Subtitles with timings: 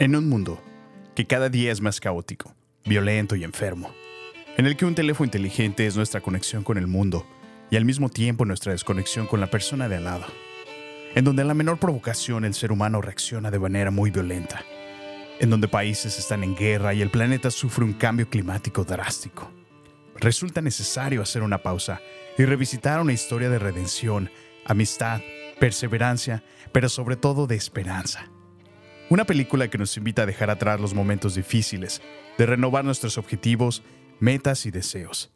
[0.00, 0.58] En un mundo
[1.14, 2.54] que cada día es más caótico,
[2.86, 3.92] violento y enfermo,
[4.56, 7.26] en el que un teléfono inteligente es nuestra conexión con el mundo
[7.70, 10.24] y al mismo tiempo nuestra desconexión con la persona de al lado,
[11.14, 14.64] en donde a la menor provocación el ser humano reacciona de manera muy violenta,
[15.38, 19.52] en donde países están en guerra y el planeta sufre un cambio climático drástico,
[20.16, 22.00] resulta necesario hacer una pausa
[22.38, 24.30] y revisitar una historia de redención,
[24.64, 25.20] amistad,
[25.58, 28.30] perseverancia, pero sobre todo de esperanza.
[29.10, 32.00] Una película que nos invita a dejar atrás los momentos difíciles,
[32.38, 33.82] de renovar nuestros objetivos,
[34.20, 35.32] metas y deseos,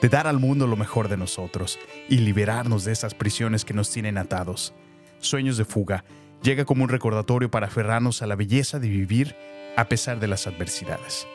[0.00, 3.90] de dar al mundo lo mejor de nosotros y liberarnos de esas prisiones que nos
[3.90, 4.72] tienen atados.
[5.18, 6.02] Sueños de fuga
[6.42, 9.36] llega como un recordatorio para aferrarnos a la belleza de vivir
[9.76, 11.26] a pesar de las adversidades.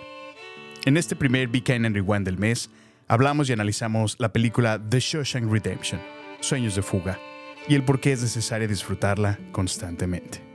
[0.86, 2.72] En este primer Kind and Rewind del mes,
[3.08, 6.02] hablamos y analizamos la película The Shawshank Redemption,
[6.40, 7.20] Sueños de fuga,
[7.68, 10.55] y el por qué es necesario disfrutarla constantemente.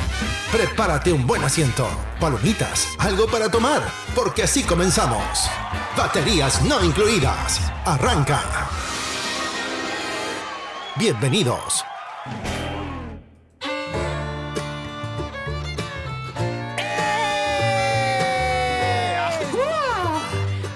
[0.51, 1.87] Prepárate un buen asiento,
[2.19, 3.81] palomitas, algo para tomar,
[4.13, 5.49] porque así comenzamos.
[5.95, 7.71] Baterías no incluidas.
[7.85, 8.41] Arranca.
[10.97, 11.85] Bienvenidos.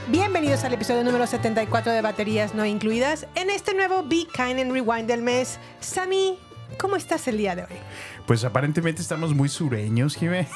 [0.07, 4.71] Bienvenidos al episodio número 74 de Baterías No Incluidas en este nuevo Be Kind and
[4.71, 5.59] Rewind del mes.
[5.81, 6.39] Sammy,
[6.77, 7.77] ¿cómo estás el día de hoy?
[8.25, 10.47] Pues aparentemente estamos muy sureños, Jimé,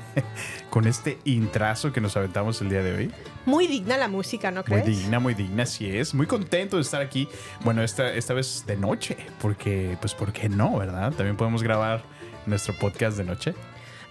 [0.70, 3.10] con este intrazo que nos aventamos el día de hoy.
[3.46, 4.86] Muy digna la música, ¿no Muy crees?
[4.86, 6.14] digna, muy digna, así es.
[6.14, 7.28] Muy contento de estar aquí.
[7.64, 11.12] Bueno, esta, esta vez de noche, porque, pues, ¿por qué no, verdad?
[11.12, 12.02] También podemos grabar
[12.46, 13.54] nuestro podcast de noche.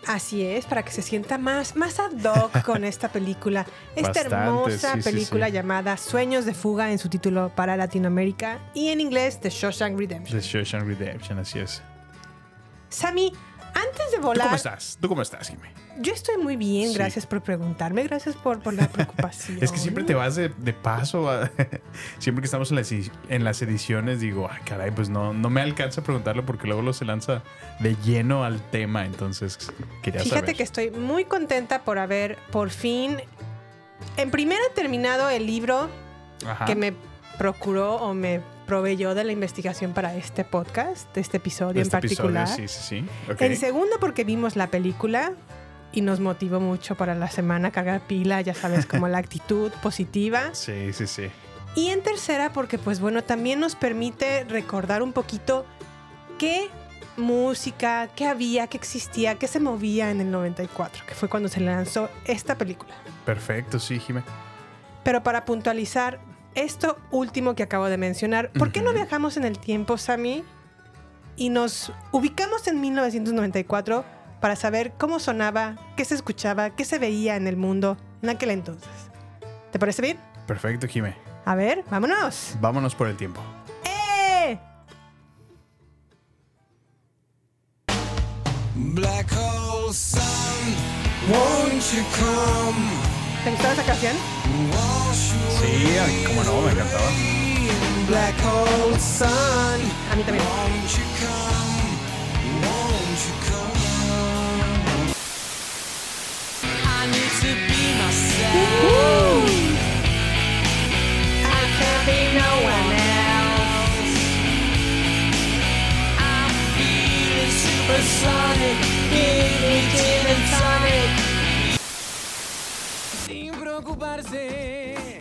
[0.08, 3.66] Así es, para que se sienta más, más ad hoc con esta película.
[3.96, 5.52] Esta Bastante, hermosa sí, película sí.
[5.52, 10.40] llamada Sueños de Fuga en su título para Latinoamérica y en inglés The Shawshank Redemption.
[10.40, 11.82] The Shawshank Redemption, así es.
[12.90, 13.32] Sammy,
[13.74, 14.98] antes de ¿Tú volar, cómo estás?
[15.00, 15.70] ¿Tú cómo estás, Jimé?
[16.02, 16.94] Yo estoy muy bien, Sí.
[16.96, 19.58] gracias por preguntarme, gracias por, por la preocupación.
[19.62, 21.30] Es que siempre te vas de, de paso.
[21.30, 21.50] a-
[22.20, 25.62] siempre que estamos en las, en las ediciones, digo, ay, caray, pues no, no me
[25.62, 27.44] alcanza a preguntarlo porque luego lo se lanza
[27.80, 29.06] de lleno al tema.
[29.06, 29.72] Entonces,
[30.02, 30.56] quería Fíjate saber.
[30.56, 33.18] que estoy muy contenta por haber por fin,
[34.18, 35.90] en primera terminado el libro
[36.46, 36.66] Ajá.
[36.66, 36.94] que me
[37.38, 42.02] procuró o me proveyó de la investigación para este podcast, de este episodio Este en
[42.02, 42.44] particular.
[42.48, 43.36] episodio, sí, sí, sí.
[43.44, 45.34] En segundo porque vimos la película
[45.92, 50.54] y nos motivó mucho para la semana cargar pila, ya sabes, como la actitud positiva.
[50.54, 51.30] Sí, sí, sí.
[51.76, 55.66] Y en tercera porque pues bueno, también nos permite recordar un poquito
[56.38, 56.70] qué
[57.18, 61.60] música, qué había, qué existía, qué se movía en el 94, que fue cuando se
[61.60, 62.96] lanzó esta película.
[63.26, 64.24] Perfecto, sí, Jimé.
[65.04, 66.20] Pero para puntualizar
[66.56, 70.44] esto último que acabo de mencionar, ¿por qué no viajamos en el tiempo, Sammy?
[71.36, 74.04] Y nos ubicamos en 1994
[74.40, 78.52] para saber cómo sonaba, qué se escuchaba, qué se veía en el mundo en aquel
[78.52, 78.90] entonces.
[79.72, 80.18] ¿Te parece bien?
[80.48, 81.16] Perfecto, Jimé.
[81.46, 82.56] A ver, vámonos.
[82.60, 83.42] Vámonos por el tiempo.
[83.86, 84.58] ¡Eh!
[88.76, 90.22] Black hole sun,
[91.30, 92.80] won't you come?
[93.44, 94.16] ¿Te gustó esa canción?
[95.14, 97.10] Sí, ay, cómo no, me encantaba.
[98.08, 99.28] Black hole sun,
[100.12, 100.46] A mí también.
[100.46, 101.90] won't you come?
[102.64, 103.49] Won't you come?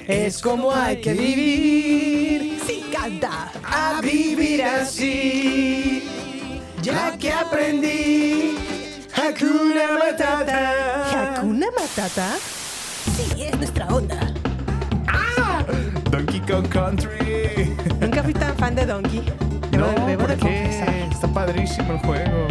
[0.09, 2.61] Es como hay que vivir.
[2.67, 3.53] Sí, canta.
[3.63, 6.03] A vivir así.
[6.83, 8.59] Ya que aprendí.
[9.15, 11.35] Hakuna Matata.
[11.77, 12.58] Batata?
[13.17, 14.17] Sí, es nuestra onda.
[16.11, 17.75] Donkey Kong Country.
[18.01, 19.23] Nunca fui tan fan de Donkey.
[19.71, 20.41] Debo, no, debo ¿por de qué?
[20.41, 20.95] confesar.
[21.11, 22.49] Está padrísimo el juego.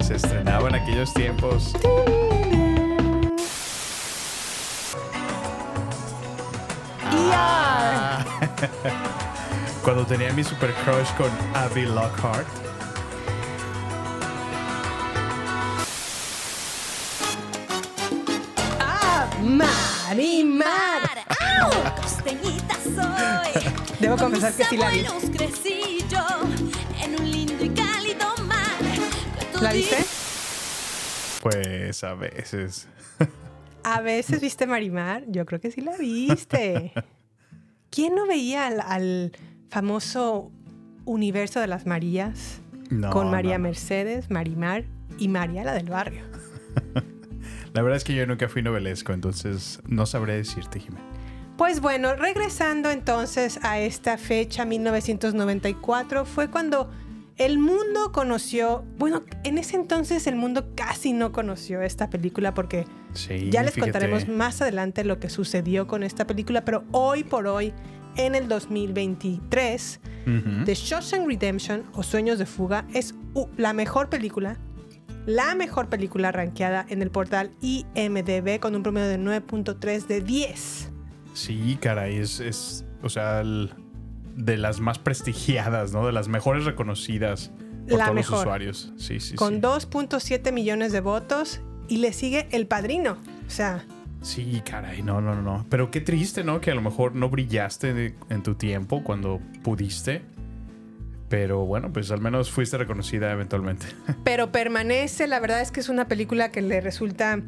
[0.00, 1.72] Se estrenaba en aquellos tiempos.
[7.12, 8.24] ER.
[9.82, 12.46] Cuando tenía mi super crush con Abby Lockhart.
[19.48, 21.24] Marimar.
[21.60, 21.70] ¡Au!
[22.02, 23.72] Costeñita soy.
[24.00, 25.04] Debo Con confesar que sí la vi.
[25.06, 26.24] abuelos crecí yo
[27.02, 28.60] en un lindo y cálido mar.
[29.56, 29.96] que ¿La viste?
[31.42, 32.88] Pues a veces.
[33.84, 35.24] A veces viste Marimar.
[35.28, 36.92] Yo creo que sí la viste.
[37.90, 39.32] ¿Quién no veía al, al
[39.70, 40.52] famoso
[41.06, 42.60] universo de las Marías?
[42.90, 43.64] No, con María no.
[43.64, 44.84] Mercedes, Marimar
[45.18, 46.22] y María la del barrio.
[47.74, 51.04] La verdad es que yo nunca fui novelesco, entonces no sabré decirte, Jimena.
[51.56, 56.88] Pues bueno, regresando entonces a esta fecha, 1994, fue cuando
[57.36, 62.84] el mundo conoció, bueno, en ese entonces el mundo casi no conoció esta película porque
[63.12, 63.92] Sí, ya les fíjate.
[63.92, 67.72] contaremos más adelante lo que sucedió con esta película, pero hoy por hoy,
[68.16, 70.64] en el 2023, Ujú.
[70.64, 73.14] The Shawshank Redemption o Sueños de Fuga es
[73.56, 74.58] la mejor película,
[75.28, 80.90] la mejor película rankeada en el portal IMDB con un promedio de 9.3 de 10.
[81.34, 83.72] Sí, caray, es, es o sea, el-
[84.36, 86.06] de las más prestigiadas, ¿no?
[86.06, 87.50] De las mejores reconocidas
[87.88, 88.30] por La todos mejor.
[88.32, 88.92] los usuarios.
[88.96, 89.60] Sí, sí, con sí.
[89.60, 93.18] 2.7 millones de votos y le sigue El Padrino.
[93.46, 93.84] O sea,
[94.20, 95.64] Sí, caray, no, no, no.
[95.68, 96.60] Pero qué triste, ¿no?
[96.60, 100.22] Que a lo mejor no brillaste en tu tiempo cuando pudiste.
[101.28, 103.86] Pero bueno, pues al menos fuiste reconocida eventualmente.
[104.24, 107.40] pero permanece, la verdad es que es una película que le resulta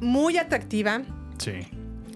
[0.00, 1.02] muy atractiva
[1.38, 1.52] sí.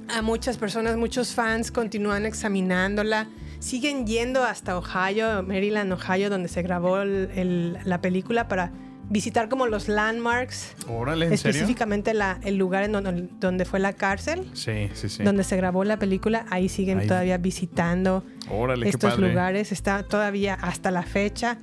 [0.08, 6.62] a muchas personas, muchos fans continúan examinándola, siguen yendo hasta Ohio, Maryland, Ohio, donde se
[6.62, 8.70] grabó el- el- la película para
[9.10, 11.50] visitar como los landmarks, Órale, ¿en serio?
[11.50, 15.22] específicamente la- el lugar en donde, donde fue la cárcel, Sí, sí, sí.
[15.22, 17.06] donde se grabó la película, ahí siguen Ahí.
[17.06, 19.28] todavía visitando Órale, qué estos padre.
[19.28, 21.58] lugares, está todavía hasta la fecha.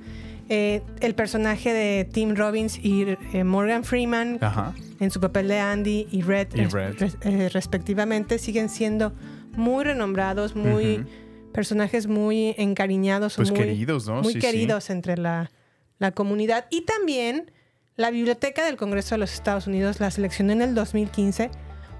[0.48, 4.74] Eh, el personaje de Tim Robbins y eh, Morgan Freeman Ajá.
[5.00, 6.94] en su papel de Andy y Red, Y Red.
[6.98, 9.12] res- eh, respectivamente, siguen siendo
[9.56, 11.04] muy renombrados, muy
[11.52, 14.22] personajes muy encariñados, Pues muy, queridos, ¿no?
[14.22, 14.46] muy Sí, sí.
[14.46, 15.50] queridos entre la,
[15.98, 16.66] la comunidad.
[16.70, 17.50] Y también
[17.96, 21.50] la Biblioteca del Congreso de los Estados Unidos la seleccionó en el 2015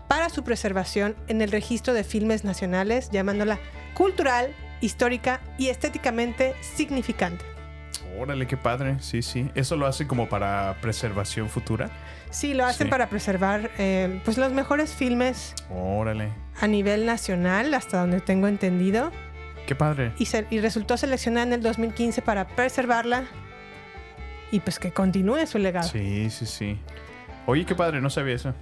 [0.09, 3.59] para su preservación en el registro de filmes nacionales, llamándola
[3.95, 7.45] cultural, histórica y estéticamente significante.
[8.19, 8.97] Órale, qué padre.
[9.01, 9.51] Sí, sí.
[9.55, 11.91] ¿Eso lo hace como para preservación futura?
[12.31, 12.91] Sí, lo hacen Sí.
[12.91, 16.29] para preservar eh, pues los mejores filmes Órale.
[16.61, 19.13] a nivel nacional, hasta donde tengo entendido,
[19.67, 20.13] Qué padre.
[20.19, 23.25] y, se- y resultó seleccionada en el 2015 para preservarla
[24.51, 25.89] y pues que continúe su legado.
[25.89, 26.79] Sí, sí, sí.
[27.47, 28.55] Oye, qué padre, no sabía eso.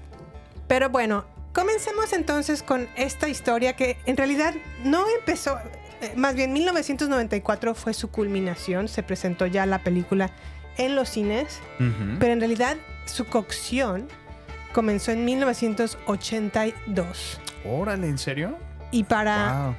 [0.68, 4.54] Pero bueno, comencemos entonces con esta historia que en realidad
[4.84, 5.58] no empezó,
[6.00, 10.30] eh, más bien 1994 fue su culminación, se presentó ya la película
[10.76, 12.16] en los cines, Ujú.
[12.18, 14.08] pero en realidad su cocción
[14.72, 18.58] comenzó en 1982 Órale, ¿en serio?
[18.90, 19.74] y para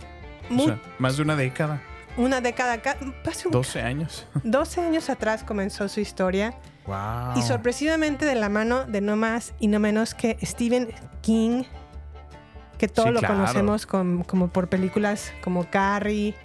[0.50, 0.60] wow.
[0.60, 1.82] O sea, más de una década.
[2.18, 4.26] Una década, ca- casi un 12 años.
[4.44, 6.54] 12 años atrás comenzó su historia
[6.88, 7.38] wow.
[7.38, 10.90] y sorpresivamente de la mano de no más y no menos que Stephen
[11.22, 11.64] King,
[12.78, 13.36] que todo Sí, lo claro.
[13.36, 16.36] conocemos com- como por películas como Carrie,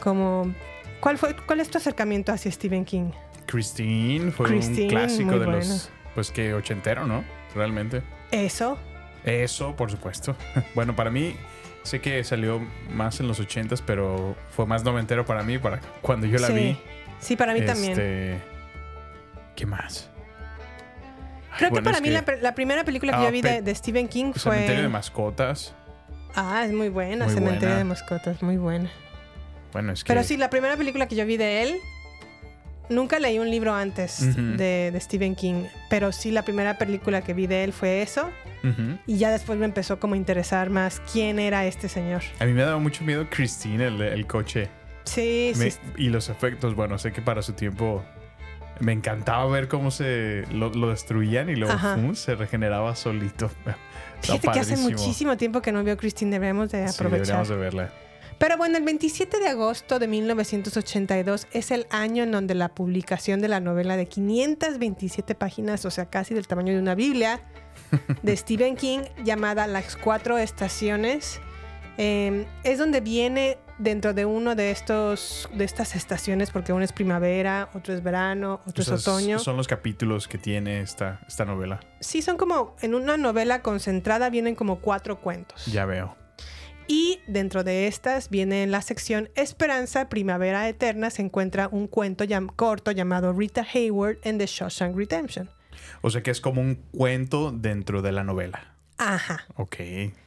[0.00, 0.52] como...
[1.00, 3.10] ¿Cuál, fue, ¿Cuál es tu acercamiento hacia Stephen King?
[3.46, 5.52] Christine fue Christine, un clásico de bueno.
[5.52, 5.90] los.
[6.14, 7.22] Pues que ochentero, ¿no?
[7.54, 8.02] Realmente.
[8.32, 8.76] Eso.
[9.24, 10.36] Eso, por supuesto.
[10.74, 11.36] bueno, para mí,
[11.88, 16.26] sé que salió más en los ochentas, pero fue más noventero para mí, para cuando
[16.26, 16.52] yo la sí.
[16.52, 16.78] vi.
[17.18, 17.92] Sí, para mí también.
[17.92, 18.38] Este,
[19.56, 20.08] ¿Qué más?
[21.50, 24.06] Ay, Creo bueno, que para mí la, primera película que Ah, yo vi de, Stephen
[24.06, 24.52] King fue...
[24.52, 25.74] Cementerio de mascotas.
[26.34, 27.78] Ah, es muy buena, Muy Cementerio buena.
[27.78, 28.90] de Mascotas, muy buena.
[29.72, 30.08] Bueno, es que.
[30.08, 31.76] Pero sí, la primera película que yo vi de él,
[32.88, 37.34] nunca leí un libro antes de, de Stephen King, pero sí la primera película que
[37.34, 38.30] vi de él fue eso,
[39.06, 42.22] y ya después me empezó como a interesar más quién era este señor.
[42.40, 44.68] A mí me daba mucho miedo Christine, el, el coche.
[45.04, 45.78] Sí, Me- sí.
[45.96, 48.04] y los efectos, bueno, sé que para su tiempo
[48.80, 53.50] me encantaba ver cómo se lo, lo destruían y luego se regeneraba solito.
[54.20, 57.26] Fíjate que hace muchísimo tiempo que no veo Christine, debemos de Sí, aprovechar.
[57.44, 57.92] deberíamos de verla.
[58.38, 63.40] Pero bueno, el 27 de agosto de 1982 es el año en donde la publicación
[63.40, 67.40] de la novela de 527 páginas, o sea, casi del tamaño de una Biblia,
[68.22, 71.40] de Stephen King, llamada Las Cuatro Estaciones,
[71.96, 76.92] eh, es donde viene dentro de uno de estos de estas estaciones, porque uno es
[76.92, 79.40] primavera, otro es verano, otro sea, es otoño.
[79.40, 81.80] Son los capítulos que tiene esta, esta novela.
[81.98, 85.66] Sí, son como en una novela concentrada vienen como cuatro cuentos.
[85.66, 86.16] Ya veo.
[86.88, 92.24] Y dentro de estas viene en la sección Esperanza, Primavera Eterna, se encuentra un cuento
[92.24, 95.50] llam- corto llamado Rita Hayward en The Shawshank Redemption.
[96.00, 98.74] O sea que es como un cuento dentro de la novela.
[98.96, 99.44] Ajá.
[99.56, 99.76] Ok,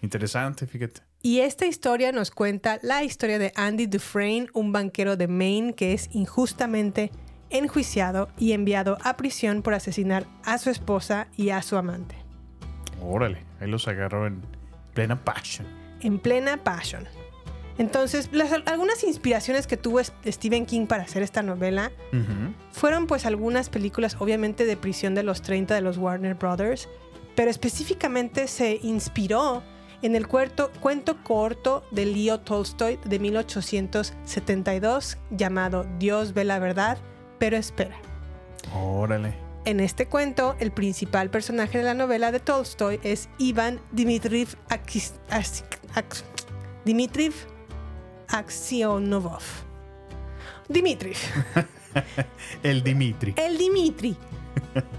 [0.01, 1.01] interesante, fíjate.
[1.23, 5.93] Y esta historia nos cuenta la historia de Andy Dufresne, un banquero de Maine que
[5.93, 7.11] es injustamente
[7.49, 12.15] enjuiciado y enviado a prisión por asesinar a su esposa y a su amante.
[13.01, 14.41] Órale, ahí los agarró en
[14.93, 15.67] plena passion.
[16.01, 17.07] En plena passion.
[17.77, 21.91] Entonces, las- algunas inspiraciones que tuvo Stephen King para hacer esta novela
[22.71, 26.87] fueron pues algunas películas obviamente de prisión de los 30 de los Warner Brothers,
[27.35, 29.63] pero específicamente se inspiró
[30.03, 36.97] en el cuerto- cuento corto de Leo Tolstoy de 1872 llamado Dios ve la verdad,
[37.39, 37.95] pero espera.
[38.75, 39.33] Órale.
[39.65, 45.13] En este cuento, el principal personaje de la novela de Tolstoy es Ivan Dmitriv Akis-
[45.29, 45.63] As-
[48.27, 49.43] Aksionovov.
[50.67, 51.17] Dmitriv,
[52.63, 53.33] El Dimitri.
[53.37, 54.15] el Dimitri,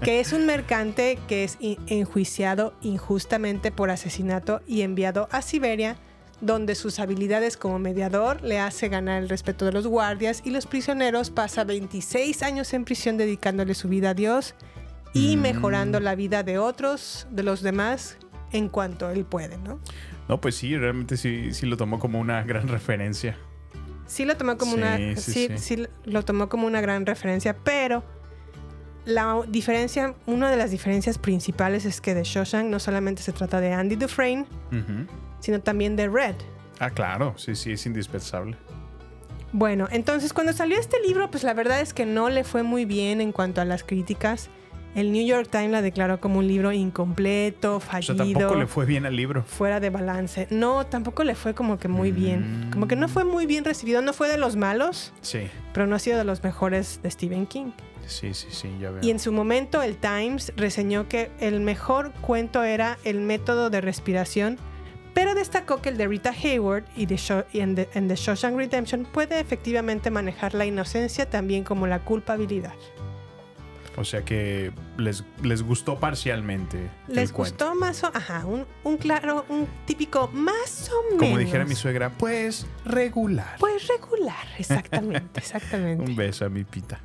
[0.03, 5.97] que es un mercante que es enjuiciado injustamente por asesinato y enviado a Siberia,
[6.45, 10.65] donde sus habilidades como mediador le hace ganar el respeto de los guardias y los
[10.65, 14.55] prisioneros pasa 26 años en prisión dedicándole su vida a Dios
[15.13, 15.41] y Mm.
[15.41, 18.17] mejorando la vida de otros, de los demás,
[18.51, 19.79] en cuanto él puede, ¿no?
[20.27, 23.37] No, pues sí, realmente sí, sí lo tomó como una gran referencia.
[24.05, 25.85] Sí lo tomó como Sí, una sí, sí, sí.
[26.05, 28.03] lo tomó como una gran referencia, pero
[29.05, 33.59] la diferencia, una de las diferencias principales es que de Shawshank no solamente se trata
[33.59, 34.45] de Andy Dufresne.
[35.43, 36.35] Sino también de Red.
[36.79, 38.55] Ah, claro, sí, sí, es indispensable.
[39.51, 42.85] Bueno, entonces cuando salió este libro, pues la verdad es que no le fue muy
[42.85, 44.49] bien en cuanto a las críticas.
[44.95, 48.67] El New York Times la declaró como un libro incompleto, O sea, fallido, tampoco le
[48.67, 49.43] fue bien al libro.
[49.43, 50.47] fuera de balance.
[50.49, 52.69] No, tampoco le fue como que muy bien.
[52.71, 54.01] Como que no fue muy bien recibido.
[54.01, 55.41] No fue de los malos, Sí,
[55.73, 57.71] pero no ha sido de los mejores de Stephen King.
[58.05, 59.03] sí, sí, sí, ya veo.
[59.03, 63.81] Y en su momento el Times reseñó que el mejor cuento era el método de
[63.81, 64.57] respiración,
[65.13, 67.19] pero destacó que el de Rita Hayward y, de
[67.51, 71.99] y en, The, en The Shawshank Redemption puede efectivamente manejar la inocencia también como la
[71.99, 72.73] culpabilidad.
[73.95, 76.89] O sea que les, les gustó parcialmente.
[77.07, 77.65] el ¿Les cuento.
[77.65, 81.19] gustó más o Ajá, un, un claro, un típico más o menos.
[81.19, 83.57] Como dijera mi suegra, pues regular.
[83.59, 86.03] Pues regular, exactamente, exactamente.
[86.09, 86.99] Un beso a mi pita.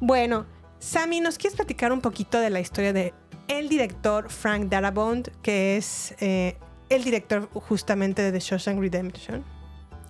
[0.00, 0.46] Bueno,
[0.78, 3.12] Sammy, ¿nos quieres platicar un poquito de la historia de
[3.48, 6.56] el director Frank Darabont, que es eh,
[6.88, 9.44] el director justamente de The Shawshank Redemption?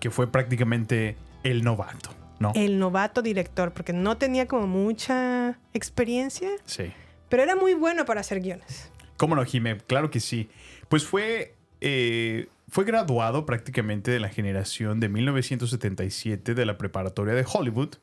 [0.01, 2.53] Que fue prácticamente el novato, ¿no?
[2.55, 6.93] El novato director, porque no tenía como mucha experiencia, Sí.
[7.29, 8.91] pero era muy bueno para hacer guiones.
[9.17, 9.79] ¿Cómo no, Jime?
[9.79, 10.49] Claro que sí.
[10.89, 17.45] Pues fue, eh, fue graduado prácticamente de la generación de 1977 de la preparatoria de
[17.51, 17.95] Hollywood,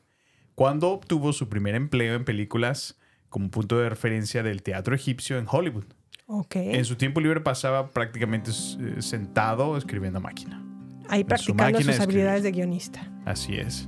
[0.54, 2.98] cuando obtuvo su primer empleo en películas
[3.28, 5.84] como punto de referencia del teatro egipcio en Hollywood.
[6.34, 6.56] Ok.
[6.56, 10.62] En su tiempo libre pasaba prácticamente eh, sentado escribiendo a máquina.
[11.10, 13.06] Ahí practicando sus habilidades de guionista.
[13.26, 13.86] Así es.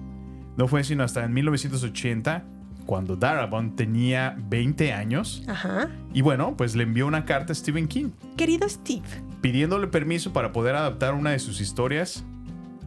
[0.58, 2.44] No fue sino hasta en 1980,
[2.84, 5.88] cuando Darabont tenía 20 años, Ajá.
[6.12, 9.06] y bueno, pues le envió una carta a Stephen King Querido Steve,
[9.40, 12.24] pidiéndole permiso para poder adaptar una de sus historias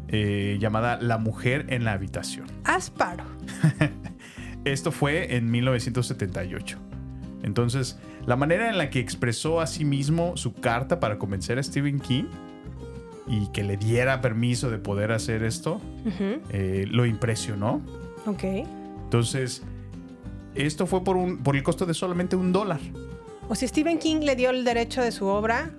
[0.09, 2.45] eh, llamada La mujer en la habitación.
[2.63, 3.23] Asparo.
[4.65, 6.77] Esto fue en 1978.
[7.41, 7.97] Entonces,
[8.27, 11.99] la manera en la que expresó a sí mismo su carta para convencer a Stephen
[11.99, 12.25] King
[13.25, 15.79] y que le diera permiso de poder hacer esto,
[16.49, 17.81] eh, lo impresionó.
[18.25, 18.43] Ok.
[19.05, 19.63] Entonces,
[20.55, 22.81] esto fue por, un, por el costo de solamente un dólar.
[23.47, 25.71] O si Stephen King le dio el derecho de su obra,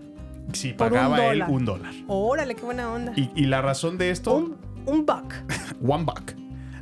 [0.47, 1.93] un pagaba él un dólar.
[2.07, 3.12] órale, qué buena onda.
[3.14, 4.35] Y, y la razón de esto...
[4.35, 5.35] Un, un buck.
[5.87, 6.33] One buck.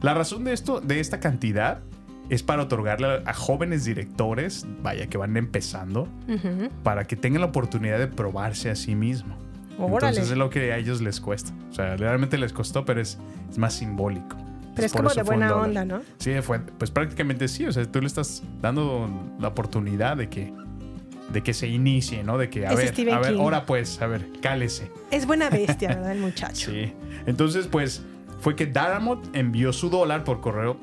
[0.01, 1.81] La razón de esto, de esta cantidad,
[2.29, 6.09] es para otorgarle a, jóvenes directores, vaya, que van empezando,
[6.83, 9.37] para que tengan la oportunidad de probarse a sí mismo.
[9.79, 11.53] Entonces es lo que a ellos les cuesta.
[11.71, 13.19] O sea, realmente les costó, pero es,
[13.51, 14.37] es más simbólico.
[14.75, 16.03] Pero es como de buena onda, ¿no?
[16.19, 17.67] Sí, fue, pues prácticamente sí.
[17.67, 20.53] O sea, tú le estás dando la oportunidad de que
[21.33, 22.39] de que se inicie, ¿no?
[22.39, 23.41] De que, a Es ver, Stephen a ver, King.
[23.41, 24.91] ahora pues, a ver, cálese.
[25.11, 26.13] Es buena bestia, ¿verdad?
[26.13, 26.71] El muchacho.
[26.71, 26.93] Sí.
[27.27, 28.05] Entonces, pues,
[28.41, 30.77] fue que Daramont envió su dólar por correo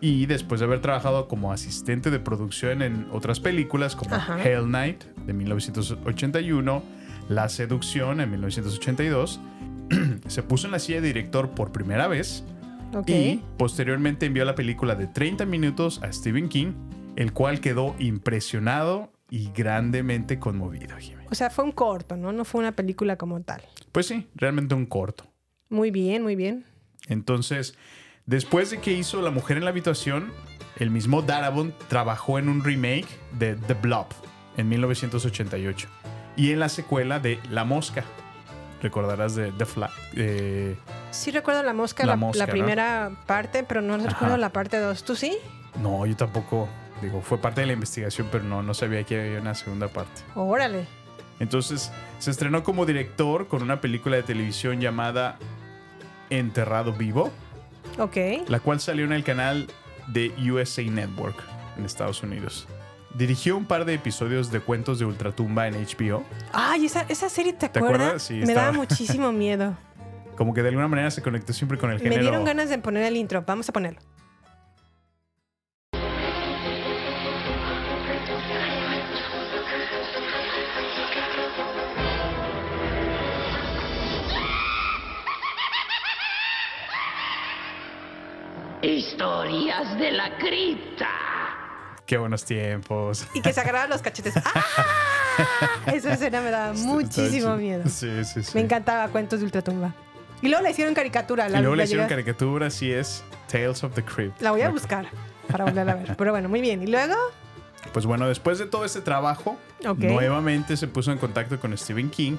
[0.00, 4.42] y después de haber trabajado como asistente de producción en otras películas como Ajá.
[4.42, 6.82] Hell Night de 1981,
[7.28, 9.40] La Seducción en 1982,
[10.26, 12.44] se puso en la silla de director por primera vez
[13.06, 16.72] y posteriormente envió la película de 30 minutos a Stephen King,
[17.16, 20.96] el cual quedó impresionado y grandemente conmovido.
[20.98, 21.24] Jimmy.
[21.30, 22.32] O sea, fue un corto, ¿no?
[22.32, 23.62] No fue una película como tal.
[23.92, 25.24] Pues sí, realmente un corto.
[25.68, 26.64] Muy bien, muy bien.
[27.06, 27.76] Entonces,
[28.26, 30.32] después de que hizo La Mujer en la Habitación,
[30.76, 34.06] el mismo Darabont trabajó en un remake de The Blob
[34.56, 35.88] en 1988
[36.36, 38.04] y en la secuela de La Mosca.
[38.82, 39.86] Recordarás de The Fly.
[40.16, 40.76] eh,
[41.10, 42.52] Sí recuerdo la mosca, La la, Mosca, la ¿no?
[42.52, 45.04] primera parte, pero no recuerdo la parte 2.
[45.04, 45.36] ¿Tú sí?
[45.82, 46.68] no, yo tampoco.
[47.02, 50.22] Digo, fue parte de la investigación, pero no, no sabía que había una segunda parte.
[50.34, 50.86] Órale.
[51.40, 55.38] Entonces, se estrenó como director con una película de televisión llamada
[56.28, 57.30] Enterrado Vivo,
[57.98, 58.16] Ok.
[58.48, 59.66] la cual salió en el canal
[60.08, 61.36] de USA Network
[61.78, 62.66] en Estados Unidos.
[63.14, 66.22] Dirigió un par de episodios de cuentos de Ultratumba en HBO.
[66.52, 68.00] Ay, esa, esa serie, ¿te, ¿Te acuerdas?
[68.00, 68.22] acuerdas?
[68.22, 69.76] Sí, Me estaba- daba muchísimo miedo.
[70.36, 72.22] Como que de alguna manera se conectó siempre con el Me género.
[72.22, 73.42] dieron ganas de poner el intro.
[73.46, 74.00] Vamos a ponerlo.
[89.24, 91.06] Historias de la cripta.
[92.06, 93.26] Qué buenos tiempos.
[93.34, 94.32] Y que se agarraban los cachetes.
[94.46, 95.92] ¡Ah!
[95.92, 97.82] Esa escena me daba muchísimo miedo.
[97.86, 98.50] Sí, sí, sí.
[98.54, 99.92] Me encantaba Cuentos de Ultratumba.
[100.40, 101.48] Y luego le hicieron caricatura.
[101.50, 103.22] Y La, luego le hicieron llegué- caricatura, así es.
[103.46, 104.40] Tales of the Crypt.
[104.40, 105.04] la voy a buscar
[105.52, 106.16] para volver a ver.
[106.16, 106.82] Pero bueno, muy bien.
[106.82, 107.14] Y luego,
[107.92, 109.58] Pues bueno, después de todo este trabajo,
[109.98, 112.38] nuevamente se puso en contacto con Stephen King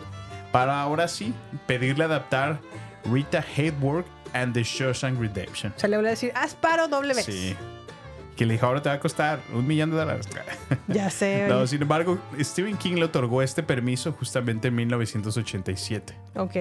[0.51, 1.31] para ahora sí
[1.67, 2.59] pedirle adaptar
[3.05, 5.73] Rita Hayworth and the Shawshank Redemption.
[5.75, 7.25] o sea, le voy a decir, haz paro doble vez.
[7.25, 7.55] Sí.
[8.35, 10.27] Que le dijo, ahora te va a costar un millón de dólares.
[10.88, 11.47] Ya sé.
[11.47, 16.13] no, sin embargo, Stephen King le otorgó este permiso justamente en 1987.
[16.36, 16.56] Ok.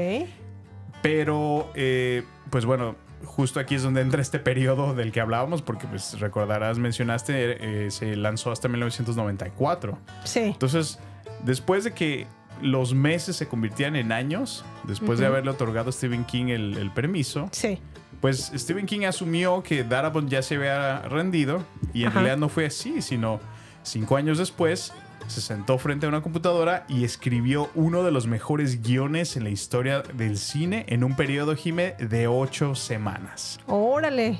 [1.02, 5.86] Pero, eh, pues bueno, justo aquí es donde entra este periodo del que hablábamos, porque
[5.86, 9.98] pues recordarás, mencionaste, eh, se lanzó hasta 1994.
[10.24, 10.40] Sí.
[10.40, 10.98] Entonces,
[11.44, 12.26] después de que
[12.62, 16.90] los meses se convirtieran en años, después de haberle otorgado a Stephen King el, el
[16.90, 17.78] permiso, Sí.
[18.20, 21.62] pues Stephen King asumió que Darabont ya se había rendido
[21.94, 22.20] y en Ajá.
[22.20, 23.40] realidad no fue así, sino
[23.82, 24.92] cinco años después
[25.26, 29.50] se sentó frente a una computadora y escribió uno de los mejores guiones en la
[29.50, 33.60] historia del cine en un periodo, Jime, de ocho semanas.
[33.66, 34.38] Órale.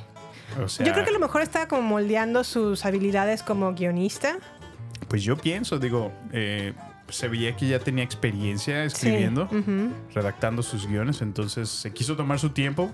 [0.61, 4.39] O sea, Yo creo que a lo mejor estaba como moldeando sus habilidades como guionista.
[5.07, 6.73] pues yo pienso, digo, eh,
[7.11, 9.49] se veía que ya tenía experiencia escribiendo.
[9.51, 9.91] Sí.
[10.15, 12.91] redactando sus guiones, entonces se quiso tomar su tiempo,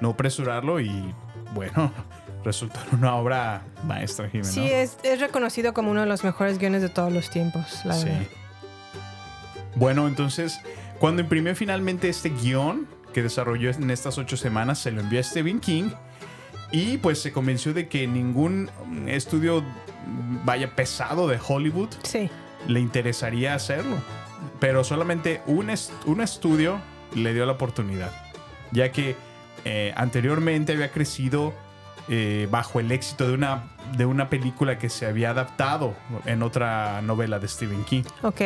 [0.00, 1.14] no apresurarlo y
[1.54, 1.92] bueno,
[2.44, 4.50] resultó en una obra maestra, Jimena.
[4.50, 7.94] Sí, es, es reconocido como uno de los mejores guiones de todos los tiempos, la
[7.94, 8.06] Sí.
[8.06, 8.26] verdad.
[9.76, 10.60] Bueno, entonces,
[10.98, 15.22] cuando imprimió finalmente este guion que desarrolló en estas ocho semanas, se lo envió a
[15.22, 15.90] Stephen King
[16.72, 18.70] y pues se convenció de que ningún
[19.06, 19.64] estudio
[20.44, 22.30] vaya pesado de Hollywood Sí.
[22.68, 23.96] Le interesaría hacerlo.
[24.58, 26.80] Pero solamente un, est- un estudio
[27.14, 28.10] le dio la oportunidad,
[28.70, 29.16] ya que
[29.64, 31.52] eh, anteriormente había crecido
[32.08, 33.64] eh, bajo el éxito de una,
[33.96, 35.94] de una película que se había adaptado
[36.26, 38.02] en otra novela de Stephen King.
[38.22, 38.40] Ok.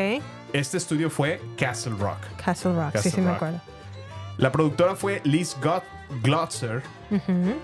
[0.52, 2.18] Este estudio fue Castle Rock.
[2.44, 3.60] Castle Rock, sí, sí me acuerdo.
[4.36, 5.82] La productora fue Liz Got-
[6.22, 6.82] Glotzer,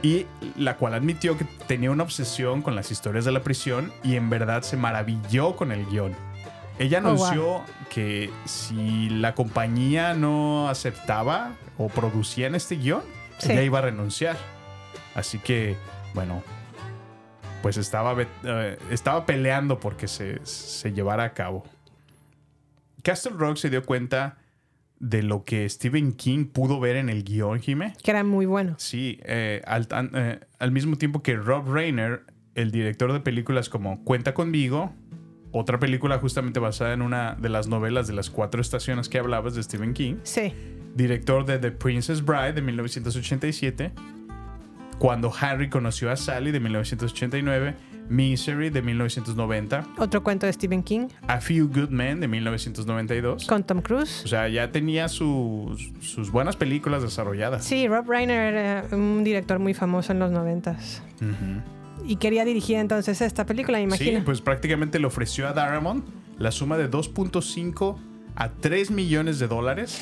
[0.02, 4.14] y la cual admitió que tenía una obsesión con las historias de la prisión y
[4.16, 6.14] en verdad se maravilló con el guion.
[6.78, 7.24] Ella Oh, wow.
[7.26, 13.02] anunció que si la compañía no aceptaba o producían este guion,
[13.38, 13.52] Sí.
[13.52, 14.37] ella iba a renunciar.
[15.14, 15.76] Así que,
[16.14, 16.42] bueno,
[17.62, 21.64] pues estaba, eh, estaba peleando porque se, se llevara a cabo.
[23.02, 24.38] Castle Rock se dio cuenta
[24.98, 27.94] de lo que Stephen King pudo ver en el guion, Jime.
[28.02, 28.74] Que era muy bueno.
[28.78, 34.04] Sí, eh, al, eh, al mismo tiempo que Rob Reiner, el director de películas como
[34.04, 34.92] Cuenta conmigo,
[35.52, 39.54] otra película justamente basada en una de las novelas de las cuatro estaciones que hablabas
[39.54, 40.52] de Stephen King, Sí.
[40.94, 43.92] director de The Princess Bride de 1987,
[44.98, 47.74] Cuando Harry conoció a Sally de 1989,
[48.10, 53.46] Misery de 1990, Otro cuento de Stephen King A Few Good Men de 1992.
[53.46, 54.22] con Tom Cruise.
[54.24, 57.64] O sea, ya tenía sus, sus buenas películas desarrolladas.
[57.64, 61.02] Sí, Rob Reiner era un director muy famoso en los noventas.
[62.06, 64.18] Y quería dirigir entonces esta película, me imagino.
[64.20, 66.04] Sí, pues prácticamente le ofreció a Darabont
[66.38, 67.96] la suma de 2.5
[68.36, 70.00] a 3 millones de dólares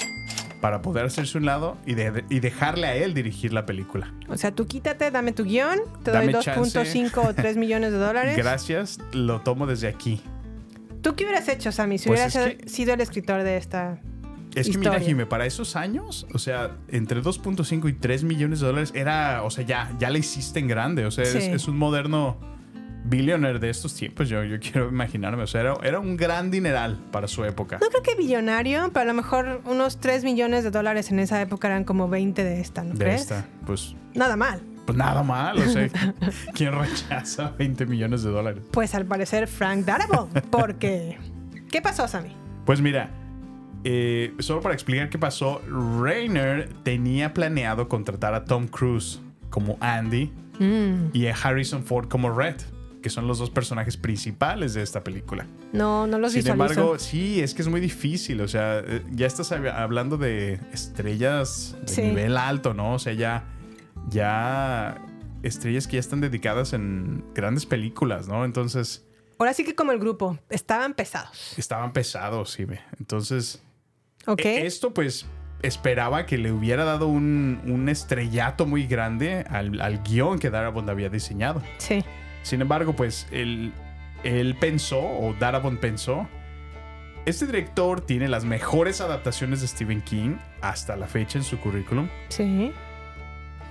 [0.61, 4.13] para poder hacerse un lado y, de- y dejarle a él dirigir la película.
[4.29, 6.79] O sea, tú quítate, dame tu guion, te doy Dame chance.
[6.81, 8.37] 2.5 o 3 millones de dólares.
[8.37, 10.21] Gracias, lo tomo desde aquí.
[11.01, 14.01] ¿Tú qué hubieras hecho, Sammy, si Pues hubieras que- sido el escritor de esta?
[14.55, 14.99] Es que mira.
[15.01, 19.51] Jimé, para esos años, o sea, entre 2.5 y 3 millones de dólares era, o
[19.51, 21.07] sea, ya, ya la hiciste en grande.
[21.07, 22.39] O sea, es, un moderno
[23.05, 25.43] billionaire de estos tiempos, yo, yo quiero imaginarme.
[25.43, 27.79] O sea, era, era un gran dineral para su época.
[27.81, 31.41] No creo que billonario, pero a lo mejor unos 3 millones de dólares en esa
[31.41, 33.23] época eran como 20 de esta, ¿no de crees?
[33.23, 33.47] esta.
[33.67, 34.61] Pues, Nada mal.
[34.87, 35.89] pues nada mal, o sea,
[36.55, 38.63] ¿quién rechaza 20 millones de dólares?
[38.73, 41.19] Pues al parecer Frank Darabont, porque...
[41.71, 42.35] ¿Qué pasó, Sammy?
[42.65, 43.11] Pues mira,
[43.91, 45.63] eh, solo para explicar qué pasó,
[46.03, 51.11] Rainer tenía planeado contratar a Tom Cruise como Andy Mm.
[51.15, 52.57] y a Harrison Ford como Red,
[53.01, 55.47] que son los dos personajes principales de esta película.
[55.73, 56.65] No, no los Sin visualizo.
[56.73, 60.61] embargo, sí, es que es muy difícil, o sea, eh, ya estás hab- hablando de
[60.73, 62.03] estrellas de Sí.
[62.03, 62.95] nivel alto, ¿no?
[62.95, 63.45] O sea, ya,
[64.11, 65.01] ya
[65.43, 68.45] estrellas que ya están dedicadas en grandes películas, ¿no?
[68.45, 69.05] Entonces,
[69.39, 71.55] Ahora sí que como el grupo, estaban pesados.
[71.57, 72.67] estaban pesados, sí.
[72.99, 73.63] Entonces,
[74.37, 75.27] E- Esto, pues,
[75.63, 80.89] esperaba que le hubiera dado un, un estrellato muy grande al, al guion que Darabont
[80.89, 81.63] había diseñado.
[81.79, 82.05] Sí.
[82.43, 83.73] Sin embargo, pues, él,
[84.25, 86.29] él pensó, o Darabont pensó,
[87.27, 92.09] este director tiene las mejores adaptaciones de Stephen King hasta la fecha en su currículum.
[92.29, 92.73] Sí.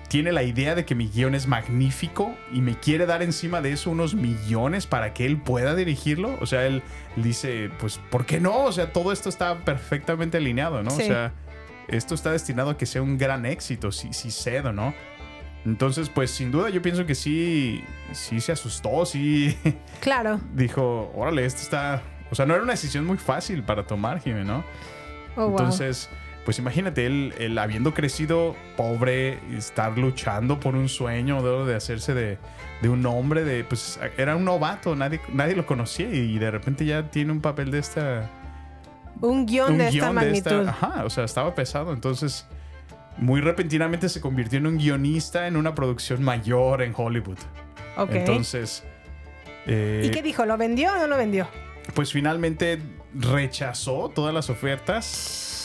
[0.08, 3.74] Tiene la idea de que mi guion es magnífico y me quiere dar encima de
[3.74, 6.38] eso unos millones para que él pueda dirigirlo.
[6.40, 6.82] O sea, él
[7.18, 8.64] dice, pues, ¿por qué no?
[8.64, 10.92] O sea, todo esto está perfectamente alineado, ¿no?
[10.92, 11.04] Sí.
[11.04, 11.34] O sea,
[11.90, 14.94] esto está destinado a que sea un gran éxito, si, si cedo, ¿no?
[15.66, 19.58] Entonces, pues, sin duda yo pienso que sí, sí se asustó, sí
[20.00, 20.40] Claro.
[20.54, 22.02] dijo, órale, esto está...
[22.32, 24.64] O sea, no era una decisión muy fácil para tomar, Jimmy, ¿no?
[25.36, 25.72] Oh, wow.
[26.48, 31.66] Pues imagínate, él, él habiendo crecido pobre, estar luchando por un sueño ¿no?
[31.66, 32.38] de hacerse de,
[32.82, 36.86] de un hombre, de, pues era un novato, nadie, nadie lo conocía y de repente
[36.86, 38.30] ya tiene un papel de esta...
[39.20, 40.52] un guion un de esta de magnitud.
[40.62, 42.48] esta- ajá, o sea, estaba pesado, entonces
[43.18, 47.40] muy repentinamente se convirtió en un guionista en una producción mayor en Hollywood.
[47.98, 48.12] Ok.
[48.12, 48.86] Entonces...
[49.66, 50.46] eh, ¿Y qué dijo?
[50.46, 51.46] ¿Lo vendió o no lo vendió?
[51.94, 52.80] pues finalmente
[53.14, 55.57] rechazó todas las ofertas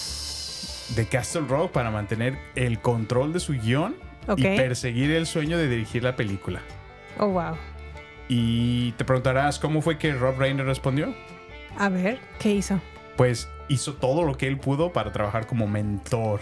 [0.95, 3.97] de Castle Rock para mantener el control de su guion
[4.37, 6.61] y perseguir el sueño de dirigir la película.
[7.19, 7.57] Oh, wow.
[8.29, 11.15] Y te preguntarás cómo fue que Rob Reiner respondió.
[11.79, 12.81] A ver, ¿qué hizo?
[13.17, 16.41] Pues hizo todo lo que él pudo para trabajar como mentor.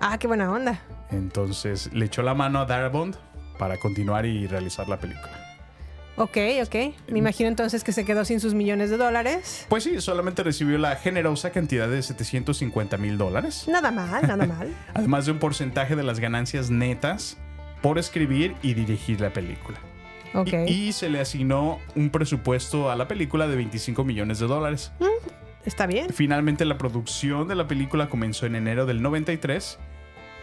[0.00, 0.80] Ah, qué buena onda.
[1.10, 3.16] Entonces le echó la mano a Darabont
[3.58, 5.43] para continuar y realizar la película.
[6.16, 6.74] Ok, ok.
[7.08, 9.66] Me imagino entonces que se quedó sin sus millones de dólares.
[9.68, 13.66] Pues sí, solamente recibió la generosa cantidad de 750 mil dólares.
[13.68, 14.72] Nada mal, nada mal.
[14.94, 17.36] además de un porcentaje de las ganancias netas
[17.82, 19.78] por escribir y dirigir la película.
[20.34, 20.52] Ok.
[20.66, 24.92] Y, y se le asignó un presupuesto a la película de 25 millones de dólares.
[25.64, 26.10] Está bien.
[26.10, 29.78] Finalmente la producción de la película comenzó en enero del 93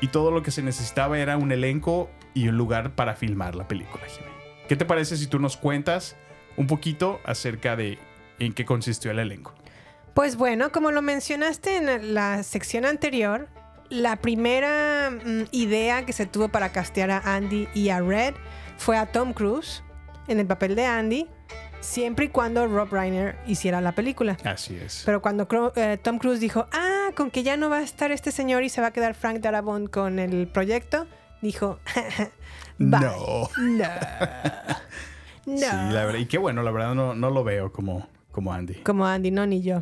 [0.01, 3.67] y todo lo que se necesitaba era un elenco y un lugar para filmar la
[3.67, 4.03] película.
[4.07, 4.40] Jimmy.
[4.71, 6.15] ¿Qué te parece si tú nos cuentas
[6.55, 7.99] un poquito acerca de
[8.39, 9.53] en qué consistió el elenco?
[10.13, 13.49] Pues bueno, como lo mencionaste en la sección anterior,
[13.89, 18.33] la primera mm, idea que se tuvo para castear a Andy y a Red
[18.77, 19.83] fue a Tom Cruise
[20.29, 21.27] en el papel de Andy,
[21.81, 24.37] siempre y cuando Rob Reiner hiciera la película.
[24.45, 25.03] Así es.
[25.05, 28.13] Pero cuando Cro- eh, Tom Cruise dijo, ah, con que ya no va a estar
[28.13, 31.07] este señor y se va a quedar Frank Darabont con el proyecto,
[31.41, 31.77] dijo,
[32.89, 32.99] bye.
[32.99, 33.49] No.
[33.59, 33.85] No.
[35.43, 35.57] No.
[35.57, 36.19] Sí, la verdad.
[36.19, 38.75] Y qué bueno, la verdad no, no lo veo como, como Andy.
[38.83, 39.81] Como Andy, no, ni yo.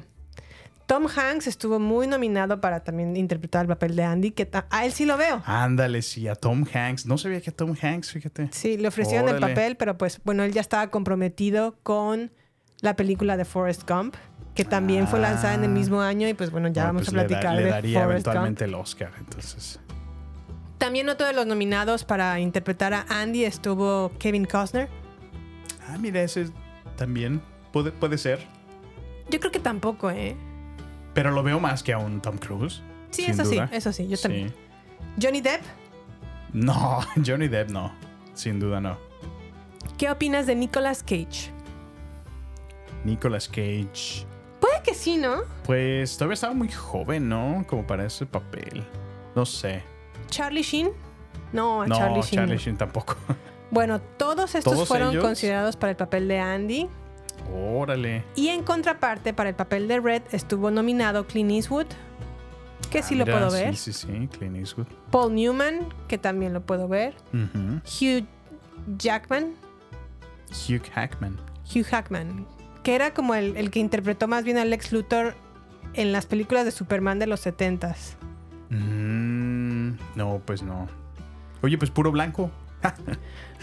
[0.86, 4.94] Tom Hanks estuvo muy nominado para también interpretar el papel de Andy, que a él
[4.94, 5.44] sí lo veo.
[5.46, 7.06] Ándale, sí, a Tom Hanks.
[7.06, 8.48] No sabía que a Tom Hanks, fíjate.
[8.54, 12.32] Sí, le ofrecieron el papel, pero pues bueno, él ya estaba comprometido con
[12.80, 14.16] la película de Forrest Gump,
[14.56, 17.10] que también fue lanzada en el mismo año y pues bueno, ya Bueno, vamos pues
[17.10, 18.36] a le da- platicar le, de daría Forrest Gump.
[18.36, 19.80] eventualmente el Oscar, entonces.
[20.80, 24.90] También otro de los nominados para interpretar a Andy estuvo Kevin Costner.
[25.88, 26.50] Ah, mira, ese
[26.96, 28.40] también puede, puede ser.
[29.30, 30.36] Yo creo que tampoco, ¿eh?
[31.14, 32.82] Pero lo veo más que a un Tom Cruise.
[33.12, 33.68] Sí, eso duda.
[33.70, 34.24] sí, eso sí, yo Sí.
[34.24, 34.54] también.
[35.22, 35.62] Johnny Depp,
[36.54, 37.94] No, Johnny Depp no.
[38.34, 38.98] Sin duda no.
[39.98, 41.52] ¿qué opinas de Nicolas Cage?
[43.04, 44.26] Nicolas Cage.
[44.62, 45.42] Puede que sí, ¿no?
[45.66, 47.66] Pues todavía estaba muy joven, ¿no?
[47.68, 48.84] Como para ese papel.
[49.36, 49.84] No sé.
[50.30, 50.90] Charlie Sheen.
[51.54, 52.42] No, a no, Charlie Sheen.
[52.42, 52.58] Charlie.
[52.58, 53.16] Sheen tampoco.
[53.72, 55.24] Bueno, todos estos ¿Todos fueron ellos?
[55.24, 56.88] considerados para el papel de Andy.
[57.56, 58.24] Órale.
[58.36, 61.86] Y en contraparte, para el papel de Red estuvo nominado Clint Eastwood,
[62.90, 63.76] que sí Ah, lo mira, puedo ver.
[63.76, 64.88] Sí, sí, sí, Clint Eastwood.
[65.12, 67.14] Paul Newman, que también lo puedo ver.
[67.32, 68.26] Hugh
[68.98, 69.54] Jackman,
[70.68, 71.38] Hugh Hackman.
[71.72, 72.48] Hugh Hackman,
[72.82, 75.36] que era como el, el que interpretó más bien a Lex Luthor
[75.94, 78.16] en las películas de Superman de los 70s.
[78.72, 79.69] Mm,
[80.16, 80.88] no, pues no.
[81.62, 82.52] Oye, pues puro blanco.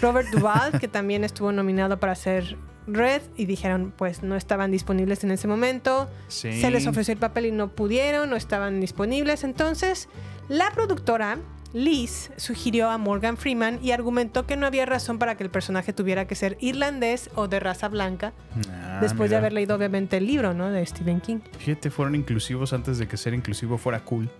[0.00, 5.24] Robert Duvall, que también estuvo nominado para ser Red, y dijeron, pues no estaban disponibles
[5.24, 6.08] en ese momento.
[6.28, 6.60] Sí.
[6.60, 9.42] Se les ofreció el papel y no pudieron, no estaban disponibles.
[9.42, 10.08] Entonces,
[10.48, 11.38] la productora,
[11.72, 15.92] Liz, sugirió a Morgan Freeman y argumentó que no había razón para que el personaje
[15.92, 18.32] tuviera que ser irlandés o de raza blanca,
[18.70, 20.70] Ah, después de haber leído obviamente el libro, ¿no?
[20.70, 21.40] De Stephen King.
[21.58, 24.30] Fíjate, fueron inclusivos antes de que ser inclusivo fuera cool.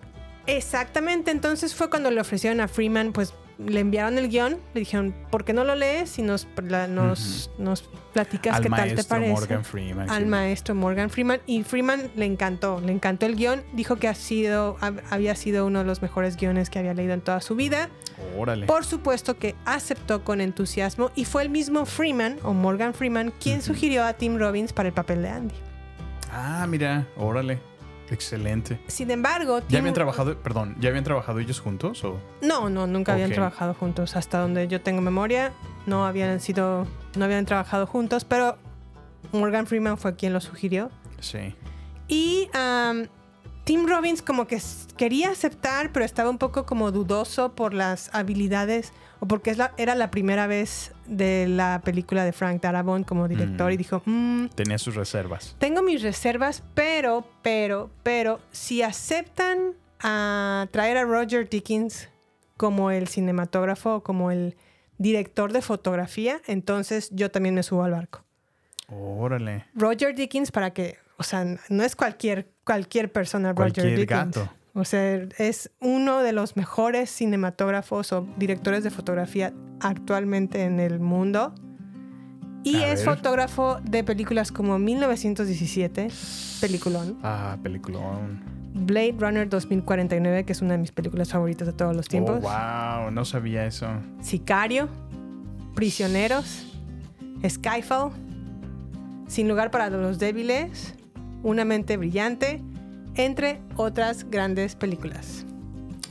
[0.47, 5.15] Exactamente, entonces fue cuando le ofrecieron a Freeman, pues le enviaron el guion, le dijeron,
[5.31, 9.05] ¿por qué no lo lees y nos, la- nos, nos platicas Al qué tal te
[9.05, 9.33] parece?
[9.33, 10.11] Morgan Freeman.
[10.11, 10.29] al sí.
[10.29, 14.77] maestro Morgan Freeman y Freeman le encantó, le encantó el guion, dijo que ha sido,
[14.81, 17.89] hab- había sido uno de los mejores guiones que había leído en toda su vida.
[18.39, 18.67] Órale.
[18.67, 23.63] Por supuesto que aceptó con entusiasmo y fue el mismo Freeman o Morgan Freeman quien
[23.63, 25.55] sugirió a Tim Robbins para el papel de Andy.
[26.31, 27.59] Ah, mira, órale.
[28.11, 28.79] Excelente.
[28.87, 32.19] Sin embargo, ¿Ya habían trabajado, perdón, ¿ya habían trabajado ellos juntos o?
[32.43, 34.17] No, no, nunca habían trabajado juntos.
[34.17, 35.53] Hasta donde yo tengo memoria,
[35.87, 38.57] no habían sido, no habían trabajado juntos, pero
[39.33, 40.91] Morgan Freeman fue quien lo sugirió.
[41.21, 41.55] Sí.
[42.09, 42.49] Y
[43.65, 44.61] Tim Robbins como que
[44.97, 49.73] quería aceptar, pero estaba un poco como dudoso por las habilidades o porque es la-
[49.77, 53.75] era la primera vez de la película de Frank Darabont como director Mm.
[53.75, 55.55] y dijo, "Mm, Tenía sus reservas.
[55.59, 62.09] tengo mis reservas, pero, pero, pero, si aceptan a traer a Roger Dickens
[62.57, 64.57] como el cinematógrafo, como el
[64.99, 68.25] director de fotografía, entonces yo también me subo al barco.
[68.89, 69.65] Órale.
[69.75, 74.37] Roger Dickens para que, o sea, no es cualquier, cualquier persona Roger Cualquier Dickens.
[74.37, 74.51] gato.
[74.79, 81.01] O sea, es uno de los mejores cinematógrafos o directores de fotografía actualmente en el
[81.01, 81.55] mundo.
[82.63, 83.17] Y A es ver.
[83.17, 86.09] fotógrafo de películas como 1917,
[86.61, 88.55] peliculón, Ah, peliculón.
[88.75, 92.49] Blade Runner 2049, que es una de mis películas favoritas de todos los tiempos, Oh,
[93.03, 93.87] wow, no sabía eso.
[94.21, 94.89] Sicario,
[95.75, 96.67] Prisioneros,
[97.49, 98.11] Skyfall,
[99.29, 100.95] Sin lugar para los débiles,
[101.43, 102.61] Una mente brillante,
[103.17, 105.45] entre otras grandes películas.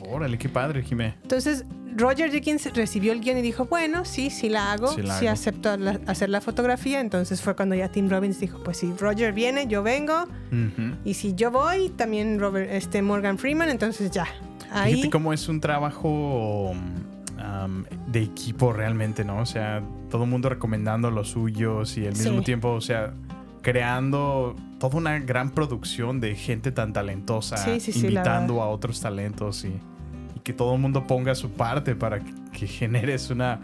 [0.10, 1.16] Órale, qué padre, Jimé.
[1.24, 1.66] Entonces,
[1.98, 5.18] Roger Dickens recibió el guion y dijo, bueno, sí, sí la hago, Sí sí, la
[5.18, 5.30] hago.
[5.30, 7.00] acepto la- hacer la fotografía.
[7.00, 10.26] Entonces fue cuando ya Tim Robbins dijo, pues si Roger viene, yo vengo.
[11.06, 14.28] Y si yo voy, también Robert, este Morgan Freeman, entonces ya.
[14.72, 19.40] Ahí, Fíjate cómo es un trabajo um, de equipo realmente, ¿no?
[19.40, 22.46] O sea, todo el mundo recomendando los suyos y al mismo Sí.
[22.46, 23.14] tiempo, o sea,
[23.62, 29.00] creando toda una gran producción de gente tan talentosa, Sí, sí, sí, invitando a otros
[29.02, 29.70] talentos y,
[30.36, 33.60] y que todo el mundo ponga su parte para que, que generes una,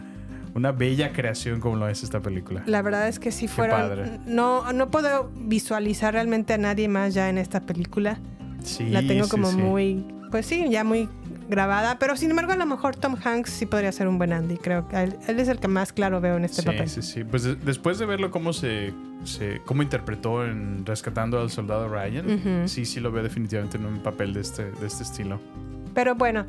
[0.55, 2.63] una bella creación como lo es esta película.
[2.65, 3.79] La verdad es que sí fueron.
[3.79, 4.19] padre.
[4.25, 8.19] No, no puedo visualizar realmente a nadie más ya en esta película.
[8.63, 11.09] Sí, la tengo como muy, pues sí, ya muy
[11.51, 11.99] grabada.
[11.99, 14.57] Pero sin embargo, a lo mejor Tom Hanks sí podría ser un buen Andy.
[14.57, 16.89] Creo que él, él es el que más claro veo en este sí, papel.
[16.89, 18.91] Sí, sí, Pues de- después de verlo cómo se,
[19.23, 23.99] se- cómo interpretó en Rescatando al Soldado Ryan, sí, sí lo veo definitivamente en un
[23.99, 25.39] papel de este, de este estilo.
[25.93, 26.45] Pero bueno,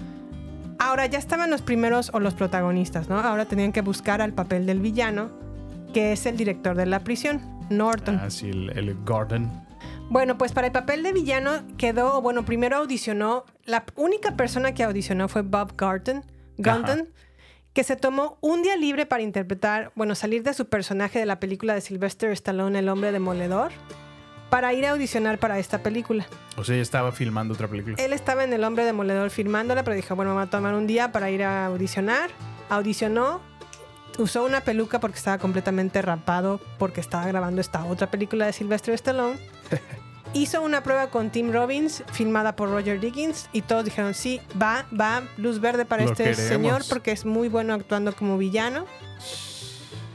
[0.79, 3.19] ahora ya estaban los primeros o los protagonistas, ¿no?
[3.19, 5.31] Ahora tenían que buscar al papel del villano,
[5.93, 8.19] que es el director de la prisión, Norton.
[8.23, 9.51] Ah, sí, el, el Gordon.
[10.13, 14.83] Bueno, pues para el papel de villano quedó, bueno, primero audicionó, la única persona que
[14.83, 16.23] audicionó fue Bob Garton,
[16.59, 17.09] Gunton,
[17.73, 21.41] que se tomó un día libre para interpretar, bueno, salir de su personaje de la
[21.41, 23.73] película de Sylvester Stallone, El hombre demoledor,
[24.51, 26.27] para ir a audicionar para esta película.
[26.59, 27.97] O sea, estaba filmando otra película.
[27.99, 30.87] Él estaba en El hombre demoledor filmándola, pero dijo, bueno, me voy a tomar un
[30.87, 32.29] día para ir a audicionar.
[32.69, 33.41] Audicionó,
[34.19, 38.93] usó una peluca porque estaba completamente rapado, porque estaba grabando esta otra película de Sylvester
[38.93, 39.39] Stallone.
[40.35, 44.87] Hizo una prueba con Tim Robbins, filmada por Roger Dickens, y todos dijeron, sí, va,
[44.99, 46.47] va, luz verde para Lo este queremos.
[46.49, 48.87] señor, porque es muy bueno actuando como villano.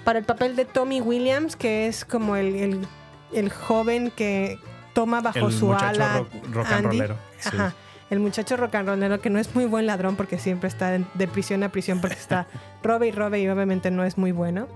[0.04, 2.88] Para el papel de Tommy Williams, que es como el, el-
[3.34, 4.58] el joven que
[4.94, 6.98] toma bajo El su ala rock- rock and Andy.
[6.98, 7.50] rollero, sí.
[7.54, 7.74] Ajá.
[8.10, 11.28] El muchacho rock and rollero que no es muy buen ladrón porque siempre está de
[11.28, 12.48] prisión a prisión porque está
[12.84, 14.68] robe y robe y obviamente no es muy bueno.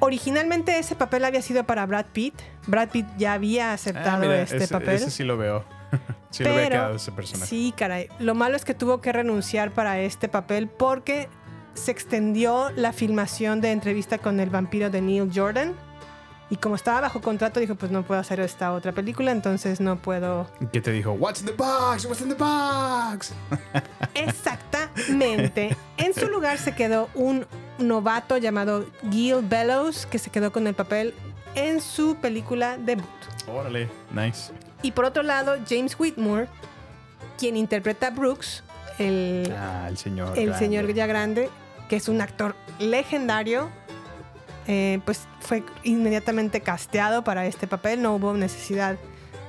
[0.00, 2.34] Originalmente ese papel había sido para Brad Pitt.
[2.66, 4.94] Brad Pitt ya había Ah, aceptado mira, este ese, papel.
[4.96, 5.64] ese sí lo veo.
[6.30, 7.46] sí lo había Pero- quedado ese personaje.
[7.48, 8.08] Sí, caray.
[8.18, 11.28] Lo malo es que tuvo que renunciar para este papel porque
[11.74, 15.74] se extendió la filmación de entrevista con el vampiro de Neil Jordan
[16.48, 19.96] Y como estaba bajo contrato, dijo, pues no puedo hacer esta otra película, entonces no
[19.96, 20.46] puedo...
[20.72, 21.12] ¿Qué te dijo?
[21.12, 22.04] What's in the box?
[22.04, 23.32] What's in the box?
[24.14, 25.76] Exactamente.
[25.96, 27.46] En su lugar se quedó un
[27.78, 31.14] novato llamado Gil Bellows, que se quedó con el papel
[31.54, 33.04] en su película debut.
[33.48, 34.52] Órale, nice.
[34.82, 36.48] Y por otro lado, James Whitmore,
[37.38, 38.62] quien interpreta a Brooks,
[38.98, 40.28] el, Ah, el señor.
[40.38, 40.58] el grande.
[40.58, 41.50] señor ya grande,
[41.88, 43.68] que es un actor legendario,
[44.66, 48.02] eh, pues fue inmediatamente casteado para este papel.
[48.02, 48.96] No hubo necesidad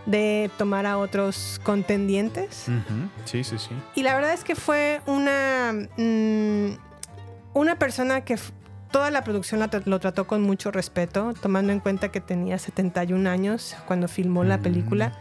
[0.06, 2.65] de tomar a otros contendientes.
[3.25, 3.69] Sí, sí, sí.
[3.95, 6.77] Y la verdad es que fue una, mm,
[7.53, 8.38] una persona que
[8.91, 12.58] toda la producción la tra- lo trató con mucho respeto, tomando en cuenta que tenía
[12.58, 15.12] 71 años cuando filmó la película.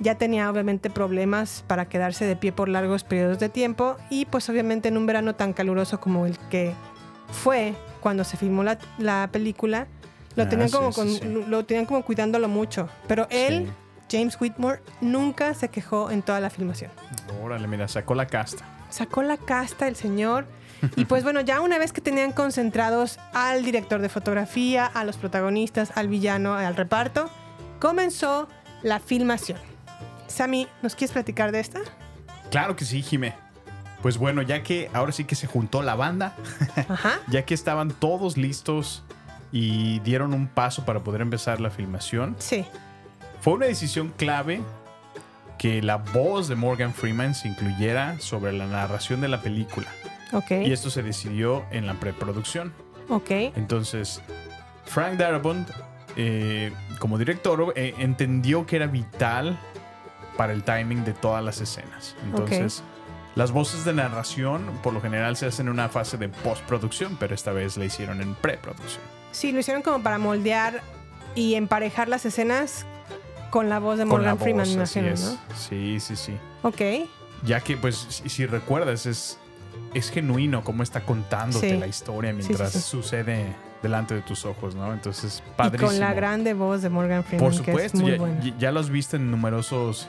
[0.00, 4.48] Ya tenía obviamente problemas para quedarse de pie por largos periodos de tiempo y pues
[4.48, 6.72] obviamente en un verano tan caluroso como el que
[7.32, 9.86] fue cuando se filmó la, la película,
[10.36, 11.44] lo, Ah, tenían sí, como sí, con- sí.
[11.48, 12.88] lo tenían como cuidándolo mucho.
[13.06, 13.66] Pero él,
[14.08, 14.18] Sí.
[14.18, 16.90] James Whitmore, nunca se quejó en toda la filmación.
[17.42, 18.64] Órale, mira, sacó la casta.
[18.88, 20.46] Sacó la casta el señor.
[20.96, 25.16] Y pues bueno, ya una vez que tenían concentrados al director de fotografía, a los
[25.16, 27.28] protagonistas, al villano, al reparto,
[27.80, 28.48] comenzó
[28.82, 29.58] la filmación.
[30.28, 31.80] Sammy, ¿nos quieres platicar de esta?
[32.50, 33.34] Claro que sí, Jime.
[34.02, 36.34] Pues bueno, ya que ahora sí que se juntó la banda,
[36.88, 37.18] Ajá.
[37.28, 39.02] ya que estaban todos listos
[39.50, 42.64] y dieron un paso para poder empezar la filmación, Sí.
[43.40, 44.60] fue una decisión clave
[45.58, 49.88] que la voz de Morgan Freeman se incluyera sobre la narración de la película.
[50.32, 50.50] Ok.
[50.64, 52.72] Y esto se decidió en la preproducción.
[53.08, 53.30] Ok.
[53.30, 54.20] Entonces,
[54.84, 55.68] Frank Darabont,
[56.16, 59.58] eh, como director, eh, entendió que era vital
[60.36, 62.14] para el timing de todas las escenas.
[62.24, 62.84] Entonces,
[63.38, 67.34] las voces de narración por lo general se hacen en una fase de postproducción, pero
[67.36, 69.00] esta vez la hicieron en preproducción.
[69.30, 70.82] Sí, lo hicieron como para moldear
[71.36, 72.84] y emparejar las escenas
[73.50, 75.38] con la voz de Con la Morgan Freeman, voz, me así imagino, es.
[75.48, 75.56] ¿no?
[75.56, 76.36] Sí, sí, sí.
[76.62, 77.08] Ok.
[77.44, 79.38] Ya que, pues, si, si recuerdas, es,
[79.94, 81.76] es genuino cómo está contándote Sí.
[81.78, 82.80] la historia sí, mientras sí.
[82.80, 84.92] sucede delante de tus ojos, ¿no?
[84.92, 85.90] Entonces, Y padrísimo.
[85.90, 88.40] con la grande voz de Morgan Freeman, Por que es supuesto, muy ya, buena.
[88.42, 90.08] ya- ya lo has visto en numerosos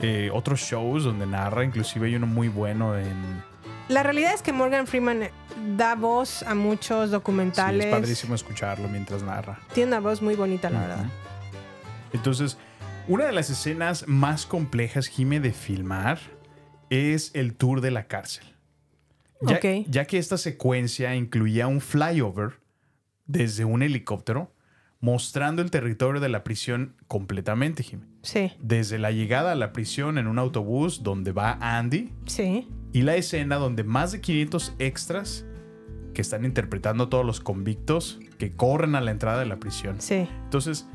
[0.00, 3.42] eh, otros shows donde narra, inclusive hay uno muy bueno en...
[3.88, 5.30] La realidad es que Morgan Freeman eh,
[5.76, 7.86] da voz a muchos Sí, documentales.
[7.86, 9.58] es padrísimo escucharlo mientras narra.
[9.72, 11.06] Tiene una voz muy bonita, la verdad.
[12.12, 12.58] Entonces,
[13.06, 16.18] una de las escenas más complejas, Jime, de filmar
[16.90, 18.44] es el tour de la cárcel.
[19.40, 22.60] Ya, que esta secuencia incluía un flyover
[23.26, 24.52] desde un helicóptero
[25.00, 28.04] mostrando el territorio de la prisión completamente, Jime.
[28.28, 32.68] Sí, Desde la llegada a la prisión en un autobús donde va Andy sí.
[32.92, 35.46] y la escena donde más de 500 extras
[36.12, 39.96] que están interpretando a todos los convictos que corren a la entrada de la prisión.
[40.02, 40.28] Sí.
[40.44, 40.86] Entonces,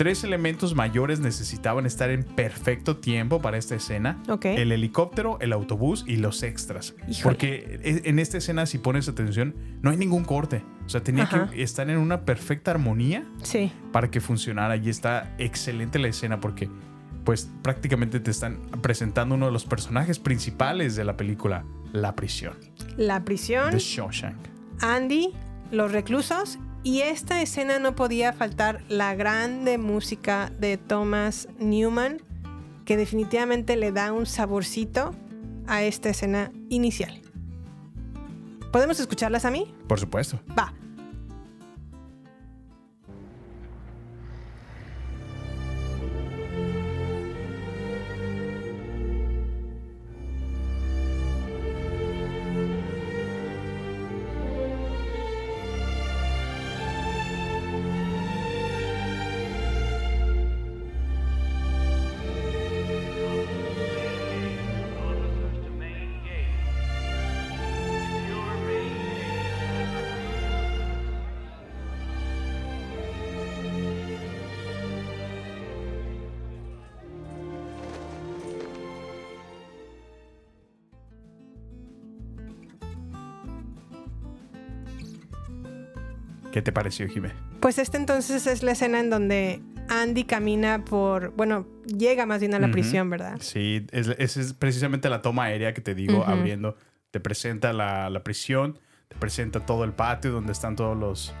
[0.00, 4.18] tres elementos mayores necesitaban estar en perfecto tiempo para esta escena.
[4.42, 6.94] El helicóptero, el autobús y los extras.
[7.06, 7.22] Híjole.
[7.22, 10.62] Porque e- en esta escena, si pones atención, no hay ningún corte.
[10.86, 11.50] O sea, tenía Ajá.
[11.50, 13.70] que estar en una perfecta armonía Sí.
[13.92, 14.74] para que funcionara.
[14.78, 16.70] Y está excelente la escena porque,
[17.24, 22.54] pues, prácticamente te están presentando uno de los personajes principales de la película, La Prisión,
[22.96, 24.38] La prisión, de Shawshank.
[24.80, 25.34] Andy,
[25.70, 26.58] los reclusos.
[26.82, 32.22] Y esta escena no podía faltar la grande música de Thomas Newman,
[32.86, 35.14] que definitivamente le da un saborcito
[35.66, 37.20] a esta escena inicial.
[38.72, 39.74] ¿Podemos escucharlas a mí?
[39.88, 40.40] Por supuesto.
[40.58, 40.72] Va.
[86.60, 87.30] ¿Qué te pareció, Jimé?
[87.60, 92.52] Pues esta entonces es la escena en donde Andy camina por, bueno, llega más bien
[92.52, 93.38] a la prisión, ¿verdad?
[93.40, 96.76] Sí, es, esa es precisamente la toma aérea que te digo, abriendo.
[97.12, 101.32] Te presenta la, la prisión, te presenta todo el patio donde están todos los,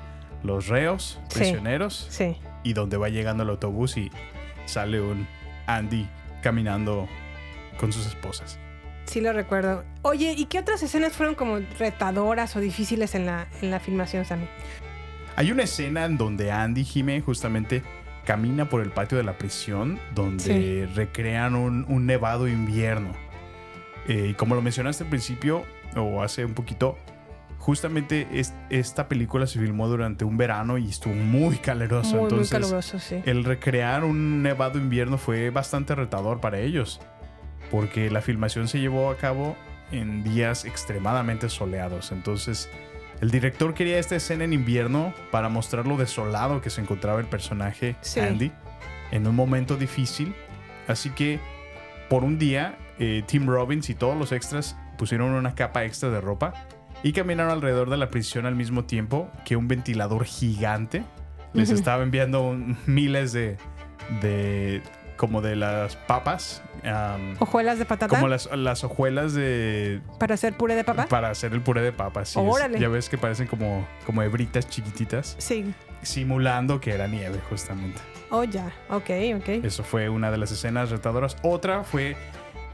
[0.42, 1.40] los reos, Sí.
[1.40, 2.38] prisioneros, Sí.
[2.64, 4.10] y donde va llegando el autobús y
[4.64, 5.26] sale un
[5.66, 6.08] Andy
[6.42, 7.06] caminando
[7.78, 8.58] con sus esposas.
[9.04, 9.84] Sí lo recuerdo.
[10.00, 14.24] Oye, ¿y qué otras escenas fueron como retadoras o difíciles en la, en la filmación,
[14.24, 14.46] Sammy?
[15.36, 17.82] Hay una escena en donde Andy Jime justamente
[18.24, 23.10] camina por el patio de la prisión donde recrean un, un nevado invierno.
[24.08, 25.64] Eh, y como lo mencionaste al principio,
[25.96, 26.98] o hace un poquito,
[27.58, 32.10] justamente es- esta película se filmó durante un verano y estuvo muy caluroso.
[32.12, 33.22] Muy, muy entonces, caluroso, sí.
[33.24, 37.00] el recrear un nevado invierno fue bastante retador para ellos,
[37.70, 39.56] porque la filmación se llevó a cabo
[39.92, 42.12] en días extremadamente soleados.
[42.12, 42.68] Entonces,
[43.20, 47.26] el director quería esta escena en invierno para mostrar lo desolado que se encontraba el
[47.26, 48.20] personaje Sí.
[48.20, 48.52] Andy
[49.12, 50.34] en un momento difícil.
[50.88, 51.38] Así que,
[52.08, 56.20] por un día, eh, Tim Robbins y todos los extras pusieron una capa extra de
[56.20, 56.54] ropa
[57.02, 61.02] y caminaron alrededor de la prisión al mismo tiempo que un ventilador gigante
[61.52, 63.56] les estaba enviando un- miles de,
[64.20, 64.82] de
[65.16, 70.54] como de las papas am, Hojuelas de patata como las, las hojuelas de para hacer
[70.56, 71.06] puré de papa.
[71.06, 72.78] para hacer el puré de papas sí, es- Órale.
[72.78, 75.72] ya ves que parecen como como hebritas chiquititas Sí.
[76.02, 78.00] simulando que era nieve justamente
[78.32, 78.66] Oh, ya.
[78.90, 79.48] Ok, ok.
[79.64, 81.36] eso fue una de las escenas retadoras.
[81.42, 82.16] Otra fue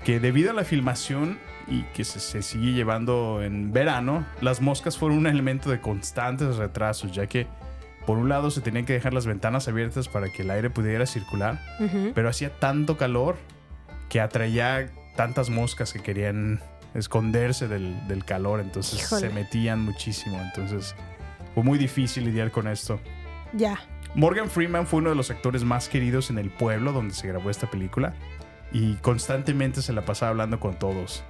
[0.05, 4.99] que debido a la filmación y que se, se sigue llevando en verano, las moscas
[4.99, 7.47] fueron un elemento de constantes retrasos, ya que
[8.05, 11.07] por un lado se tenían que dejar las ventanas abiertas para que el aire pudiera
[11.07, 11.59] circular,
[12.15, 13.37] pero hacía tanto calor
[14.09, 16.61] que atraía tantas moscas que querían
[16.95, 19.29] esconderse del, del calor, entonces Híjole.
[19.29, 20.95] se metían muchísimo, entonces
[21.55, 23.01] fue muy difícil lidiar con esto.
[23.53, 23.79] Ya.
[24.15, 27.51] Morgan Freeman fue uno de los actores más queridos en el pueblo donde se grabó
[27.51, 28.15] esta película
[28.73, 31.23] y constantemente se la pasaba hablando con todos.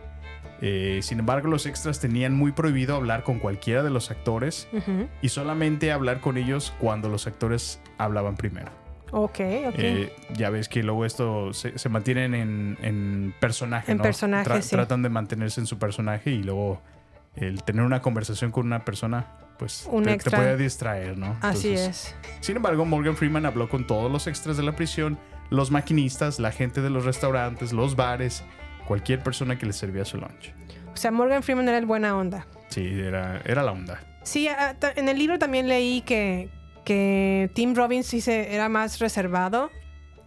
[0.63, 4.69] Eh, sin embargo, los extras tenían muy prohibido hablar con cualquiera de los actores
[5.21, 8.71] y solamente hablar con ellos cuando los actores hablaban primero.
[9.13, 9.75] Ok, ok.
[9.79, 14.03] Eh, ya ves que luego esto se, se mantienen en, en personaje, En ¿no?
[14.05, 14.71] personaje, sí.
[14.71, 16.81] Tratan de mantenerse en su personaje y luego
[17.37, 19.27] el tener una conversación con una persona,
[19.59, 21.37] pues Un te, te puede distraer, ¿no?
[21.41, 22.31] Así Entonces, es.
[22.41, 25.19] sin embargo, Morgan Freeman habló con todos los extras de la prisión,
[25.51, 28.43] los maquinistas, la gente de los restaurantes, los bares,
[28.89, 30.53] cualquier persona que le servía su lunch.
[30.93, 32.47] O sea, Morgan Freeman era el buena onda.
[32.69, 34.01] Sí, era, era la onda.
[34.23, 34.49] Sí,
[34.97, 36.49] en el libro también leí que,
[36.87, 39.71] que Tim Robbins sí se, era más reservado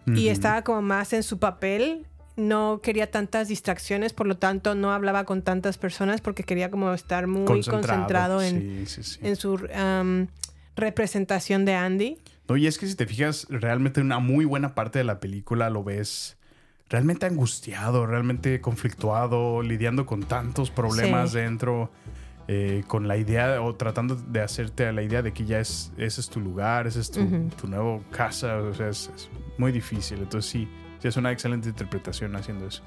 [0.06, 2.06] y estaba como más en su papel.
[2.36, 6.92] No quería tantas distracciones, por lo tanto no hablaba con tantas personas porque quería como
[6.92, 9.20] estar muy concentrado, en, Sí, sí, sí.
[9.22, 10.28] en su am,
[10.76, 12.18] representación de Andy.
[12.46, 15.70] No, y es que si te fijas, realmente una muy buena parte de la película
[15.70, 16.36] lo ves
[16.90, 21.90] realmente angustiado, realmente conflictuado, lidiando con tantos problemas dentro,
[22.52, 25.92] eh, con la idea o tratando de hacerte a la idea de que ya es,
[25.96, 29.70] ese es tu lugar, ese es tu, tu nuevo casa, o sea, es, es muy
[29.70, 30.18] difícil.
[30.18, 32.82] Entonces sí, sí es una excelente interpretación haciendo eso.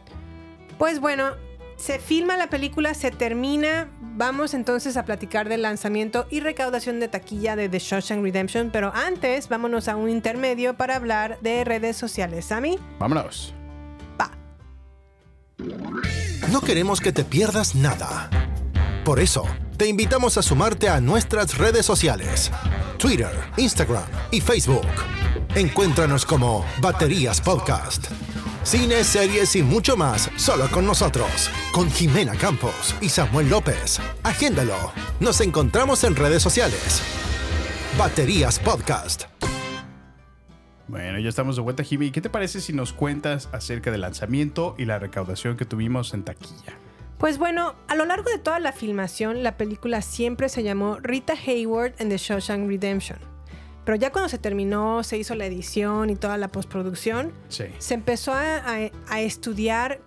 [0.78, 1.30] Pues bueno,
[1.78, 3.88] se filma la película, se termina.
[4.02, 8.92] Vamos entonces a platicar del lanzamiento y recaudación de taquilla de The Shawshank Redemption, pero
[8.94, 12.44] antes vámonos a un intermedio para hablar de redes sociales.
[12.44, 13.54] Sammy, Vámonos.
[14.18, 14.30] pa.
[16.52, 18.30] No queremos que te pierdas nada.
[19.04, 19.44] Por eso,
[19.76, 22.50] te invitamos a sumarte a nuestras redes sociales.
[22.98, 24.88] Twitter, Instagram y Facebook.
[25.56, 28.08] Encuéntranos como Baterías Podcast.
[28.64, 31.50] Cine, series y mucho más solo con nosotros.
[31.74, 34.00] Con Jimena Campos y Samuel López.
[34.24, 34.94] Agéndalo.
[35.20, 37.02] Nos encontramos en redes sociales.
[37.98, 39.24] Baterías Podcast.
[40.88, 42.12] Bueno, ya estamos de vuelta, Jimmy.
[42.12, 46.24] ¿Qué te parece si nos cuentas acerca del lanzamiento y la recaudación que tuvimos en
[46.24, 46.78] taquilla?
[47.24, 51.36] Pues bueno, a lo largo de toda la filmación, la película siempre se llamó Rita
[51.48, 53.18] Hayward and The Shawshank Redemption.
[53.86, 57.64] Pero ya cuando se terminó, se hizo la edición y toda la postproducción, Sí.
[57.78, 60.02] se empezó a, a- a estudiar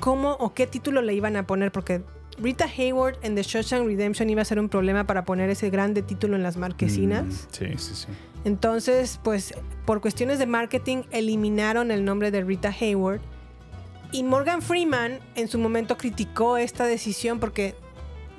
[0.00, 2.00] cómo o qué título le iban a poner, porque
[2.38, 6.00] Rita Hayward and The Shawshank Redemption iba a ser un problema para poner ese grande
[6.00, 7.26] título en las marquesinas.
[7.26, 8.06] Mm, sí, sí, sí.
[8.46, 9.52] Entonces, pues
[9.84, 13.20] por cuestiones de marketing eliminaron el nombre de Rita Hayward.
[14.10, 17.74] Y Morgan Freeman en su momento criticó esta decisión porque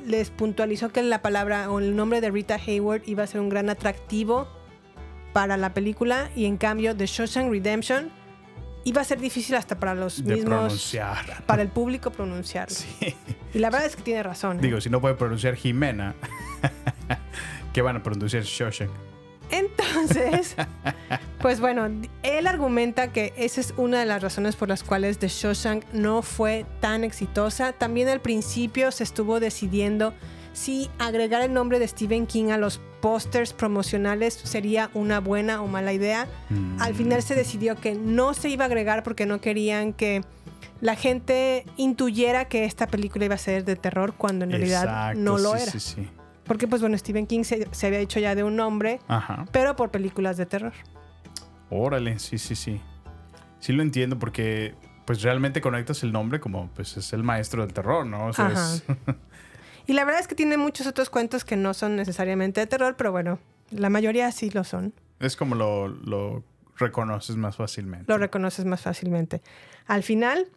[0.06, 3.50] les puntualizó que la palabra o el nombre de Rita Hayward iba a ser un
[3.50, 4.48] gran atractivo
[5.34, 8.10] para la película y en cambio The Shawshank Redemption
[8.86, 11.44] iba a ser difícil hasta para los De mismos pronunciar.
[11.46, 12.76] para el público pronunciarlo.
[12.76, 13.16] Sí.
[13.54, 14.58] Y la verdad es que tiene razón.
[14.58, 14.62] ¿eh?
[14.62, 16.16] Digo, si no puede pronunciar Jimena,
[17.74, 18.90] ¿qué van a pronunciar Shawshank?
[19.52, 20.56] Entonces,
[21.40, 21.90] pues bueno,
[22.24, 26.22] él argumenta que esa es una de las razones por las cuales The Shawshank no
[26.22, 27.74] fue tan exitosa.
[27.74, 30.14] También al principio se estuvo decidiendo
[30.54, 35.68] si agregar el nombre de Stephen King a los pósters promocionales sería una buena o
[35.68, 36.28] mala idea.
[36.80, 40.22] Al final se decidió que no se iba a agregar porque no querían que
[40.82, 45.38] la gente intuyera que esta película iba a ser de terror cuando en realidad no
[45.38, 45.72] lo sí, era.
[45.72, 46.10] Sí, sí.
[46.50, 49.46] Porque, pues bueno, Stephen King se, se había hecho ya de un nombre, Ajá.
[49.54, 50.74] pero por películas de terror.
[51.70, 52.82] Órale, sí, sí, sí.
[53.60, 54.74] Sí lo entiendo porque
[55.06, 58.26] pues realmente conectas el nombre como pues es el maestro del terror, ¿no?
[58.28, 58.74] O sea, Ajá.
[58.76, 58.84] es-
[59.88, 62.96] Y la verdad es que tiene muchos otros cuentos que no son necesariamente de terror,
[62.98, 63.40] pero bueno,
[63.72, 64.94] la mayoría sí lo son.
[65.20, 66.44] es como lo, lo
[66.78, 68.06] reconoces más fácilmente.
[68.12, 69.42] Lo reconoces más fácilmente.
[69.88, 70.48] Al final,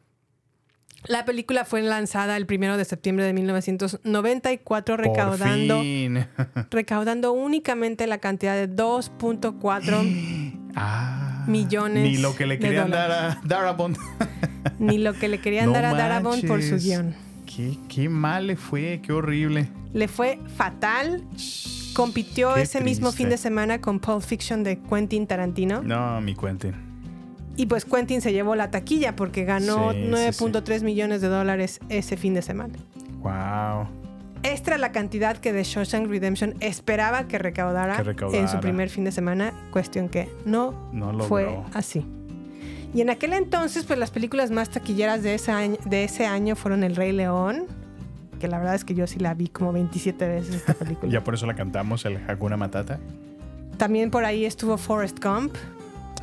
[1.06, 5.82] la película fue lanzada el primero de septiembre de 1994, Por recaudando,
[6.70, 13.40] recaudando únicamente la cantidad de 2.4 Ah, millones Ni lo que le querían dar a
[13.44, 13.98] Darabont.
[14.78, 17.14] ni lo que le querían No dar a Darabont por su guion.
[17.44, 19.68] Qué, qué mal le fue, qué horrible.
[19.92, 21.22] Le fue fatal.
[21.92, 25.82] Compitió Qué ese mismo fin de semana con Pulp Fiction de Quentin Tarantino.
[25.82, 26.91] No, mi Quentin.
[27.56, 31.80] Y pues Quentin se llevó la taquilla porque ganó Sí, sí, 9.3 millones de dólares
[31.88, 32.74] ese fin de semana.
[33.20, 33.86] Wow.
[34.42, 38.42] Extra la cantidad que The Shawshank Redemption esperaba que recaudara, Que recaudara.
[38.42, 42.04] en su primer fin de semana, cuestión que no, No fue así.
[42.94, 46.56] Y en aquel entonces, pues las películas más taquilleras de ese año, de ese año
[46.56, 47.66] fueron El Rey León,
[48.40, 51.10] que la verdad es que yo sí la vi como 27 veces esta película.
[51.12, 52.98] Ya por eso la cantamos, el Hakuna Matata.
[53.76, 55.54] También por ahí estuvo Forrest Gump,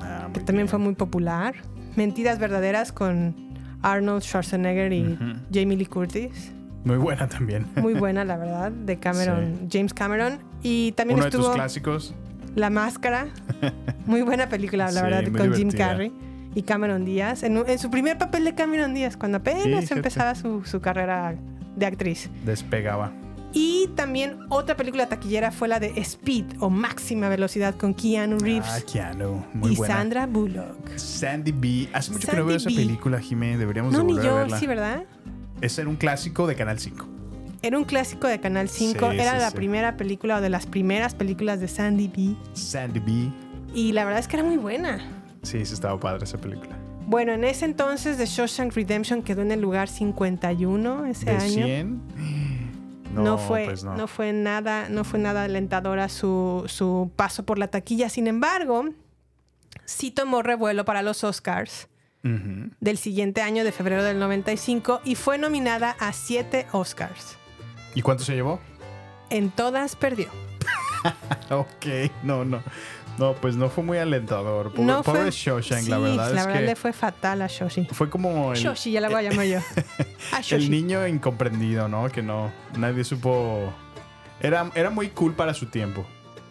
[0.01, 0.67] Ah, que también bien.
[0.67, 1.55] fue muy popular.
[1.95, 3.35] Mentiras verdaderas con
[3.81, 5.17] Arnold Schwarzenegger y.
[5.53, 6.51] Jamie Lee Curtis.
[6.85, 7.65] Muy buena también.
[7.75, 10.39] Muy buena, la verdad, de Cameron, James Cameron.
[10.63, 12.15] Y también Uno de tus estuvo clásicos.
[12.55, 13.27] La Máscara.
[14.05, 15.69] Muy buena película, la Sí, verdad, con Jim.
[15.71, 16.11] Carrey
[16.55, 17.43] y Cameron Díaz.
[17.43, 21.35] En, en su primer papel de Cameron Díaz, cuando apenas empezaba su, su carrera
[21.75, 22.29] de actriz.
[22.45, 23.11] Despegaba.
[23.51, 28.69] Y también otra película taquillera fue la de Speed o Máxima Velocidad con Keanu Reeves
[28.69, 29.43] Ah, Keanu.
[29.53, 29.95] Muy y buena.
[29.95, 30.97] Sandra Bullock.
[30.97, 31.89] Sandy B.
[31.93, 32.75] Hace mucho que no veo esa B.
[32.75, 33.57] película, Jimé.
[33.57, 34.59] Deberíamos No, de ni volver a yo, verla.
[34.59, 35.03] sí, ¿verdad?
[35.61, 37.07] Ese era un clásico de Canal 5.
[37.61, 39.09] Era un clásico de Canal 5.
[39.11, 39.55] Sí, Era sí, la sí.
[39.55, 42.35] primera película o de las primeras películas de Sandy B.
[42.53, 43.31] Sandy B.
[43.73, 44.99] Y la verdad es que era muy buena.
[45.41, 46.77] Sí, sí estaba padre esa película.
[47.07, 51.65] Bueno, en ese entonces The Shawshank Redemption quedó en el lugar 51 ese ¿De año.
[51.65, 52.01] 100?
[53.13, 53.95] No, fue, pues no.
[53.95, 54.07] no.
[54.07, 58.09] fue nada, no fue nada alentadora su, su paso por la taquilla.
[58.09, 58.85] Sin embargo,
[59.85, 61.87] sí tomó revuelo para los Oscars
[62.21, 67.37] del siguiente año de febrero del 95 y fue nominada a siete Oscars.
[67.95, 68.59] ¿Y cuánto se llevó?
[69.29, 70.27] En todas perdió.
[71.49, 72.61] Ok, no, no.
[73.19, 74.71] No, pues no fue muy alentador.
[74.71, 77.41] Pobre, no pobre fue, Shawshank, sí, la verdad la es verdad que le fue fatal
[77.41, 77.87] a Shoshi.
[77.91, 79.59] fue como el, Shoshi, ya la voy a llamar yo.
[80.31, 82.09] A el niño incomprendido, ¿no?
[82.09, 83.73] Que no, nadie supo...
[84.39, 86.05] Era, era muy cool para su tiempo.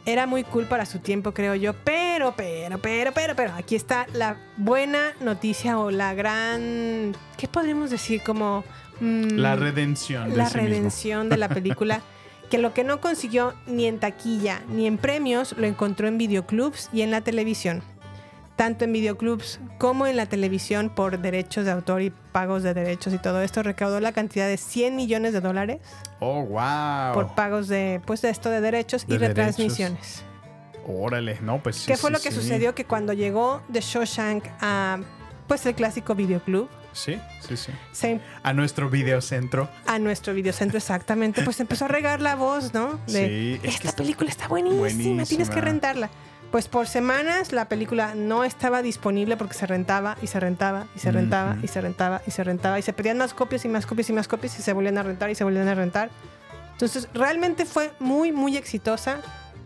[0.05, 1.73] Era muy cool para su tiempo, creo yo.
[1.73, 3.53] Pero, pero, pero, pero, pero.
[3.55, 7.15] Aquí está la buena noticia o la gran.
[7.37, 8.23] ¿Qué podríamos decir?
[8.23, 8.65] Como.
[9.01, 10.31] mm, La redención.
[10.31, 10.69] de la sí mismo.
[10.71, 12.01] redención de la película.
[12.51, 16.89] que lo que no consiguió ni en taquilla ni en premios lo encontró en videoclubs
[16.93, 17.83] y en la televisión.
[18.57, 23.15] Tanto en videoclubs como en la televisión por derechos de autor y pagos de derechos
[23.15, 25.79] y todo esto recaudó la cantidad de 100 millones de dólares
[26.21, 27.15] Oh, wow.
[27.15, 29.37] por pagos de pues de esto de derechos De y derechos.
[29.37, 30.25] retransmisiones.
[30.87, 31.87] Órale, no, pues sí.
[31.87, 32.37] ¿Qué fue sí, lo que sí.
[32.37, 32.75] sucedió?
[32.75, 34.99] Que cuando llegó The Shawshank a
[35.47, 37.73] pues el clásico videoclub, Sí, sí, sí.
[37.93, 39.69] se- A nuestro videocentro.
[39.87, 42.99] a nuestro videocentro exactamente, pues empezó a regar la voz, ¿no?
[43.07, 44.89] De Sí, es esta película está buenísima,
[45.25, 45.61] tienes que buenísima".
[45.61, 46.11] rentarla.
[46.51, 50.99] Pues por semanas la película no estaba disponible porque se rentaba y se rentaba y
[50.99, 51.61] se rentaba Ujú.
[51.65, 54.13] y se rentaba y se rentaba y se pedían más copias y más copias y
[54.15, 56.09] más copias y se volvían a rentar y se volvían a rentar.
[56.73, 59.21] Entonces realmente fue muy, muy exitosa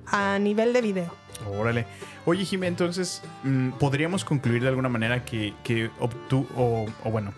[0.07, 1.15] a nivel de video.
[1.59, 1.87] Órale.
[2.25, 7.33] Oye, Jimé, entonces, mm, ¿podríamos concluir de alguna manera que, que obtuvo, o, o bueno,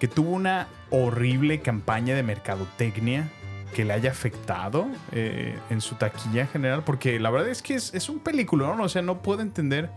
[0.00, 3.28] que tuvo una horrible campaña de mercadotecnia
[3.74, 6.84] que le haya afectado eh, en su taquilla en general?
[6.84, 9.90] Porque la verdad es que es, es un peliculón, o sea, no puedo entender.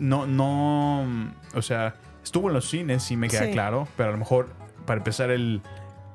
[0.00, 1.94] No, no, o sea,
[2.24, 3.52] estuvo en los cines, sí me queda Sí.
[3.52, 4.48] claro, pero a lo mejor,
[4.84, 5.60] para empezar, el,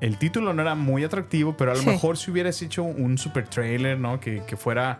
[0.02, 1.86] el título no era muy atractivo, pero a lo Sí.
[1.88, 4.20] mejor si hubieras hecho un super trailer, ¿no?
[4.20, 4.98] Que, que fuera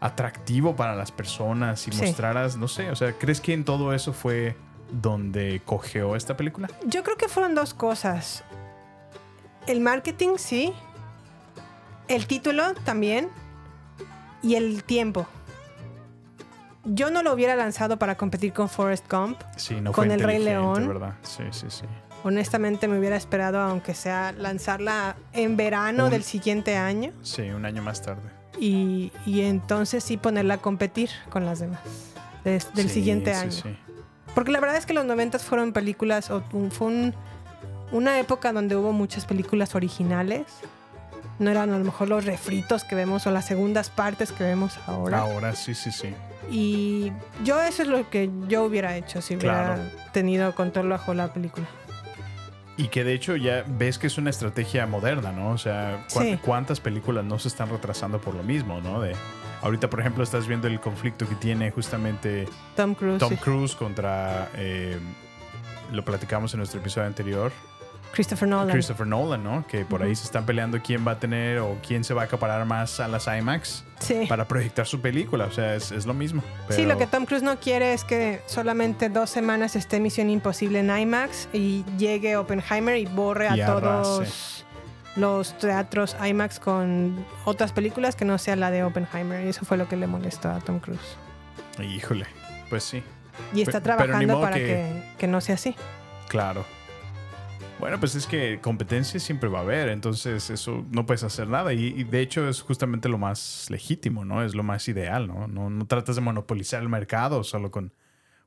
[0.00, 2.02] atractivo para las personas y Sí.
[2.02, 4.56] mostraras, no sé, o sea, ¿crees que en todo eso fue
[4.90, 6.68] donde cogeó esta película?
[6.86, 8.44] Yo creo que fueron dos cosas.
[9.66, 10.72] El marketing, sí.
[12.08, 13.28] El título también.
[14.42, 15.26] Y el tiempo.
[16.84, 19.40] Yo no lo hubiera lanzado para competir con Forrest Gump.
[19.56, 20.86] Sí, no Con fue El Rey León.
[20.86, 21.14] ¿verdad?
[21.22, 21.84] Sí, sí, sí.
[22.22, 27.12] Honestamente me hubiera esperado, aunque sea lanzarla en verano Un- del siguiente año.
[27.22, 28.30] Sí, un año más tarde.
[28.58, 31.80] Y, y entonces sí ponerla a competir con las demás.
[32.44, 33.50] des- del Sí, siguiente sí, año.
[33.50, 33.76] sí.
[34.34, 37.14] Porque la verdad es que los noventas fueron películas, o fue un-
[37.92, 40.44] una época donde hubo muchas películas originales.
[41.38, 44.78] No eran a lo mejor los refritos que vemos o las segundas partes que vemos
[44.86, 45.18] ahora.
[45.20, 46.14] Ahora sí, sí, sí.
[46.50, 47.12] Y
[47.44, 49.78] yo eso es lo que yo hubiera hecho si hubiera
[50.12, 51.66] tenido control bajo la película.
[52.78, 55.50] Y que de hecho ya ves que es una estrategia moderna, ¿no?
[55.50, 56.38] O sea, ¿cuán- Sí.
[56.42, 59.00] ¿cuántas películas no se están retrasando por lo mismo, ¿no?
[59.00, 59.14] De,
[59.62, 63.36] ahorita, por ejemplo, estás viendo el conflicto que tiene justamente Tom Cruise, Tom sí.
[63.36, 64.98] Cruise contra, eh,
[65.90, 67.50] lo platicamos en nuestro episodio anterior,
[68.12, 68.70] Christopher Nolan.
[68.70, 69.66] Christopher Nolan, ¿no?
[69.66, 72.24] Que por ahí se están peleando quién va a tener o quién se va a
[72.24, 74.24] acaparar más a las IMAX Sí.
[74.28, 75.44] para proyectar su película.
[75.46, 76.42] O sea, es, es lo mismo.
[76.70, 80.80] Sí, lo que Tom Cruise no quiere es que solamente dos semanas esté Misión Imposible
[80.80, 84.64] en IMAX y llegue Oppenheimer y borre a Y todos
[85.16, 89.44] los teatros IMAX con otras películas que no sea la de Oppenheimer.
[89.46, 91.16] Y eso fue lo que le molestó a Tom Cruise.
[91.82, 92.26] Híjole,
[92.70, 93.02] pues sí,
[93.54, 95.02] Y está trabajando para que- que...
[95.18, 95.74] que no sea así.
[96.28, 96.64] claro.
[97.78, 101.74] Bueno, pues es que competencia siempre va a haber, entonces eso no puedes hacer nada.
[101.74, 104.42] Y, y de hecho es justamente lo más legítimo, ¿no?
[104.42, 105.46] Es lo más ideal, ¿no?
[105.46, 107.92] No, no tratas de monopolizar el mercado solo con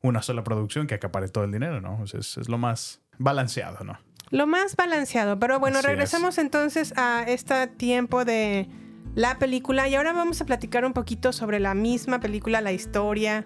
[0.02, 2.00] una sola producción que acapare todo el dinero, ¿no?
[2.02, 4.00] O sea, es, es lo más balanceado, ¿no?
[4.32, 5.38] Lo más balanceado.
[5.40, 5.92] Pero bueno, Así es.
[5.92, 8.68] regresamos entonces a este tiempo de
[9.14, 13.46] la película y ahora vamos a platicar un poquito sobre la misma película, la historia.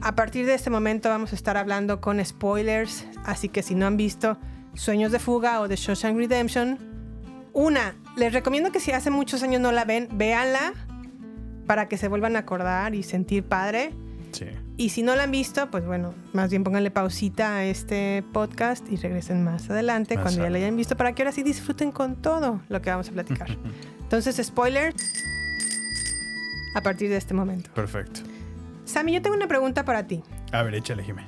[0.00, 3.86] A partir de este momento vamos a estar hablando con spoilers, así que si no
[3.86, 4.38] han visto
[4.78, 6.78] Sueños de Fuga o The Shawshank Redemption,
[7.52, 10.72] una, les recomiendo que si hace muchos años no la ven, véanla
[11.66, 13.92] para que se vuelvan a acordar y sentir padre.
[14.30, 14.46] Sí.
[14.76, 18.88] Y si no la han visto, pues bueno, más bien pónganle pausita a este podcast
[18.88, 21.90] y regresen más adelante Más cuando ya la hayan visto para que ahora sí disfruten
[21.90, 23.58] con todo lo que vamos a platicar.
[24.00, 24.94] Entonces, spoiler
[26.76, 27.68] a partir de este momento.
[27.74, 28.20] Perfecto.
[28.84, 30.22] Sammy, yo tengo una pregunta para ti.
[30.52, 31.26] A ver, échale, Jimé.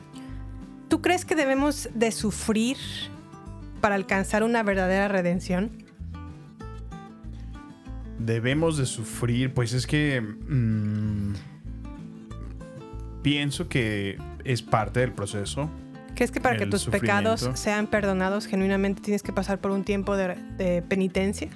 [0.88, 2.76] ¿Tú crees que debemos de sufrir
[3.80, 5.70] para alcanzar una verdadera redención?
[8.18, 11.34] Debemos de sufrir, pues es que mm,
[13.22, 15.70] pienso que es parte del proceso.
[16.14, 20.16] ¿Crees que para que tus pecados sean perdonados genuinamente tienes que pasar por un tiempo
[20.16, 21.48] de, de penitencia?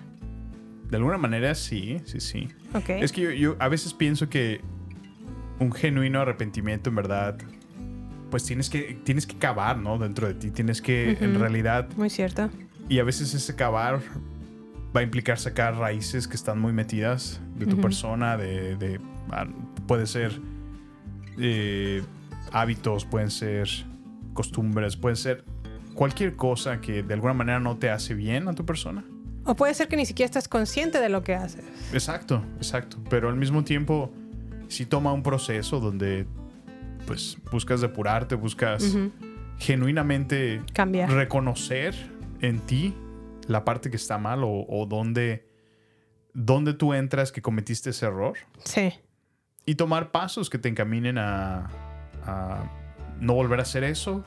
[0.88, 2.48] De alguna manera sí, sí, sí.
[2.72, 2.88] Ok.
[2.88, 4.60] Es que yo, yo a veces pienso que
[5.58, 7.36] un genuino arrepentimiento en verdad,
[8.30, 9.98] pues tienes que, tienes que cavar, ¿no?
[9.98, 12.50] Dentro de ti, tienes que en realidad, Muy cierto.
[12.88, 14.00] y a veces ese cavar
[14.96, 19.00] va a implicar sacar raíces que están muy metidas de tu persona, de, de-
[19.30, 19.46] ah,
[19.86, 20.40] puede ser
[21.38, 22.02] eh,
[22.52, 23.68] hábitos, pueden ser
[24.34, 25.44] costumbres, pueden ser
[25.94, 29.04] cualquier cosa que de alguna manera no te hace bien a tu persona.
[29.44, 31.64] O puede ser que ni siquiera estás consciente de lo que haces.
[31.92, 32.96] Exacto, exacto.
[33.10, 34.10] Pero al mismo tiempo,
[34.68, 36.26] sí toma un proceso donde
[37.06, 38.96] pues buscas depurarte, buscas
[39.58, 41.10] genuinamente Cambiar.
[41.10, 41.94] reconocer
[42.40, 42.94] en ti
[43.46, 45.46] la parte que está mal o, o dónde,
[46.32, 48.34] dónde tú entras que cometiste ese error
[48.64, 48.92] Sí.
[49.66, 51.68] y tomar pasos que te encaminen a,
[52.24, 52.70] a
[53.20, 54.24] no volver a hacer eso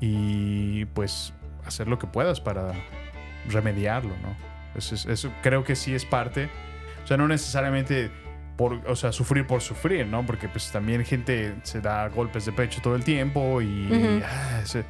[0.00, 1.32] y pues
[1.64, 2.72] hacer lo que puedas para
[3.48, 4.36] remediarlo, ¿no?
[4.74, 6.48] Eso, es- eso creo que sí es parte,
[7.04, 8.10] o sea, no necesariamente
[8.58, 10.26] por, o sea, sufrir por sufrir, ¿no?
[10.26, 13.86] Porque pues también gente se da golpes de pecho todo el tiempo y...
[13.90, 14.20] Ujú.
[14.26, 14.84] ah, se-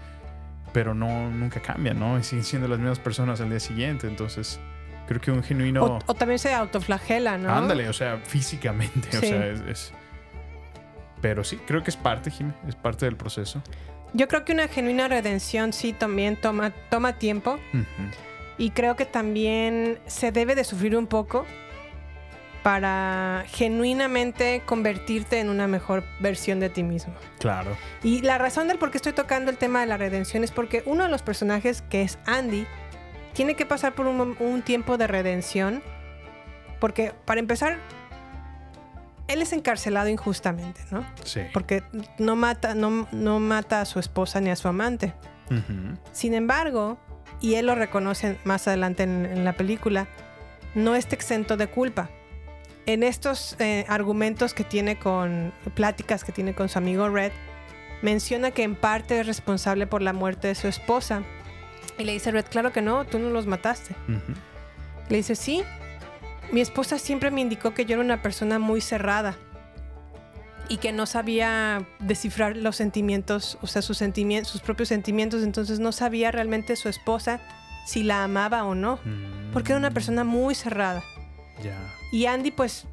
[0.72, 2.18] pero no, nunca cambian, ¿no?
[2.18, 4.58] Y siguen siendo las mismas personas al día siguiente, entonces
[5.06, 5.84] creo que un genuino...
[5.84, 7.50] O, o también se autoflagela, ¿no?
[7.54, 9.28] Ándale, o sea, físicamente, o Sí.
[9.28, 9.92] sea, es, es-
[11.20, 13.62] Pero sí, creo que es parte, Jimmy, es parte del proceso.
[14.14, 17.58] Yo creo que una genuina redención sí también toma, toma tiempo.
[17.74, 17.84] Ujú.
[18.56, 21.44] Y creo que también se debe de sufrir un poco
[22.62, 27.14] para genuinamente convertirte en una mejor versión de ti mismo.
[27.38, 27.76] Claro.
[28.02, 30.82] Y la razón del por qué estoy tocando el tema de la redención es porque
[30.86, 32.66] uno de los personajes, que es Andy,
[33.32, 35.82] tiene que pasar por un, un tiempo de redención.
[36.80, 37.78] Porque, para empezar,
[39.28, 41.04] él es encarcelado injustamente, ¿no?
[41.24, 41.42] Sí.
[41.52, 41.82] Porque
[42.18, 45.14] no mata, no, no mata a su esposa ni a su amante.
[46.12, 46.98] Sin embargo,
[47.40, 50.06] y él lo reconoce más adelante en, en la película,
[50.74, 52.10] no está exento de culpa.
[52.88, 57.32] En estos eh, argumentos que tiene con, pláticas que tiene con su amigo Red,
[58.00, 61.22] menciona que en parte es responsable por la muerte de su esposa.
[61.98, 63.94] Y le dice Red, claro que no, tú no los mataste.
[65.10, 65.62] Le dice, sí,
[66.50, 69.36] mi esposa siempre me indicó que yo era una persona muy cerrada
[70.70, 75.78] y que no sabía descifrar los sentimientos, o sea, sus, sentimientos, sus propios sentimientos, entonces
[75.78, 77.38] no sabía realmente su esposa
[77.84, 78.98] si la amaba o no,
[79.52, 81.04] porque era una persona muy cerrada.
[81.62, 81.76] Ya.
[82.12, 82.86] Y Andy pues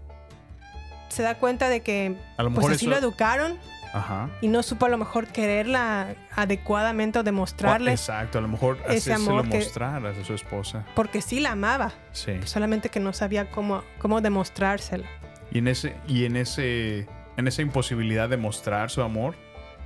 [1.10, 3.58] se da cuenta de que A lo pues mejor así eso- lo educaron,
[3.94, 4.30] Ajá.
[4.42, 9.14] y no supo a lo mejor quererla adecuadamente o demostrarle, Exacto, a lo mejor ese
[9.14, 10.84] amor que- mostrar a su esposa.
[10.96, 12.34] porque sí la amaba, Sí.
[12.44, 15.06] solamente que no sabía cómo, cómo demostrárselo.
[15.52, 17.08] Y en ese, y en ese,
[17.38, 19.36] en esa imposibilidad de mostrar su amor,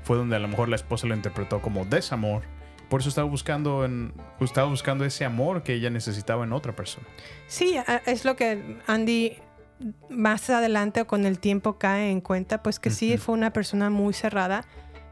[0.03, 2.43] fue donde a lo mejor la esposa lo interpretó como desamor.
[2.89, 7.05] Por eso estaba buscando en, estaba buscando ese amor que ella necesitaba en otra persona.
[7.47, 7.75] Sí,
[8.05, 9.37] es lo que Andy
[10.09, 13.89] más adelante o con el tiempo cae en cuenta, pues que sí fue una persona
[13.89, 14.65] muy cerrada.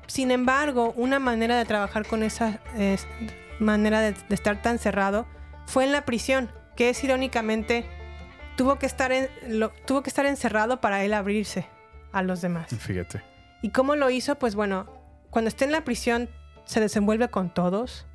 [0.08, 3.08] Sin embargo, una manera de trabajar con esa es-
[3.60, 5.26] manera de, de estar tan cerrado
[5.66, 7.86] fue en la prisión, que es irónicamente
[8.56, 11.68] tuvo que estar en, lo- tuvo que estar encerrado para él abrirse
[12.12, 12.68] a los demás.
[12.80, 13.22] Fíjate.
[13.62, 14.36] ¿Y cómo lo hizo?
[14.36, 14.86] Pues bueno,
[15.30, 16.30] cuando está en la prisión
[16.68, 18.06] se desenvuelve con todos,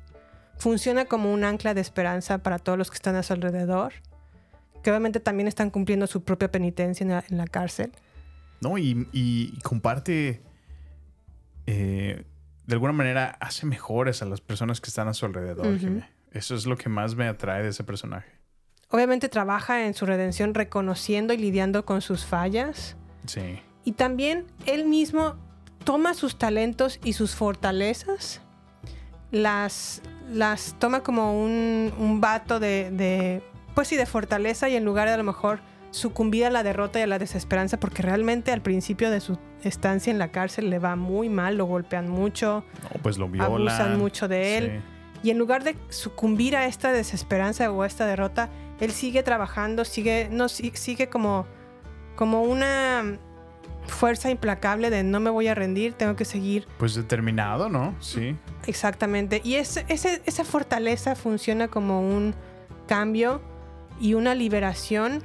[0.57, 3.93] funciona como un ancla de esperanza para todos los que están a su alrededor,
[4.81, 7.91] que obviamente también están cumpliendo su propia penitencia en la, en la cárcel.
[8.61, 10.41] No, y, y comparte.
[11.65, 12.23] eh,
[12.65, 15.77] de alguna manera hace mejores a las personas que están a su alrededor.
[15.77, 16.09] Jimé.
[16.31, 18.31] Eso es lo que más me atrae de ese personaje.
[18.89, 22.95] Obviamente trabaja en su redención reconociendo y lidiando con sus fallas.
[23.25, 23.59] Sí.
[23.83, 25.35] Y también él mismo
[25.83, 28.41] toma sus talentos y sus fortalezas,
[29.31, 33.41] las, las toma como un, un vato de, de,
[33.75, 35.59] pues sí, de fortaleza y en lugar de a lo mejor
[35.91, 40.11] sucumbir a la derrota y a la desesperanza, porque realmente al principio de su estancia
[40.11, 43.51] en la cárcel le va muy mal, lo golpean mucho, No, pues lo violan.
[43.51, 44.81] abusan mucho de él.
[45.21, 48.49] Y en lugar de sucumbir a esta desesperanza o a esta derrota,
[48.81, 51.45] él sigue trabajando, sigue, no, sigue como,
[52.15, 53.17] como una
[53.87, 57.95] fuerza implacable de no me voy a rendir, tengo que seguir Pues determinado, ¿no?
[57.99, 58.35] Sí.
[58.65, 59.41] exactamente.
[59.43, 62.33] Y ese, ese- esa fortaleza funciona como un
[62.87, 63.41] cambio
[63.99, 65.21] y una liberación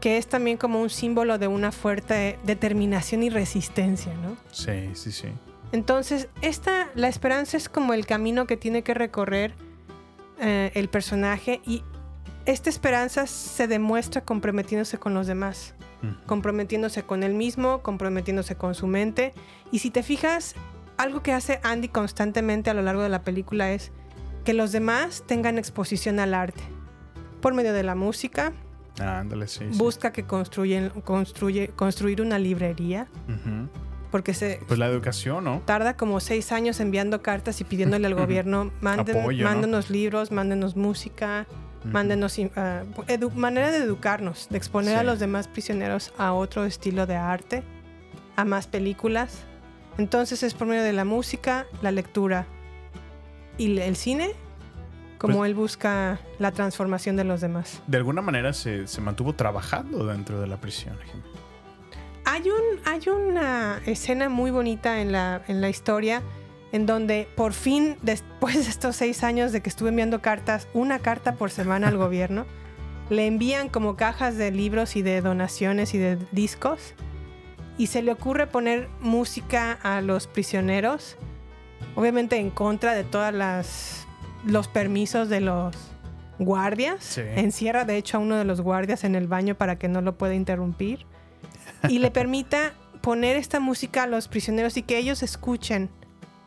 [0.00, 4.36] que es también como un símbolo de una fuerte determinación y resistencia, ¿no?
[4.52, 5.28] Sí, sí, sí.
[5.72, 9.54] Entonces, esta, la esperanza es como el camino que tiene que recorrer
[10.38, 11.82] eh, el personaje y
[12.44, 15.74] esta esperanza se demuestra comprometiéndose con los demás,
[16.26, 19.32] Comprometiéndose con él mismo, comprometiéndose con su mente.
[19.72, 20.54] Y si te fijas,
[20.96, 23.92] algo que hace Andy constantemente a lo largo de la película es
[24.44, 26.62] que los demás tengan exposición al arte.
[27.40, 28.52] Por medio de la música,
[29.00, 29.64] Ah, ándale, sí.
[29.70, 29.78] sí.
[29.78, 33.68] busca que construyen, construye, construir una librería, Ujú.
[34.10, 35.60] porque se, Pues la educación, ¿no?
[35.66, 39.50] tarda como seis años enviando cartas y pidiéndole al gobierno, manden, Apoyo, ¿no?
[39.50, 41.46] mándenos libros, mándenos música.
[41.92, 42.82] Mándenos ah,
[43.34, 44.98] manera de educarnos, de exponer Sí.
[45.00, 47.62] a los demás prisioneros a otro estilo de arte,
[48.36, 49.44] a más películas.
[49.98, 52.46] Entonces es por medio de la música, la lectura
[53.58, 54.30] y el cine,
[55.18, 57.80] como Pues- él busca la transformación de los demás.
[57.86, 60.96] De alguna manera se, se mantuvo trabajando dentro de la prisión.
[62.26, 66.22] Hay, un, hay una escena muy bonita en la, en la historia
[66.76, 71.00] en donde por fin, después de estos seis años de que estuve enviando cartas, una
[71.00, 72.46] carta por semana al gobierno,
[73.10, 76.94] le envían como cajas de libros y de donaciones y de discos
[77.78, 81.16] y se le ocurre poner música a los prisioneros,
[81.94, 84.06] obviamente en contra de todas las
[84.44, 85.74] los permisos de los
[86.38, 87.02] guardias.
[87.02, 87.22] Sí.
[87.36, 90.16] Encierra de hecho a uno de los guardias en el baño para que no lo
[90.16, 91.04] pueda interrumpir
[91.88, 95.90] y le permita poner esta música a los prisioneros y que ellos escuchen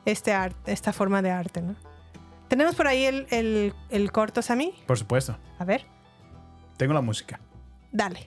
[0.06, 1.76] este arte, esta forma de arte, ¿no?
[2.48, 4.74] Tenemos por ahí el, el, el corto, Sammy.
[4.88, 5.38] Por supuesto.
[5.60, 5.86] A ver,
[6.78, 7.40] Tengo la música.
[7.92, 8.26] dale.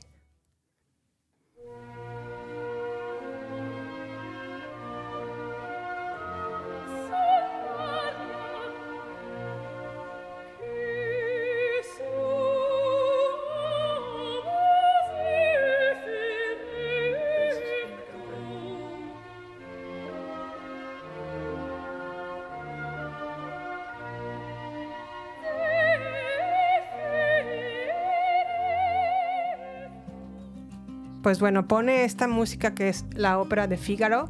[31.22, 34.28] Pues bueno, pone esta música que es la ópera de Fígaro.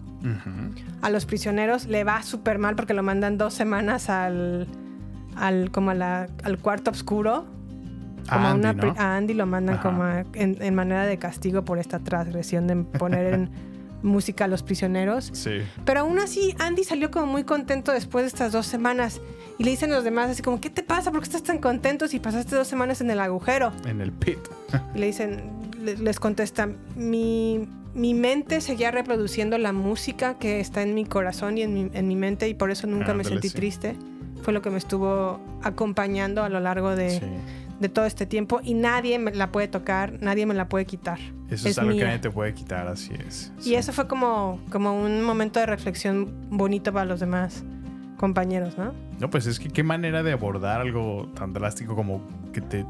[1.00, 4.68] A los prisioneros le va súper mal porque lo mandan dos semanas al,
[5.36, 7.46] al como a la- al cuarto oscuro.
[8.28, 9.82] A Como a, Andy, una a Andy lo mandan Ajá.
[9.82, 13.50] como a- en, en manera de castigo por esta transgresión de poner en
[14.02, 15.30] música a los prisioneros.
[15.32, 15.58] Sí.
[15.84, 19.20] Pero aún así, Andy salió como muy contento después de estas dos semanas.
[19.58, 21.10] Y le dicen los demás así como, ¿qué te pasa?
[21.10, 23.72] ¿Por qué estás tan contento si pasaste dos semanas en el agujero?
[23.86, 24.38] En el pit.
[24.94, 25.40] Y le dicen,
[25.82, 31.62] les contestan, mi, mi mente seguía reproduciendo la música que está en mi corazón y
[31.62, 33.54] en mi, en mi mente y por eso nunca me sentí sí.
[33.54, 33.96] triste.
[34.42, 37.20] Fue lo que me estuvo acompañando a lo largo de, Sí.
[37.78, 41.18] de todo este tiempo y nadie me la puede tocar, nadie me la puede quitar.
[41.50, 43.52] Eso es, algo que nadie te puede quitar, así es.
[43.60, 43.74] Y Sí.
[43.76, 47.62] eso fue como, como un momento de reflexión bonito para los demás
[48.16, 48.94] compañeros, ¿no?
[49.20, 52.22] No, pues es que qué manera de abordar algo tan drástico como
[52.52, 52.84] que te,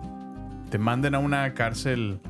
[0.71, 2.21] te manden a una cárcel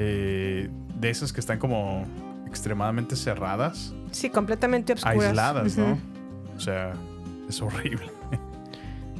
[0.00, 2.06] eh, de esas que están como
[2.46, 5.24] extremadamente cerradas, Sí, completamente obscuras.
[5.30, 5.76] aisladas.
[5.76, 5.98] ¿no?
[6.56, 6.92] O sea,
[7.48, 8.06] es horrible.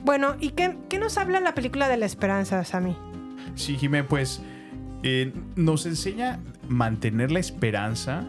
[0.05, 2.97] Bueno, ¿y qué, qué nos habla la película de la esperanza, Sammy?
[3.57, 4.41] Sí, Jimé, pues
[5.03, 8.25] eh, nos enseña mantener la esperanza,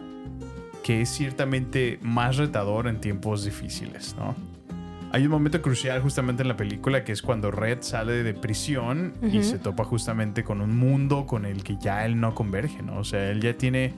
[0.82, 4.34] que es ciertamente más retador en tiempos difíciles, ¿no?
[5.12, 9.14] Hay un momento crucial justamente en la película que es cuando Red sale de prisión
[9.22, 12.98] y se topa justamente con un mundo con el que ya él no converge, ¿no?
[12.98, 13.92] O sea, él ya tiene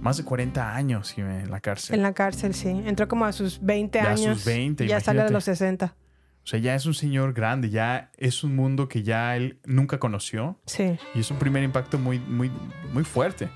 [0.00, 1.94] más de 40 años en la cárcel.
[1.96, 2.68] En la cárcel, sí.
[2.84, 4.38] Entró como a sus 20 Ya a años.
[4.38, 5.32] sus 20, y ya sale de imagínate.
[5.34, 5.94] los 60.
[6.42, 9.98] O sea, ya es un señor grande, ya es un mundo que ya él nunca
[9.98, 10.96] conoció Sí.
[11.14, 12.50] y es un primer impacto muy, muy,
[12.92, 13.48] muy fuerte.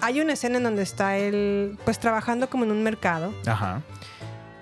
[0.00, 3.82] Hay una escena en donde está él, pues trabajando como en un mercado Ajá.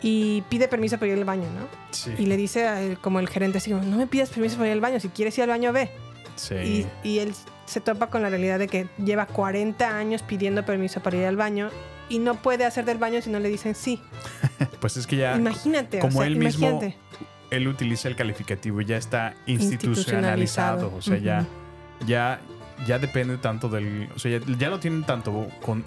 [0.03, 1.66] Y pide permiso para ir al baño, ¿no?
[1.90, 2.12] Sí.
[2.18, 4.68] Y le dice a él, como el gerente así, como, no me pidas permiso para
[4.68, 5.90] ir al baño, si quieres ir al baño, ve.
[6.36, 6.55] Sí.
[6.55, 7.34] Y, y él
[7.64, 11.36] se topa con la realidad de que lleva 40 años pidiendo permiso para ir al
[11.36, 11.70] baño
[12.09, 14.01] y no puede hacer del baño si no le dicen sí.
[14.80, 16.99] Pues es que ya, Imagínate, como o sea, él mismo imagínate.
[17.51, 20.90] él utiliza el calificativo, ya está institucionalizado.
[20.90, 20.97] Institucionalizado.
[20.97, 21.47] O sea, ya,
[22.07, 22.40] ya,
[22.86, 24.09] ya depende tanto del.
[24.14, 25.84] O sea, ya, ya lo tienen tanto con.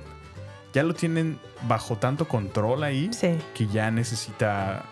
[0.73, 3.37] Ya lo tienen bajo tanto control ahí Sí.
[3.55, 4.85] que ya necesita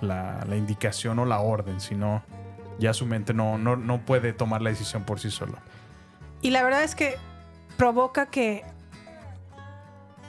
[0.00, 2.22] la, la indicación o la orden, si no,
[2.78, 5.54] ya su mente no, no, no puede tomar la decisión por sí solo.
[6.40, 7.16] Y la verdad es que
[7.76, 8.62] provoca que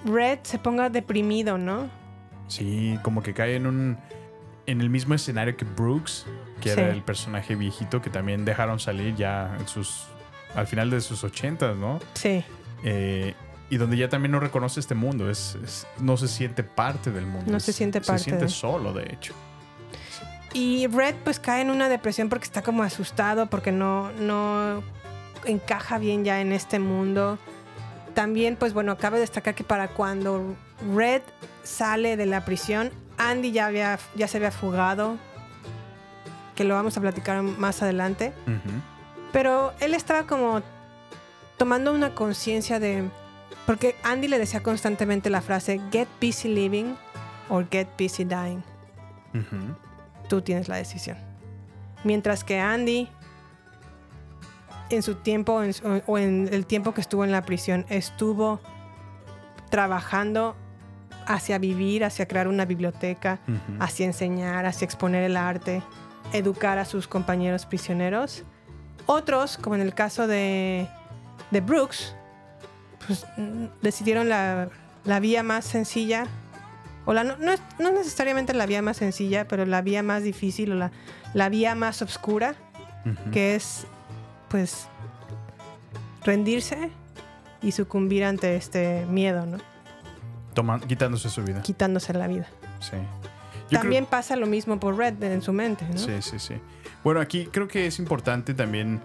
[0.06, 1.90] Red se ponga deprimido, ¿no?
[2.48, 3.98] Sí, como que cae en un.
[4.68, 6.26] En el mismo escenario que Brooks,
[6.62, 6.80] que Sí.
[6.80, 10.08] era el personaje viejito que también dejaron salir ya en sus.
[10.56, 12.00] al final de sus ochentas, ¿no?
[12.14, 12.44] Sí.
[12.84, 13.34] Eh,
[13.70, 17.26] y donde ya también no reconoce este mundo, es, es- no se siente parte del
[17.26, 17.50] mundo.
[17.52, 19.34] No es- se siente parte Se siente de- solo, de hecho.
[20.54, 24.82] Y Red pues cae en una depresión porque está como asustado, porque no, no
[25.46, 27.38] encaja bien ya en este mundo.
[28.14, 30.56] También pues bueno, cabe destacar que para cuando
[30.96, 31.22] Red
[31.64, 35.18] sale de la prisión, Andy ya, había, ya se había fugado,
[36.56, 38.32] que lo vamos a platicar más adelante.
[39.34, 40.62] Pero él estaba como
[41.58, 43.10] tomando una conciencia de...
[43.66, 46.96] Porque Andy le decía constantemente la frase, get busy living
[47.50, 48.62] or get busy dying
[50.30, 51.18] tú tienes la decisión.
[52.06, 53.10] Mientras que Andy,
[54.90, 58.60] en su tiempo en su- o en el tiempo que estuvo en la prisión, estuvo
[59.70, 60.56] trabajando
[61.28, 63.40] hacia vivir, hacia crear una biblioteca,
[63.80, 65.82] hacia enseñar, hacia exponer el arte,
[66.34, 68.44] educar a sus compañeros prisioneros.
[69.08, 70.88] Otros, como en el caso de,
[71.52, 72.16] de Brooks,
[73.08, 74.70] pues mm, decidieron la,
[75.06, 76.26] la vía más sencilla,
[77.06, 80.24] o la, no, no es- no necesariamente la vía más sencilla, pero la vía más
[80.24, 80.92] difícil o la,
[81.34, 82.56] la vía más oscura,
[83.32, 83.86] que es
[84.50, 84.88] pues
[86.24, 86.90] rendirse
[87.62, 89.58] y sucumbir ante este miedo, ¿no?
[90.54, 91.62] Toma- quitándose su vida.
[91.62, 92.48] quitándose la vida.
[92.80, 92.92] Sí.
[92.96, 95.98] Yo creo- También pasa lo mismo por Red en su mente, ¿no?
[95.98, 96.56] Sí, sí, sí.
[97.04, 99.02] Bueno, aquí creo que es importante también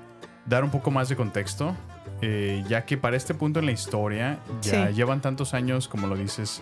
[0.47, 1.75] dar un poco más de contexto,
[2.23, 4.95] eh, ya que para este punto en la historia ya Sí.
[4.95, 6.61] llevan tantos años, como lo dices,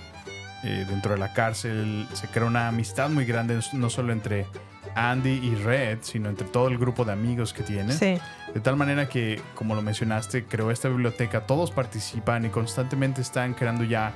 [0.65, 4.47] eh, dentro de la cárcel, se crea una amistad muy grande, no solo entre
[4.95, 7.93] Andy y Red, sino entre todo el grupo de amigos que tiene.
[7.93, 8.19] Sí.
[8.55, 13.55] De tal manera que, como lo mencionaste, creó esta biblioteca, todos participan y constantemente están
[13.55, 14.13] creando ya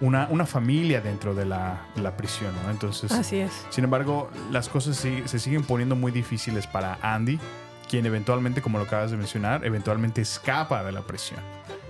[0.00, 2.70] una, una familia dentro de la, de la prisión, ¿no?
[2.70, 3.10] Entonces...
[3.12, 3.52] Así es.
[3.70, 7.38] Sin embargo, las cosas se siguen poniendo muy difíciles para Andy,
[7.88, 11.40] quien eventualmente, como lo acabas de mencionar, eventualmente escapa de la prisión.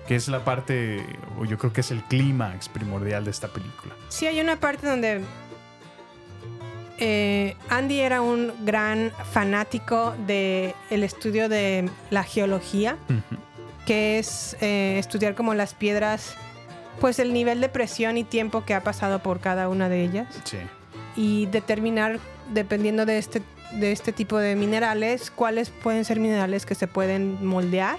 [0.07, 1.05] Que es la parte,
[1.39, 3.95] o yo creo que es el clímax primordial de esta película.
[4.09, 5.21] Sí, hay una parte donde
[6.99, 12.97] eh, Andy era un gran fanático del el estudio de la geología,
[13.87, 16.35] que es eh, estudiar como las piedras,
[17.01, 20.27] pues el nivel de presión y tiempo que ha pasado por cada una de ellas
[20.45, 20.59] Sí.
[21.17, 22.19] y determinar,
[22.53, 23.43] dependiendo de este,
[23.73, 27.99] de este tipo de minerales, cuáles pueden ser minerales que se pueden moldear.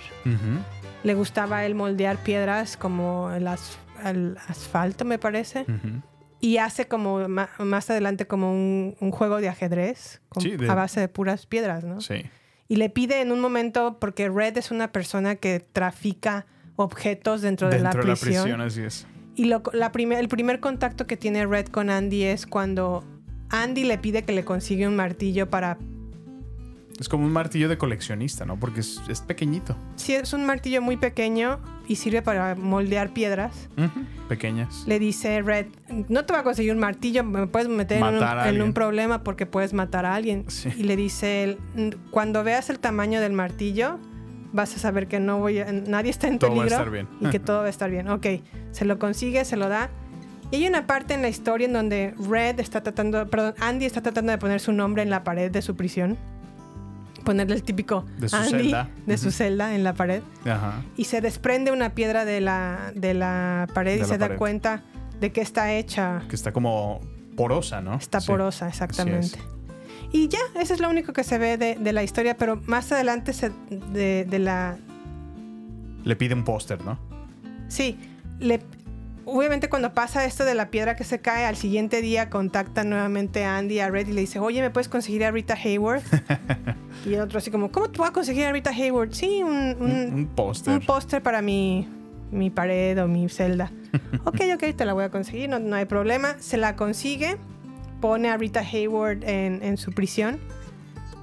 [1.04, 5.66] Le gustaba el moldear piedras como el, as- el asfalto, me parece.
[6.42, 10.74] Y hace como más adelante como un, un juego de ajedrez con- Sí, de- a
[10.76, 12.02] base de puras piedras, ¿no?
[12.02, 12.24] Sí.
[12.68, 16.46] Y le pide en un momento, porque Red es una persona que trafica
[16.76, 18.44] objetos dentro, de, la Dentro de la prisión.
[18.44, 19.08] prisión, así es.
[19.36, 23.04] Y lo- la primer- el primer contacto que tiene Red con Andy es cuando
[23.50, 25.78] Andy le pide que le consiga un martillo para
[27.00, 28.60] Es como un martillo de coleccionista, ¿no?
[28.60, 29.76] Porque es, es pequeñito.
[29.96, 33.70] Sí, es un martillo muy pequeño y sirve para moldear piedras.
[34.28, 34.84] Pequeñas.
[34.86, 35.68] Le dice Red,
[36.10, 39.46] no te va a conseguir un martillo, me puedes meter en un, en problema porque
[39.46, 40.44] puedes matar a alguien.
[40.50, 40.70] Sí.
[40.78, 43.98] Y le dice él, "N- cuando veas el tamaño del martillo,
[44.52, 46.92] vas a saber que no voy a- nadie está en Todo va a peligro estar
[46.92, 47.08] bien.
[47.22, 48.10] y que todo va a estar bien.
[48.10, 48.26] Ok,
[48.72, 49.90] se lo consigue, se lo da.
[50.52, 54.02] Y hay una parte en la historia en donde Red está tratando, perdón, Andy está
[54.02, 56.18] tratando de poner su nombre en la pared de su prisión.
[57.24, 58.90] Ponerle el típico De su Andy celda.
[59.06, 60.82] de su celda en la pared Ajá.
[60.98, 64.82] y se desprende una piedra de la, de la pared y se da cuenta
[65.20, 67.02] de que está hecha, Que está como
[67.36, 67.96] porosa, ¿no?
[67.96, 68.28] está Sí.
[68.28, 69.38] porosa, exactamente.
[70.12, 72.92] Y ya, eso es lo único que se ve de, de la historia, pero más
[72.92, 73.52] adelante se,
[73.94, 74.78] de, de la...
[76.04, 76.98] Le pide un póster, ¿no?
[77.68, 78.00] Sí,
[78.40, 78.60] le,
[79.32, 83.46] obviamente cuando pasa esto de la piedra que se cae, al siguiente día contacta nuevamente
[83.46, 86.04] a Andy, a Red y le dice, oye, ¿me puedes conseguir a Rita Hayworth?
[87.06, 89.14] y el otro así como, ¿cómo te voy a conseguir a Rita Hayworth?
[89.14, 90.74] Sí, un, un- Un, un póster.
[90.74, 91.88] un póster para mi,
[92.32, 93.72] mi pared o mi celda.
[94.26, 96.36] ok, ok, te la voy a conseguir, no, no hay problema.
[96.40, 97.38] Se la consigue,
[98.02, 100.40] pone a Rita Hayward en, en su prisión.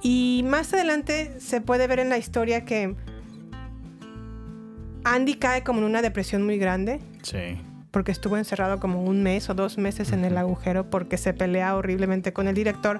[0.03, 2.95] Y más adelante se puede ver en la historia que
[5.03, 7.57] Andy cae como en una depresión muy grande Sí.
[7.91, 11.75] Porque estuvo encerrado como un mes o dos meses en el agujero porque se pelea
[11.75, 12.99] horriblemente con el director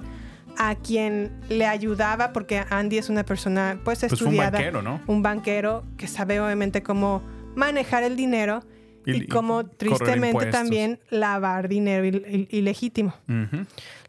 [0.57, 4.81] a quien le ayudaba porque Andy es una persona pues Pues fue un estudiada banquero,
[4.81, 5.01] ¿no?
[5.07, 7.21] un banquero que sabe obviamente cómo
[7.55, 8.63] manejar el dinero
[9.05, 13.13] Y- cómo tristemente también lavar dinero il- il- ilegítimo.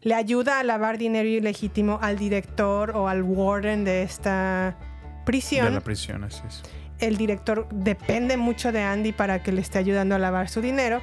[0.01, 5.73] Le ayuda a lavar dinero ilegítimo al director o al warden de esta De prisión.
[5.73, 6.63] la prisión, así es.
[6.99, 11.01] El director depende mucho de Andy para que le esté ayudando a lavar su dinero.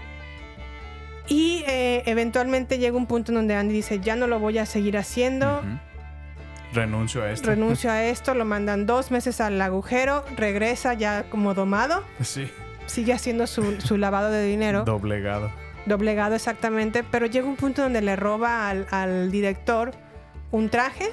[1.29, 4.67] Y eh, eventualmente llega un punto en donde Andy dice, ya no lo voy a
[4.67, 5.79] seguir haciendo, Ujú.
[6.73, 7.49] Renuncio a esto.
[7.49, 12.49] renuncio a esto, lo mandan dos meses al agujero, regresa ya como domado, Sí.
[12.87, 15.51] sigue haciendo su, su lavado de dinero, Doblegado.
[15.87, 19.93] doblegado exactamente, pero llega un punto donde le roba al, al director
[20.53, 21.09] un traje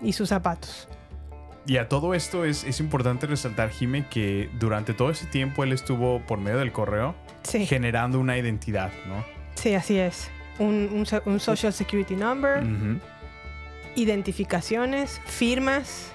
[0.00, 0.88] y sus zapatos.
[1.66, 5.72] Y a todo esto es, es importante resaltar, Jime, que durante todo ese tiempo él
[5.72, 9.24] estuvo por medio del correo Sí, generando una identidad, ¿no?
[9.54, 10.28] sí, así es.
[10.58, 12.62] Un, un so- un social security number,
[13.94, 16.10] identificaciones, firmas.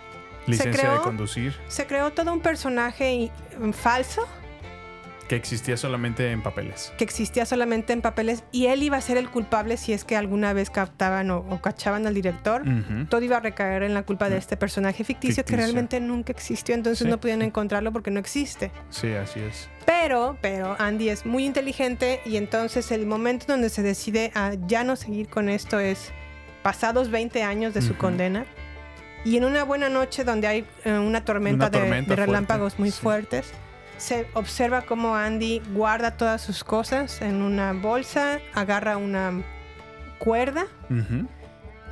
[0.45, 4.25] Licencia creó- de conducir, Se creó todo un personaje mm, falso
[5.27, 6.93] que existía solamente en papeles.
[6.97, 10.15] que existía solamente en papeles y él iba a ser el culpable si es que
[10.15, 12.63] alguna vez captaban o, o cachaban al director.
[13.09, 16.75] Todo iba a recaer en la culpa de este personaje ficticio, que realmente nunca existió,
[16.75, 17.09] entonces Sí.
[17.09, 18.71] no podían encontrarlo porque no existe.
[18.89, 19.69] Sí, así es.
[19.85, 24.83] Pero, pero Andy es muy inteligente y entonces el momento donde se decide a ya
[24.83, 26.11] no seguir con esto es
[26.63, 28.45] pasados 20 años de su condena
[29.25, 32.91] y en una buena noche donde hay eh, una tormenta, Una de- relámpagos fuerte, muy
[32.91, 32.99] sí.
[33.01, 33.53] fuertes,
[33.97, 39.43] se observa cómo Andy guarda todas sus cosas en una bolsa, agarra una
[40.19, 40.65] cuerda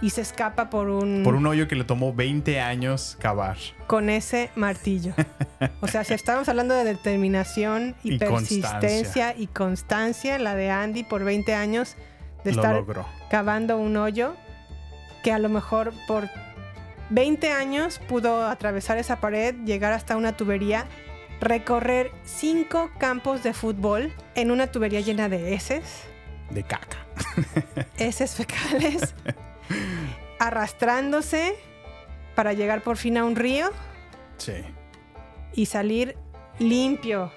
[0.02, 3.58] y se escapa por un, Por un hoyo que le tomó 20 años cavar.
[3.88, 5.14] con ese martillo.
[5.82, 9.36] O sea, si estamos hablando de determinación y, Y persistencia constancia.
[9.38, 11.96] y constancia, la de Andy por 20 años
[12.44, 13.06] de Lo estar logró.
[13.32, 14.36] cavando un hoyo
[15.24, 16.30] que a lo mejor por
[17.10, 20.86] 20 años pudo atravesar esa pared, llegar hasta una tubería,
[21.42, 26.04] recorrer cinco campos de fútbol en una tubería llena de heces,
[26.50, 26.98] De caca.
[27.98, 29.14] heces fecales,
[30.40, 31.56] arrastrándose
[32.36, 33.70] para llegar por fin a un río
[34.38, 34.54] Sí.
[35.54, 36.18] y salir
[36.60, 37.32] limpio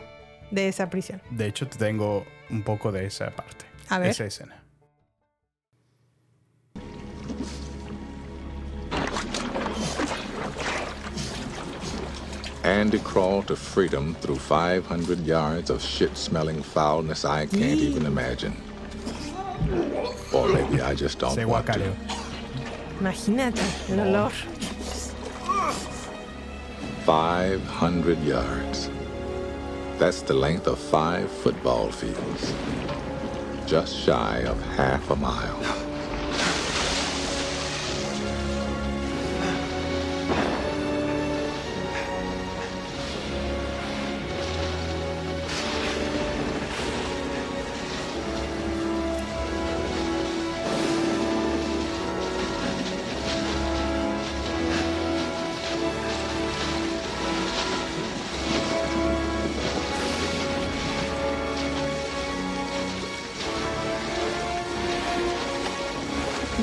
[0.50, 1.22] de esa prisión.
[1.30, 3.64] De hecho, te tengo un poco de esa parte.
[3.88, 4.10] A ver.
[4.10, 4.57] Esa escena.
[12.68, 18.54] Andy crawled to freedom through 500 yards of shit smelling foulness I can't even imagine.
[20.34, 21.72] Or maybe I just don't Se want to.
[21.72, 21.94] guacareó.
[23.00, 24.32] Imagínate el olor.
[27.06, 28.90] 500 yards.
[29.98, 32.52] That's the length of five football fields.
[33.66, 35.87] Just shy of half a mile.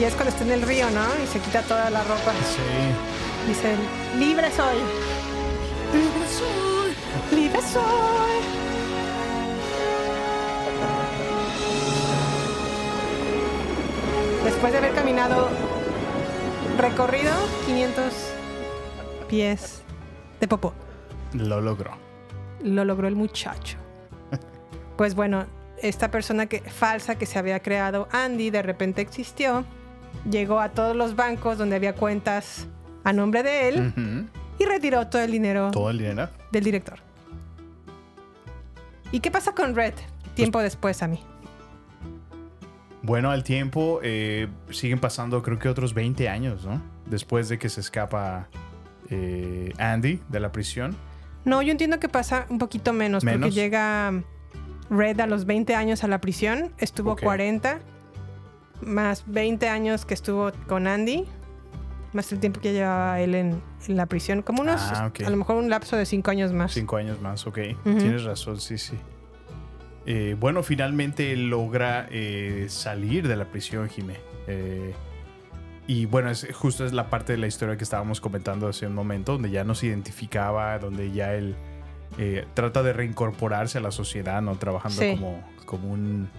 [0.05, 1.05] Es cuando está en el río, ¿no?
[1.23, 2.31] Y se quita toda la ropa.
[2.43, 3.47] Sí.
[3.47, 3.79] Dice, él,
[4.19, 4.77] libre soy.
[5.93, 7.37] Libre soy.
[7.39, 8.41] Libre soy.
[14.43, 15.49] Después de haber caminado
[16.77, 17.31] recorrido
[17.65, 18.13] 500
[19.27, 19.81] pies
[20.39, 20.73] de popó,
[21.33, 21.91] Lo logró.
[22.63, 23.77] lo logró el muchacho.
[24.97, 25.45] Pues bueno,
[25.81, 29.65] esta persona que, falsa que se había creado Andy de repente existió,
[30.30, 32.68] llegó a todos los bancos donde había cuentas
[33.03, 34.28] a nombre de él
[34.59, 36.30] y retiró todo el dinero Todo el dinero.
[36.51, 36.99] del director.
[39.11, 39.93] ¿Y qué pasa con Red
[40.34, 41.20] tiempo después a mí?
[43.01, 46.82] Bueno, al tiempo eh, siguen pasando creo que otros 20 años, ¿no?
[47.05, 48.47] Después de que se escapa
[49.11, 50.95] eh, Andy de la prisión.
[51.45, 53.53] No, yo entiendo que pasa un poquito menos, porque ¿Menos?
[53.53, 54.11] llega
[54.89, 57.22] Red a los 20 años a la prisión, estuvo Ok.
[57.22, 57.80] 40,
[58.82, 61.26] más 20 años que estuvo con Andy,
[62.13, 65.38] más el tiempo que llevaba él en, en la prisión, como unos, Ah, a lo
[65.38, 66.71] mejor un lapso de 5 años más.
[66.73, 67.59] Cinco años más, ok.
[67.84, 68.95] Tienes razón, sí, sí.
[70.05, 74.17] Eh, bueno, finalmente él logra eh, salir de la prisión, Jimé.
[74.47, 74.93] Eh,
[75.88, 78.93] y bueno, es, justo es la parte de la historia que estábamos comentando hace un
[78.93, 81.55] momento, donde ya no se identificaba, donde ya él
[82.17, 84.55] eh, trata de reincorporarse a la sociedad, ¿no?
[84.55, 85.11] Trabajando Sí.
[85.15, 86.30] como, como un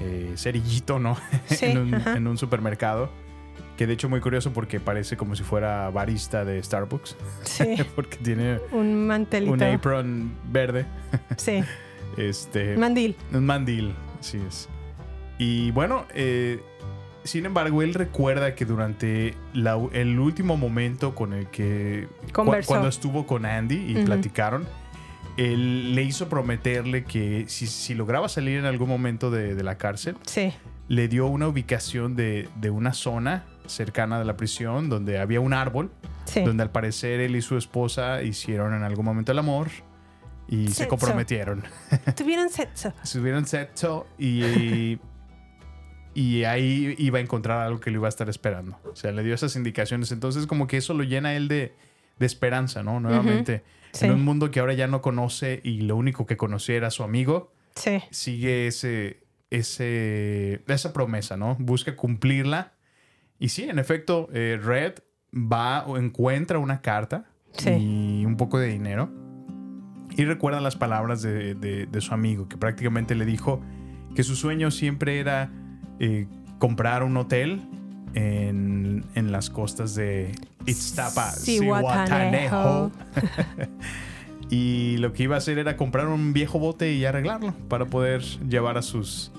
[0.00, 1.16] eh, cerillito, ¿no?
[1.46, 2.16] Sí, en, un, ajá.
[2.16, 3.10] en un supermercado.
[3.76, 7.16] Que de hecho muy curioso porque parece como si fuera barista de Starbucks.
[7.44, 9.52] Sí, porque tiene un mantelito.
[9.52, 10.84] un apron verde.
[11.36, 11.62] Sí,
[12.16, 12.76] Este.
[12.76, 13.14] mandil.
[13.32, 14.68] un mandil, así es.
[15.38, 16.60] Y bueno, eh,
[17.22, 22.08] sin embargo, él recuerda que durante la- el último momento con el que.
[22.34, 24.66] cu- cuando estuvo con Andy y platicaron,
[25.38, 29.78] él le hizo prometerle que si, si lograba salir en algún momento de, de la
[29.78, 30.52] cárcel, Sí,
[30.88, 35.52] le dio una ubicación de, de una zona cercana de la prisión donde había un
[35.52, 35.90] árbol
[36.24, 36.42] sí.
[36.42, 39.68] donde al parecer él y su esposa hicieron en algún momento el amor
[40.48, 41.62] y se comprometieron.
[42.16, 42.92] Tuvieron sexo.
[43.02, 44.98] Subieron sexo y,
[46.14, 48.80] y ahí iba a encontrar algo que lo iba a estar esperando.
[48.90, 50.10] O sea, le dio esas indicaciones.
[50.10, 51.76] Entonces como que eso lo llena él de,
[52.18, 53.00] de esperanza, ¿no?
[53.00, 53.62] Nuevamente,
[53.92, 54.06] Sí.
[54.06, 57.02] en un mundo que ahora ya no conoce y lo único que conocía era su
[57.02, 61.56] amigo, Sí, sigue ese, ese, esa promesa, ¿no?
[61.58, 62.72] Busca cumplirla.
[63.38, 64.94] Y sí, en efecto, eh, Red
[65.34, 67.70] va o encuentra una carta Sí.
[67.70, 69.10] y un poco de dinero.
[70.16, 73.62] Y recuerda las palabras de, de- de su amigo, que prácticamente le dijo
[74.16, 75.50] que su sueño siempre era
[76.00, 76.26] eh,
[76.58, 77.62] comprar un hotel
[78.14, 80.32] en, en las costas de
[80.66, 81.30] Itztapa.
[81.32, 82.90] Zihuatanejo.
[84.50, 88.22] y lo que iba a hacer era comprar un viejo bote y arreglarlo para poder
[88.48, 89.32] llevar a sus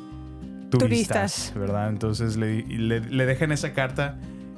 [0.70, 1.54] turistas, Turistas.
[1.56, 1.90] ¿verdad?
[1.90, 4.18] Entonces le, le, le dejan esa carta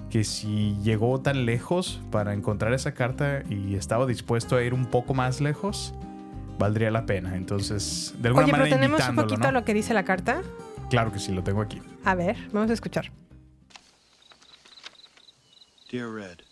[0.10, 4.86] que si llegó tan lejos para encontrar esa carta y estaba dispuesto a ir un
[4.86, 5.94] poco más lejos,
[6.60, 7.36] valdría la pena.
[7.36, 9.52] Entonces, de alguna Oye, pero manera tenemos un poquito ¿no?
[9.52, 10.42] lo que dice la carta.
[10.90, 11.82] Claro que sí, lo tengo aquí.
[12.04, 13.12] A ver, vamos a escuchar.
[15.92, 16.44] Dear Red,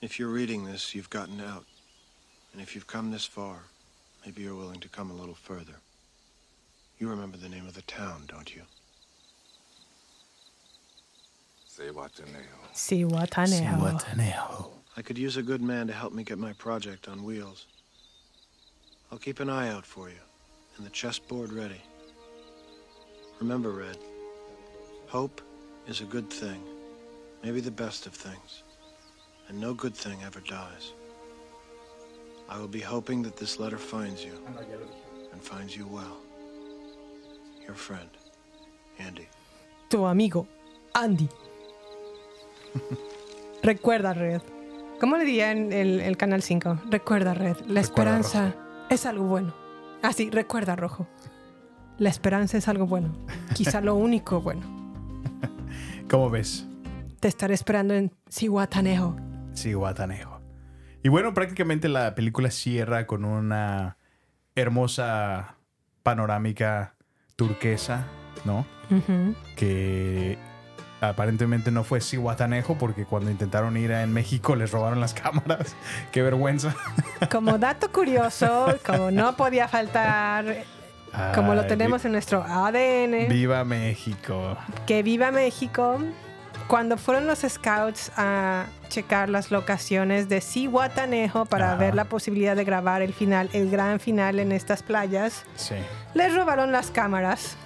[0.00, 1.66] if you're reading this, you've gotten out.
[2.52, 3.58] And if you've come this far,
[4.26, 5.74] maybe you're willing to come a little further.
[6.98, 8.62] You remember the name of the town, don't you?
[11.72, 12.74] Zihuatanejo.
[12.74, 13.78] Zihuatanejo.
[13.78, 14.70] Zihuatanejo.
[14.96, 17.68] I could use a good man to help me get my project on wheels.
[19.12, 20.22] I'll keep an eye out for you,
[20.76, 21.80] and the chessboard ready.
[23.38, 23.98] Remember, Red,
[25.06, 25.40] hope
[25.86, 26.60] is a good thing,
[27.42, 28.64] maybe the best of things,
[29.48, 30.92] and no good thing ever dies.
[32.48, 34.34] I will be hoping that this letter finds you,
[35.32, 36.18] and finds you well.
[37.66, 38.10] Your friend,
[38.98, 39.28] Andy.
[39.88, 40.46] Tu amigo,
[40.94, 41.28] Andy.
[43.62, 44.42] Recuerda, Red.
[45.00, 46.82] ¿Cómo le diría en el, el Canal 5?
[46.90, 47.56] Recuerda, Red.
[47.66, 48.54] La esperanza
[48.90, 49.54] es algo bueno.
[50.02, 51.06] Ah, sí, recuerda, Rojo.
[51.98, 53.12] La esperanza es algo bueno.
[53.54, 54.62] Quizá lo único bueno.
[56.08, 56.66] ¿Cómo ves?
[57.20, 59.16] Te estaré esperando en Zihuatanejo.
[59.54, 60.40] Zihuatanejo.
[61.02, 63.96] Y bueno, prácticamente la película cierra con una
[64.54, 65.56] hermosa
[66.02, 66.94] panorámica
[67.36, 68.06] turquesa,
[68.44, 68.66] ¿no?
[68.90, 69.36] Ujú.
[69.54, 70.36] que
[71.00, 75.76] aparentemente no fue Cihuatanejo porque cuando intentaron ir a- en México les robaron las cámaras.
[76.12, 76.74] Qué vergüenza.
[77.30, 80.64] Como dato curioso, como no podía faltar,
[81.34, 84.56] como lo tenemos en nuestro ADN, Viva México.
[84.86, 85.98] que viva México.
[86.70, 91.74] Cuando fueron los scouts a checar las locaciones de Cihuatanejo para Ajá.
[91.80, 95.74] ver la posibilidad de grabar el final, el gran final en estas playas, Sí.
[96.14, 97.56] les robaron las cámaras.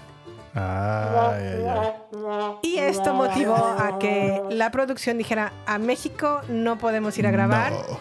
[0.55, 2.53] Ay, ay, ay.
[2.63, 7.73] Y esto motivó a que la producción dijera, a México no podemos ir a grabar,
[7.73, 7.99] No.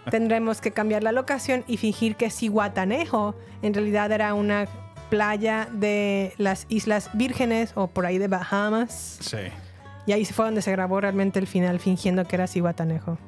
[0.10, 4.66] tendremos que cambiar la locación y fingir que Cihuatanejo en realidad era una
[5.10, 9.18] playa de las Islas Vírgenes o por ahí de Bahamas.
[9.20, 9.36] Sí.
[10.06, 13.18] Y ahí fue donde se grabó realmente el final fingiendo que era Cihuatanejo.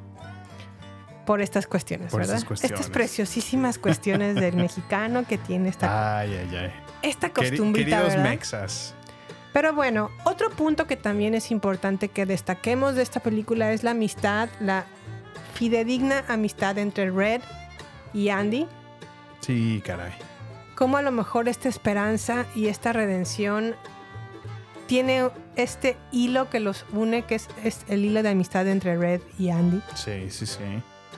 [1.26, 2.36] Por estas cuestiones, Por ¿verdad?
[2.36, 2.80] estas cuestiones.
[2.80, 6.72] Estas preciosísimas cuestiones del mexicano que tiene esta, Ay, ay, ay.
[7.02, 8.30] esta costumbrita, Queridos ¿verdad?
[8.30, 8.94] mexas.
[9.54, 13.92] Pero bueno, otro punto que también es importante que destaquemos de esta película es la
[13.92, 14.84] amistad, la
[15.54, 17.40] fidedigna amistad entre Red
[18.12, 18.66] y Andy.
[19.40, 20.12] Sí, caray.
[20.74, 23.76] Cómo a lo mejor esta esperanza y esta redención
[24.88, 29.20] tiene este hilo que los une, que es, es el hilo de amistad entre Red
[29.38, 29.80] y Andy.
[29.94, 30.60] Sí, sí, sí.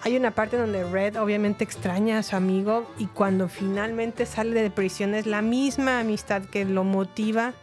[0.02, 4.70] Hay una parte donde Red obviamente extraña a su amigo y cuando finalmente sale de
[4.70, 7.54] prisión es la misma amistad que lo motiva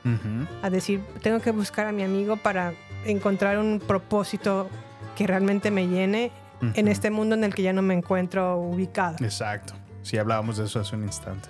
[0.61, 2.73] a decir, tengo que buscar a mi amigo para
[3.05, 4.69] encontrar un propósito
[5.15, 6.31] que realmente me llene
[6.73, 9.17] en este mundo en el que ya no me encuentro ubicado.
[9.23, 9.73] Exacto.
[10.01, 11.49] Sí, hablábamos de eso hace un instante.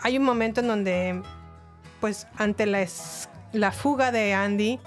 [0.00, 1.22] Hay un momento en donde,
[2.00, 2.86] pues, ante la,
[3.56, 4.78] la fuga de Andy,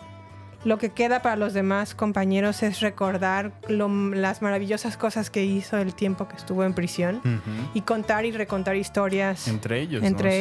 [0.65, 5.77] lo que queda para los demás compañeros es recordar lo- las maravillosas cosas que hizo
[5.77, 7.21] el tiempo que estuvo en prisión
[7.73, 9.81] y contar y recontar historias Entre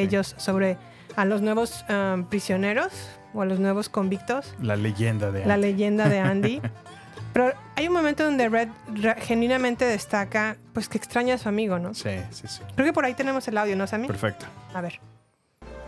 [0.01, 0.35] ellos.
[0.39, 0.77] sobre
[1.17, 2.93] a los nuevos um, prisioneros
[3.35, 5.67] o a los nuevos convictos La leyenda de la Andy.
[5.67, 6.61] leyenda de Andy.
[7.33, 11.79] Pero hay un momento donde Red re- genuinamente destaca pues que extraña a su amigo,
[11.79, 11.95] ¿no?
[11.95, 12.61] Sí, sí, sí.
[12.75, 14.07] Creo que por ahí tenemos el audio, ¿no, Sammy?
[14.09, 14.47] Perfecto.
[14.75, 14.99] A ver.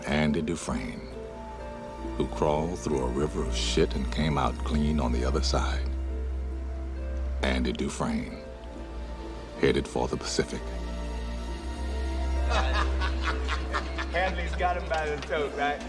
[0.07, 0.99] Andy Dufresne,
[2.21, 5.89] who crawled through a river of shit and came out clean on the other side.
[7.43, 8.37] Andy Dufresne,
[9.59, 10.61] headed for the Pacific.
[14.13, 15.81] Hadley's got him by the throat, right?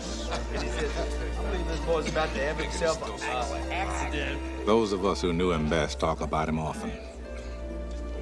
[0.53, 0.89] And he says,
[1.37, 4.65] I believe this boy's about to have himself an accident.
[4.65, 6.93] Those of us who knew him best talk about him often.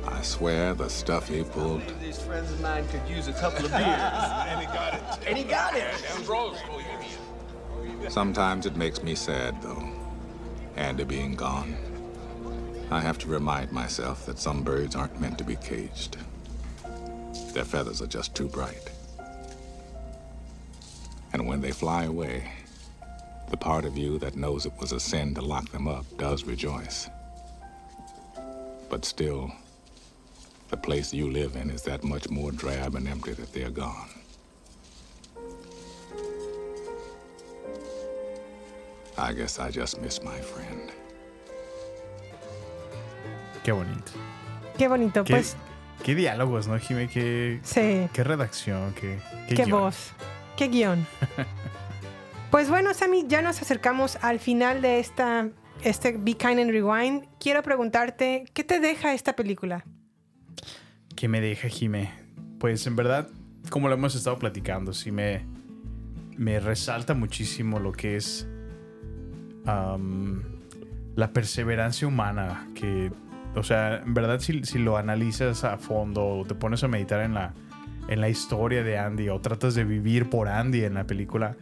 [0.07, 1.83] I swear the stuff he pulled.
[2.01, 3.83] These friends of mine could use a couple of beers.
[3.83, 5.27] and he got it.
[5.27, 5.93] And he got it.
[6.27, 7.28] Oh,
[8.07, 9.87] Sometimes it makes me sad, though.
[10.75, 11.75] Andy being gone.
[12.89, 16.17] I have to remind myself that some birds aren't meant to be caged.
[17.53, 18.89] Their feathers are just too bright.
[21.33, 22.49] And when they fly away,
[23.49, 26.43] the part of you that knows it was a sin to lock them up does
[26.43, 27.09] rejoice.
[28.89, 29.51] But still,
[30.69, 34.18] the place you live in is that much more drab and empty that they're gone.
[39.21, 40.91] I guess I just miss my friend.
[43.63, 44.11] Qué bonito.
[44.77, 45.55] Qué bonito, Qué, pues.
[46.03, 47.09] qué diálogos, ¿no, Jimé?
[47.09, 48.07] Qué, Sí.
[48.13, 49.71] qué redacción, qué, qué, Qué, guion.
[49.81, 50.11] voz.
[50.55, 51.05] Qué guion.
[52.51, 55.49] pues bueno, Sammy, ya nos acercamos al final de esta
[55.83, 57.25] este Be Kind and Rewind.
[57.39, 59.83] Quiero preguntarte, ¿qué te deja esta película?
[61.15, 62.11] ¿Qué me deja, Jimé?
[62.59, 63.27] Pues en verdad,
[63.69, 65.45] como lo hemos estado platicando, sí me,
[66.37, 68.47] me resalta muchísimo lo que es
[69.65, 72.67] la perseverancia humana.
[72.75, 73.11] Que,
[73.55, 77.21] o sea, en verdad, si, si lo analizas a fondo o te pones a meditar
[77.21, 77.53] en la,
[78.07, 81.55] en la historia de Andy o tratas de vivir por Andy en la película,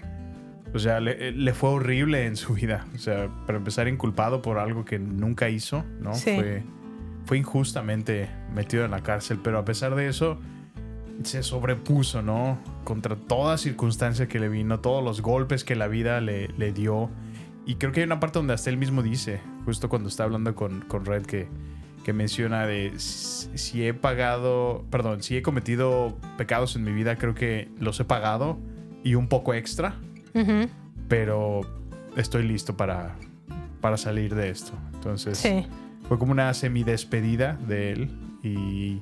[0.73, 2.85] o sea, le, le fue horrible en su vida.
[2.93, 6.13] O sea, para empezar, inculpado por algo que nunca hizo, ¿no?
[6.13, 6.35] Sí.
[6.35, 6.63] Fue,
[7.25, 10.39] fue injustamente metido en la cárcel, pero a pesar de eso,
[11.23, 12.59] se sobrepuso, ¿no?
[12.83, 17.09] Contra toda circunstancia que le vino, todos los golpes que la vida le, le dio.
[17.67, 20.55] Y creo que hay una parte donde hasta él mismo dice, justo cuando está hablando
[20.55, 21.47] con, con Red, que,
[22.05, 27.35] que menciona de si he pagado, perdón, si he cometido pecados en mi vida, creo
[27.35, 28.57] que los he pagado
[29.03, 29.95] y un poco extra,
[31.07, 31.61] pero
[32.15, 33.15] estoy listo para,
[33.81, 34.71] para salir de esto.
[34.93, 35.65] Entonces, Sí.
[36.07, 38.09] fue como una semidespedida de él
[38.43, 39.01] y,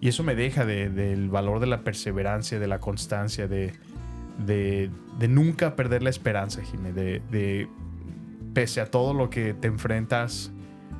[0.00, 3.72] y eso me deja de- del valor de la perseverancia, de la constancia, de,
[4.44, 7.68] de, de nunca perder la esperanza, Jimé, de, de
[8.54, 10.52] pese a todo lo que te enfrentas,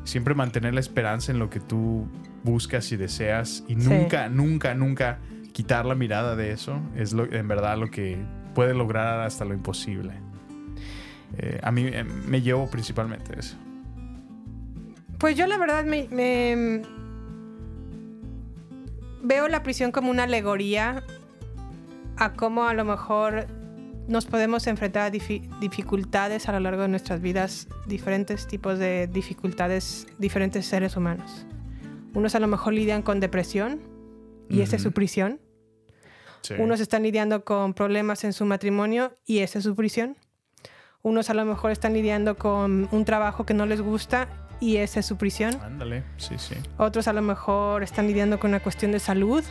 [0.04, 2.06] siempre mantener la esperanza en lo que tú
[2.42, 3.88] buscas y deseas y Sí.
[3.88, 5.18] nunca, nunca, nunca
[5.52, 8.18] quitar la mirada de eso es lo, en verdad lo que
[8.54, 10.12] puede lograr hasta lo imposible.
[11.38, 13.56] Eh, a mí eh, me llevo principalmente eso.
[15.18, 16.82] Pues yo la verdad me, me-
[19.22, 21.02] veo la prisión como una alegoría
[22.16, 23.46] a cómo a lo mejor
[24.06, 29.06] nos podemos enfrentar a difi- dificultades a lo largo de nuestras vidas, diferentes tipos de
[29.06, 31.46] dificultades, diferentes seres humanos.
[32.14, 33.80] Unos a lo mejor lidian con depresión
[34.48, 35.40] y esa es su prisión.
[36.42, 36.54] Sí.
[36.58, 40.16] Unos están lidiando con problemas en su matrimonio y esa es su prisión.
[41.02, 44.28] Unos a lo mejor están lidiando con un trabajo que no les gusta
[44.60, 45.54] y esa es su prisión.
[45.62, 46.54] Ándale, sí, sí.
[46.76, 49.42] Otros a lo mejor están lidiando con una cuestión de salud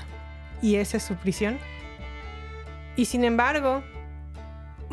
[0.62, 1.58] y esa es su prisión.
[2.96, 3.84] Y sin embargo,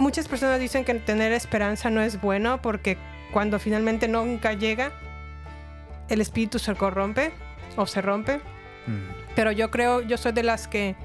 [0.00, 2.96] muchas personas dicen que tener esperanza no es bueno porque
[3.32, 4.90] cuando finalmente nunca llega,
[6.08, 7.32] el espíritu se corrompe
[7.76, 8.38] o se rompe.
[8.86, 10.96] Mm, Pero yo creo, yo soy de las que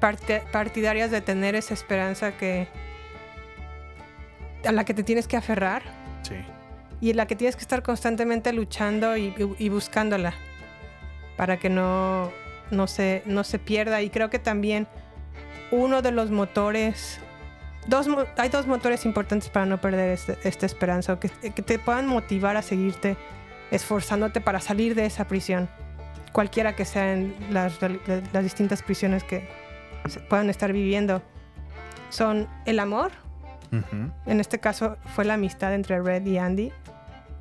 [0.00, 2.66] partidarias de tener esa esperanza que
[4.66, 5.82] a la que te tienes que aferrar
[6.22, 6.34] sí.
[7.00, 10.34] y en la que tienes que estar constantemente luchando y, y- y buscándola
[11.36, 12.30] para que no,
[12.70, 14.02] no, se, no se pierda.
[14.02, 14.86] Y creo que también
[15.70, 17.20] uno de los motores,
[17.86, 22.06] dos, hay dos motores importantes para no perder este- esta esperanza, que, que te puedan
[22.06, 23.16] motivar a seguirte
[23.70, 25.68] esforzándote para salir de esa prisión,
[26.32, 27.78] cualquiera que sean las,
[28.32, 29.48] las distintas prisiones que
[30.08, 31.22] se puedan estar viviendo.
[32.08, 33.12] Son el amor,
[33.72, 34.10] Ujú.
[34.26, 36.72] en este caso fue la amistad entre Red y Andy.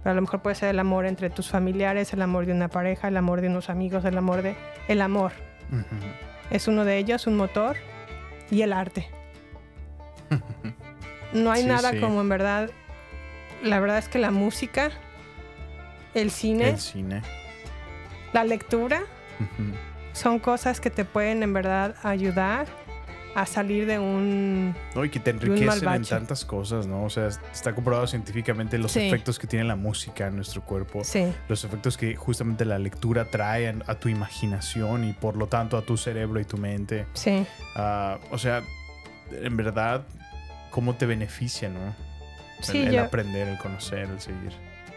[0.03, 2.69] Pero a lo mejor puede ser el amor entre tus familiares, el amor de una
[2.69, 4.55] pareja, el amor de unos amigos, el amor de...
[4.87, 5.33] El amor
[5.73, 5.83] Ujú.
[6.51, 7.75] es uno de ellos, un motor.
[8.49, 9.09] Y el arte.
[11.33, 11.99] No hay Sí, nada sí.
[11.99, 12.69] como en verdad...
[13.63, 14.89] La verdad es que la música,
[16.13, 17.21] el cine, El cine.
[18.33, 19.01] la lectura,
[20.13, 22.67] son cosas que te pueden en verdad ayudar
[23.35, 24.73] a salir de un...
[24.95, 27.03] No, y que te enriquecen en tantas cosas, ¿no?
[27.03, 29.01] O sea, está comprobado científicamente los Sí.
[29.07, 31.03] efectos que tiene la música en nuestro cuerpo.
[31.03, 35.47] Sí, Los efectos que justamente la lectura trae a, a tu imaginación y por lo
[35.47, 37.05] tanto a tu cerebro y tu mente.
[37.13, 37.45] sí.
[37.75, 38.63] Ah, o sea,
[39.31, 40.05] en verdad,
[40.69, 41.79] cómo te beneficia, ¿no?
[42.59, 44.51] El- Sí, el, yo- aprender, el conocer, el seguir.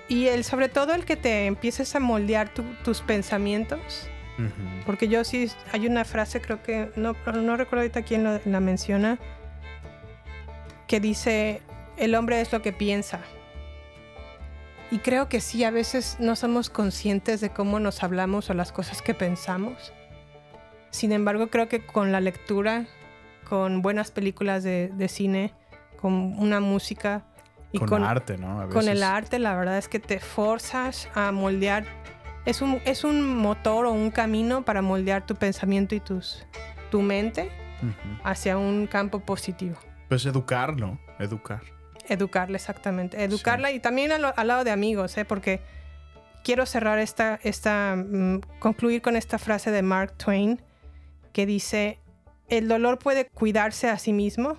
[0.09, 4.09] Y el, sobre todo el que te empieces a moldear tu- tus pensamientos.
[4.85, 8.59] Porque yo sí, hay una frase, creo que, no, no recuerdo ahorita quién lo- la
[8.61, 9.19] menciona,
[10.89, 11.63] que dice,
[11.97, 13.21] el hombre es lo que piensa.
[14.91, 18.73] Y creo que sí, a veces no somos conscientes de cómo nos hablamos o las
[18.73, 19.93] cosas que pensamos.
[20.91, 22.87] Sin embargo, creo que con la lectura,
[23.49, 25.55] con buenas películas de, de cine,
[26.03, 27.23] con una música
[27.71, 28.61] y con, con, arte, ¿no?
[28.61, 31.85] A con el arte, la verdad es que te forzas a moldear.
[32.45, 36.45] Es un, es un motor o un camino para moldear tu pensamiento y tus,
[36.91, 37.51] tu mente
[38.25, 39.77] hacia un campo positivo.
[40.09, 40.99] Pues educar, ¿no?
[41.19, 41.63] Educar.
[42.09, 43.23] Educarla, exactamente.
[43.23, 45.25] Educarla y también al, al lado de amigos, ¿eh?
[45.25, 45.63] porque
[46.43, 50.61] quiero cerrar esta, esta mm, concluir con esta frase de Mark Twain
[51.33, 52.01] que dice,
[52.49, 54.59] el dolor puede cuidarse a sí mismo,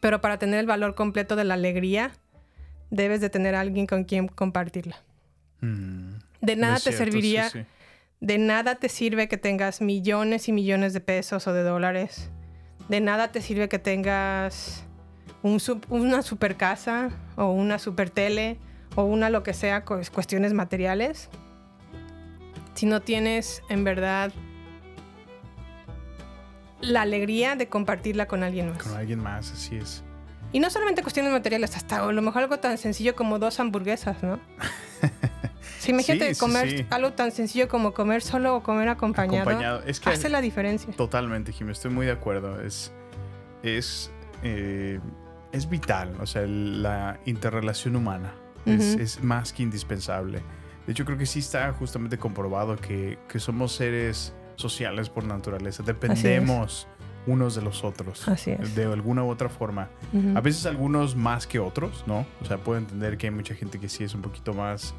[0.00, 2.12] pero para tener el valor completo de la alegría,
[2.90, 4.96] debes de tener a alguien con quien compartirla.
[5.60, 6.12] Mm.
[6.40, 7.64] De nada te cierto, serviría, sí.
[8.20, 12.30] de nada te sirve que tengas millones y millones de pesos o de dólares.
[12.88, 14.84] De nada te sirve que tengas
[15.42, 18.56] un una super casa o una super tele
[18.94, 21.28] o una lo que sea, cu- cuestiones materiales.
[22.74, 24.32] Si no tienes en verdad
[26.80, 28.82] la alegría de compartirla con alguien más.
[28.82, 30.04] Con alguien más, así es.
[30.52, 34.22] Y no solamente cuestiones materiales, hasta a lo mejor algo tan sencillo como dos hamburguesas,
[34.22, 34.38] ¿no?
[35.78, 36.86] Sí, imagínate Sí, comer sí.
[36.90, 39.42] algo tan sencillo como comer solo o comer acompañado.
[39.48, 39.82] Acompañado.
[39.86, 40.92] Es que hace la diferencia.
[40.94, 42.60] Totalmente, Jimmy, estoy muy de acuerdo.
[42.60, 42.90] Es,
[43.62, 44.10] es,
[44.42, 44.98] eh,
[45.52, 48.34] es vital, o sea, la interrelación humana
[48.66, 49.02] es, Ujú.
[49.02, 50.42] es más que indispensable.
[50.86, 55.82] De hecho, creo que sí está justamente comprobado que, que somos seres sociales por naturaleza.
[55.82, 56.86] Dependemos
[57.26, 58.26] unos de los otros.
[58.26, 58.74] Así es.
[58.74, 59.88] De alguna u otra forma.
[60.34, 62.26] A veces algunos más que otros, ¿no?
[62.40, 64.94] O sea, puedo entender que hay mucha gente que sí es un poquito más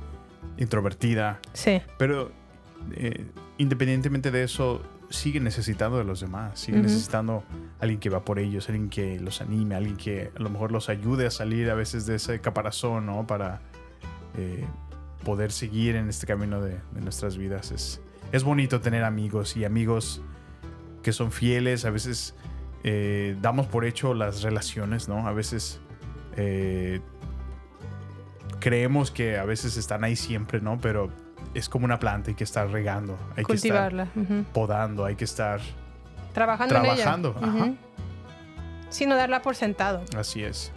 [0.58, 2.32] introvertida, Sí, pero
[2.92, 3.26] eh,
[3.58, 7.44] independientemente de eso, sigue necesitando de los demás, sigue necesitando
[7.80, 10.90] alguien que va por ellos, alguien que los anime, alguien que a lo mejor los
[10.90, 13.26] ayude a salir a veces de ese caparazón, ¿no?
[13.26, 13.62] Para
[14.38, 14.66] eh,
[15.24, 17.72] poder seguir en este camino de, de nuestras vidas.
[17.72, 20.22] Es, es bonito tener amigos y amigos
[21.04, 22.36] que son fieles, a veces
[22.84, 25.28] eh, damos por hecho las relaciones, ¿no?
[25.28, 25.80] A veces
[26.36, 27.02] eh,
[28.60, 30.78] creemos que a veces están ahí siempre, ¿no?
[30.80, 31.10] Pero
[31.54, 34.08] es como una planta, hay que estar regando, hay cultivarla.
[34.14, 35.60] que estar podando, hay que estar...
[36.34, 37.50] Trabajando, Trabajando, en ella.
[37.50, 37.66] ajá.
[37.66, 37.78] Ujú.
[38.90, 40.04] Sino darla por sentado.
[40.16, 40.72] Así es.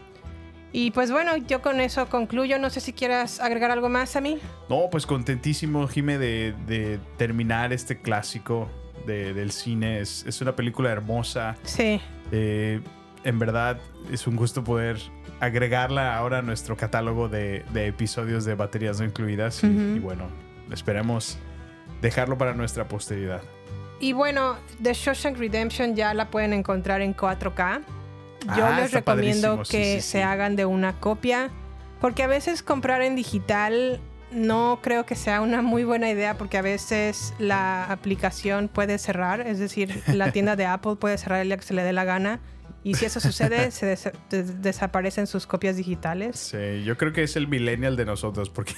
[0.73, 2.59] Y pues bueno, yo con eso concluyo.
[2.59, 4.39] No sé si quieras agregar algo más a mí.
[4.71, 8.71] No, pues contentísimo, Jime, de, de terminar este clásico
[9.07, 10.01] de- del cine.
[10.01, 11.57] Es, es una película hermosa.
[11.65, 12.01] Sí,
[12.35, 12.81] Eh,
[13.25, 13.79] en verdad,
[14.11, 14.97] es un gusto poder
[15.39, 19.63] agregarla ahora a nuestro catálogo de, de episodios de baterías no incluidas.
[19.63, 19.97] Y- Ujú.
[19.97, 20.29] y, bueno,
[20.73, 21.39] esperemos
[22.01, 23.43] dejarlo para nuestra posteridad.
[24.01, 27.83] Y bueno, The Shawshank Redemption ya la pueden encontrar en 4K.
[28.57, 31.51] Yo Ah, les recomiendo sí, que sí, se hagan de una copia,
[32.01, 34.01] porque a veces comprar en digital
[34.31, 39.41] no creo que sea una muy buena idea, porque a veces la aplicación puede cerrar,
[39.47, 42.05] es decir, la tienda de Apple puede cerrar el día que se le dé la
[42.05, 42.41] gana.
[42.85, 46.37] Y si eso sucede, se des- des- desaparecen sus copias digitales.
[46.39, 48.75] Sí, yo creo que es el millennial de nosotros, porque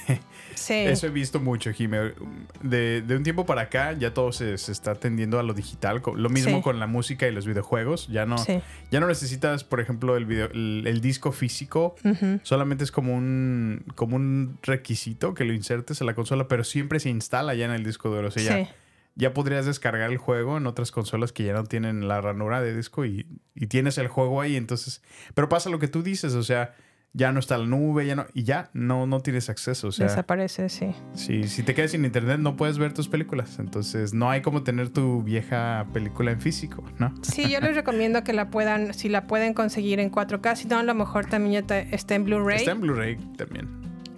[0.53, 0.73] Sí.
[0.85, 2.13] eso he visto mucho, Jime.
[2.61, 6.01] De, de un tiempo para acá ya todo se, se está tendiendo a lo digital.
[6.15, 6.61] Lo mismo Sí.
[6.63, 8.07] con la música y los videojuegos.
[8.07, 8.59] Ya no, Sí.
[8.91, 11.95] ya no necesitas, por ejemplo, el, video, el, el disco físico.
[12.43, 16.99] Solamente es como un, como un requisito que lo insertes a la consola, pero siempre
[16.99, 18.27] se instala ya en el disco duro.
[18.27, 18.71] O sea, ya, Sí.
[19.15, 22.75] Ya podrías descargar el juego en otras consolas que ya no tienen la ranura de
[22.75, 23.25] disco y,
[23.55, 24.55] y tienes el juego ahí.
[24.55, 25.01] Entonces,
[25.33, 26.73] pero pasa lo que tú dices, o sea,
[27.13, 29.87] ya no está la nube, ya no, y ya no, no tienes acceso.
[29.87, 30.93] O sea, Desaparece, sí.
[31.13, 33.57] si, si te quedas sin internet no puedes ver tus películas.
[33.57, 37.13] Entonces, no hay como tener tu vieja película en físico, ¿no?
[37.21, 40.77] Sí, yo les recomiendo que la puedan, si la pueden conseguir en 4K, si no,
[40.77, 42.57] a lo mejor también ya te- está en Blu-ray.
[42.57, 43.69] Está en Blu-ray también.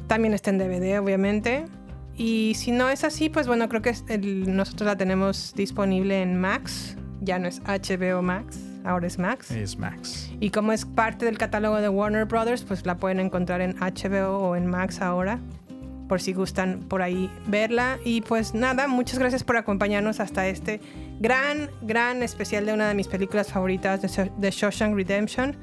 [0.07, 1.65] También está en DVD, obviamente.
[2.17, 6.39] Y si no es así, pues bueno, creo que el- nosotros la tenemos disponible en
[6.39, 6.97] Max.
[7.21, 9.51] Ya no es HBO Max, ahora es Max.
[9.51, 10.31] Es Max.
[10.39, 14.37] Y como es parte del catálogo de Warner Brothers, pues la pueden encontrar en HBO
[14.39, 15.39] o en Max ahora,
[16.07, 17.97] por si gustan por ahí verla.
[18.03, 20.79] Y pues nada, muchas gracias por acompañarnos hasta este
[21.19, 25.55] gran, gran especial de una de mis películas favoritas de Shawshank Redemption.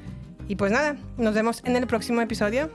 [0.47, 2.69] Y pues nada, nos vemos en el próximo episodio.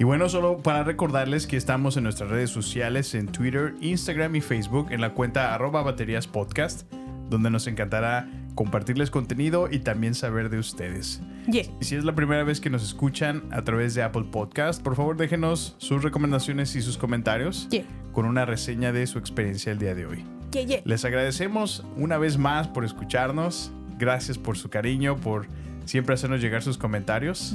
[0.00, 4.40] Y bueno, solo para recordarles que estamos en nuestras redes sociales, en Twitter, Instagram y
[4.40, 6.90] Facebook, en la cuenta arroba baterías podcast,
[7.28, 11.20] donde nos encantará compartirles contenido y también saber de ustedes.
[11.50, 11.64] Yeah.
[11.80, 14.94] Y si es la primera vez que nos escuchan a través de Apple Podcast, por
[14.94, 17.84] favor déjenos sus recomendaciones y sus comentarios Yeah.
[18.12, 20.24] con una reseña de su experiencia el día de hoy.
[20.52, 20.80] Yeah.
[20.84, 23.72] Les agradecemos una vez más por escucharnos.
[23.98, 25.48] Gracias por su cariño, por
[25.86, 27.52] siempre hacernos llegar sus comentarios.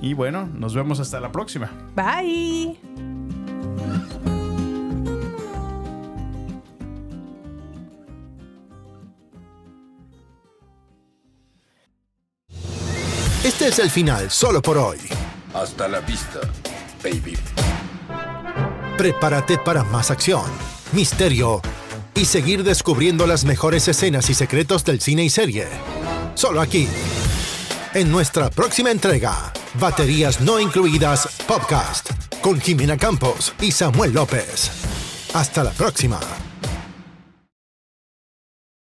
[0.00, 1.70] Y bueno, nos vemos hasta la próxima.
[1.94, 2.78] Bye.
[13.44, 14.98] Este es el final solo por hoy.
[15.54, 16.40] Hasta la vista,
[17.02, 17.38] baby.
[18.98, 20.44] Prepárate para más acción,
[20.92, 21.62] misterio
[22.14, 25.68] y seguir descubriendo las mejores escenas y secretos del cine y serie.
[26.34, 26.88] Solo aquí,
[27.94, 34.70] en nuestra próxima entrega, Baterías No Incluidas Podcast, con Jimena Campos y Samuel López.
[35.34, 36.18] Hasta la próxima.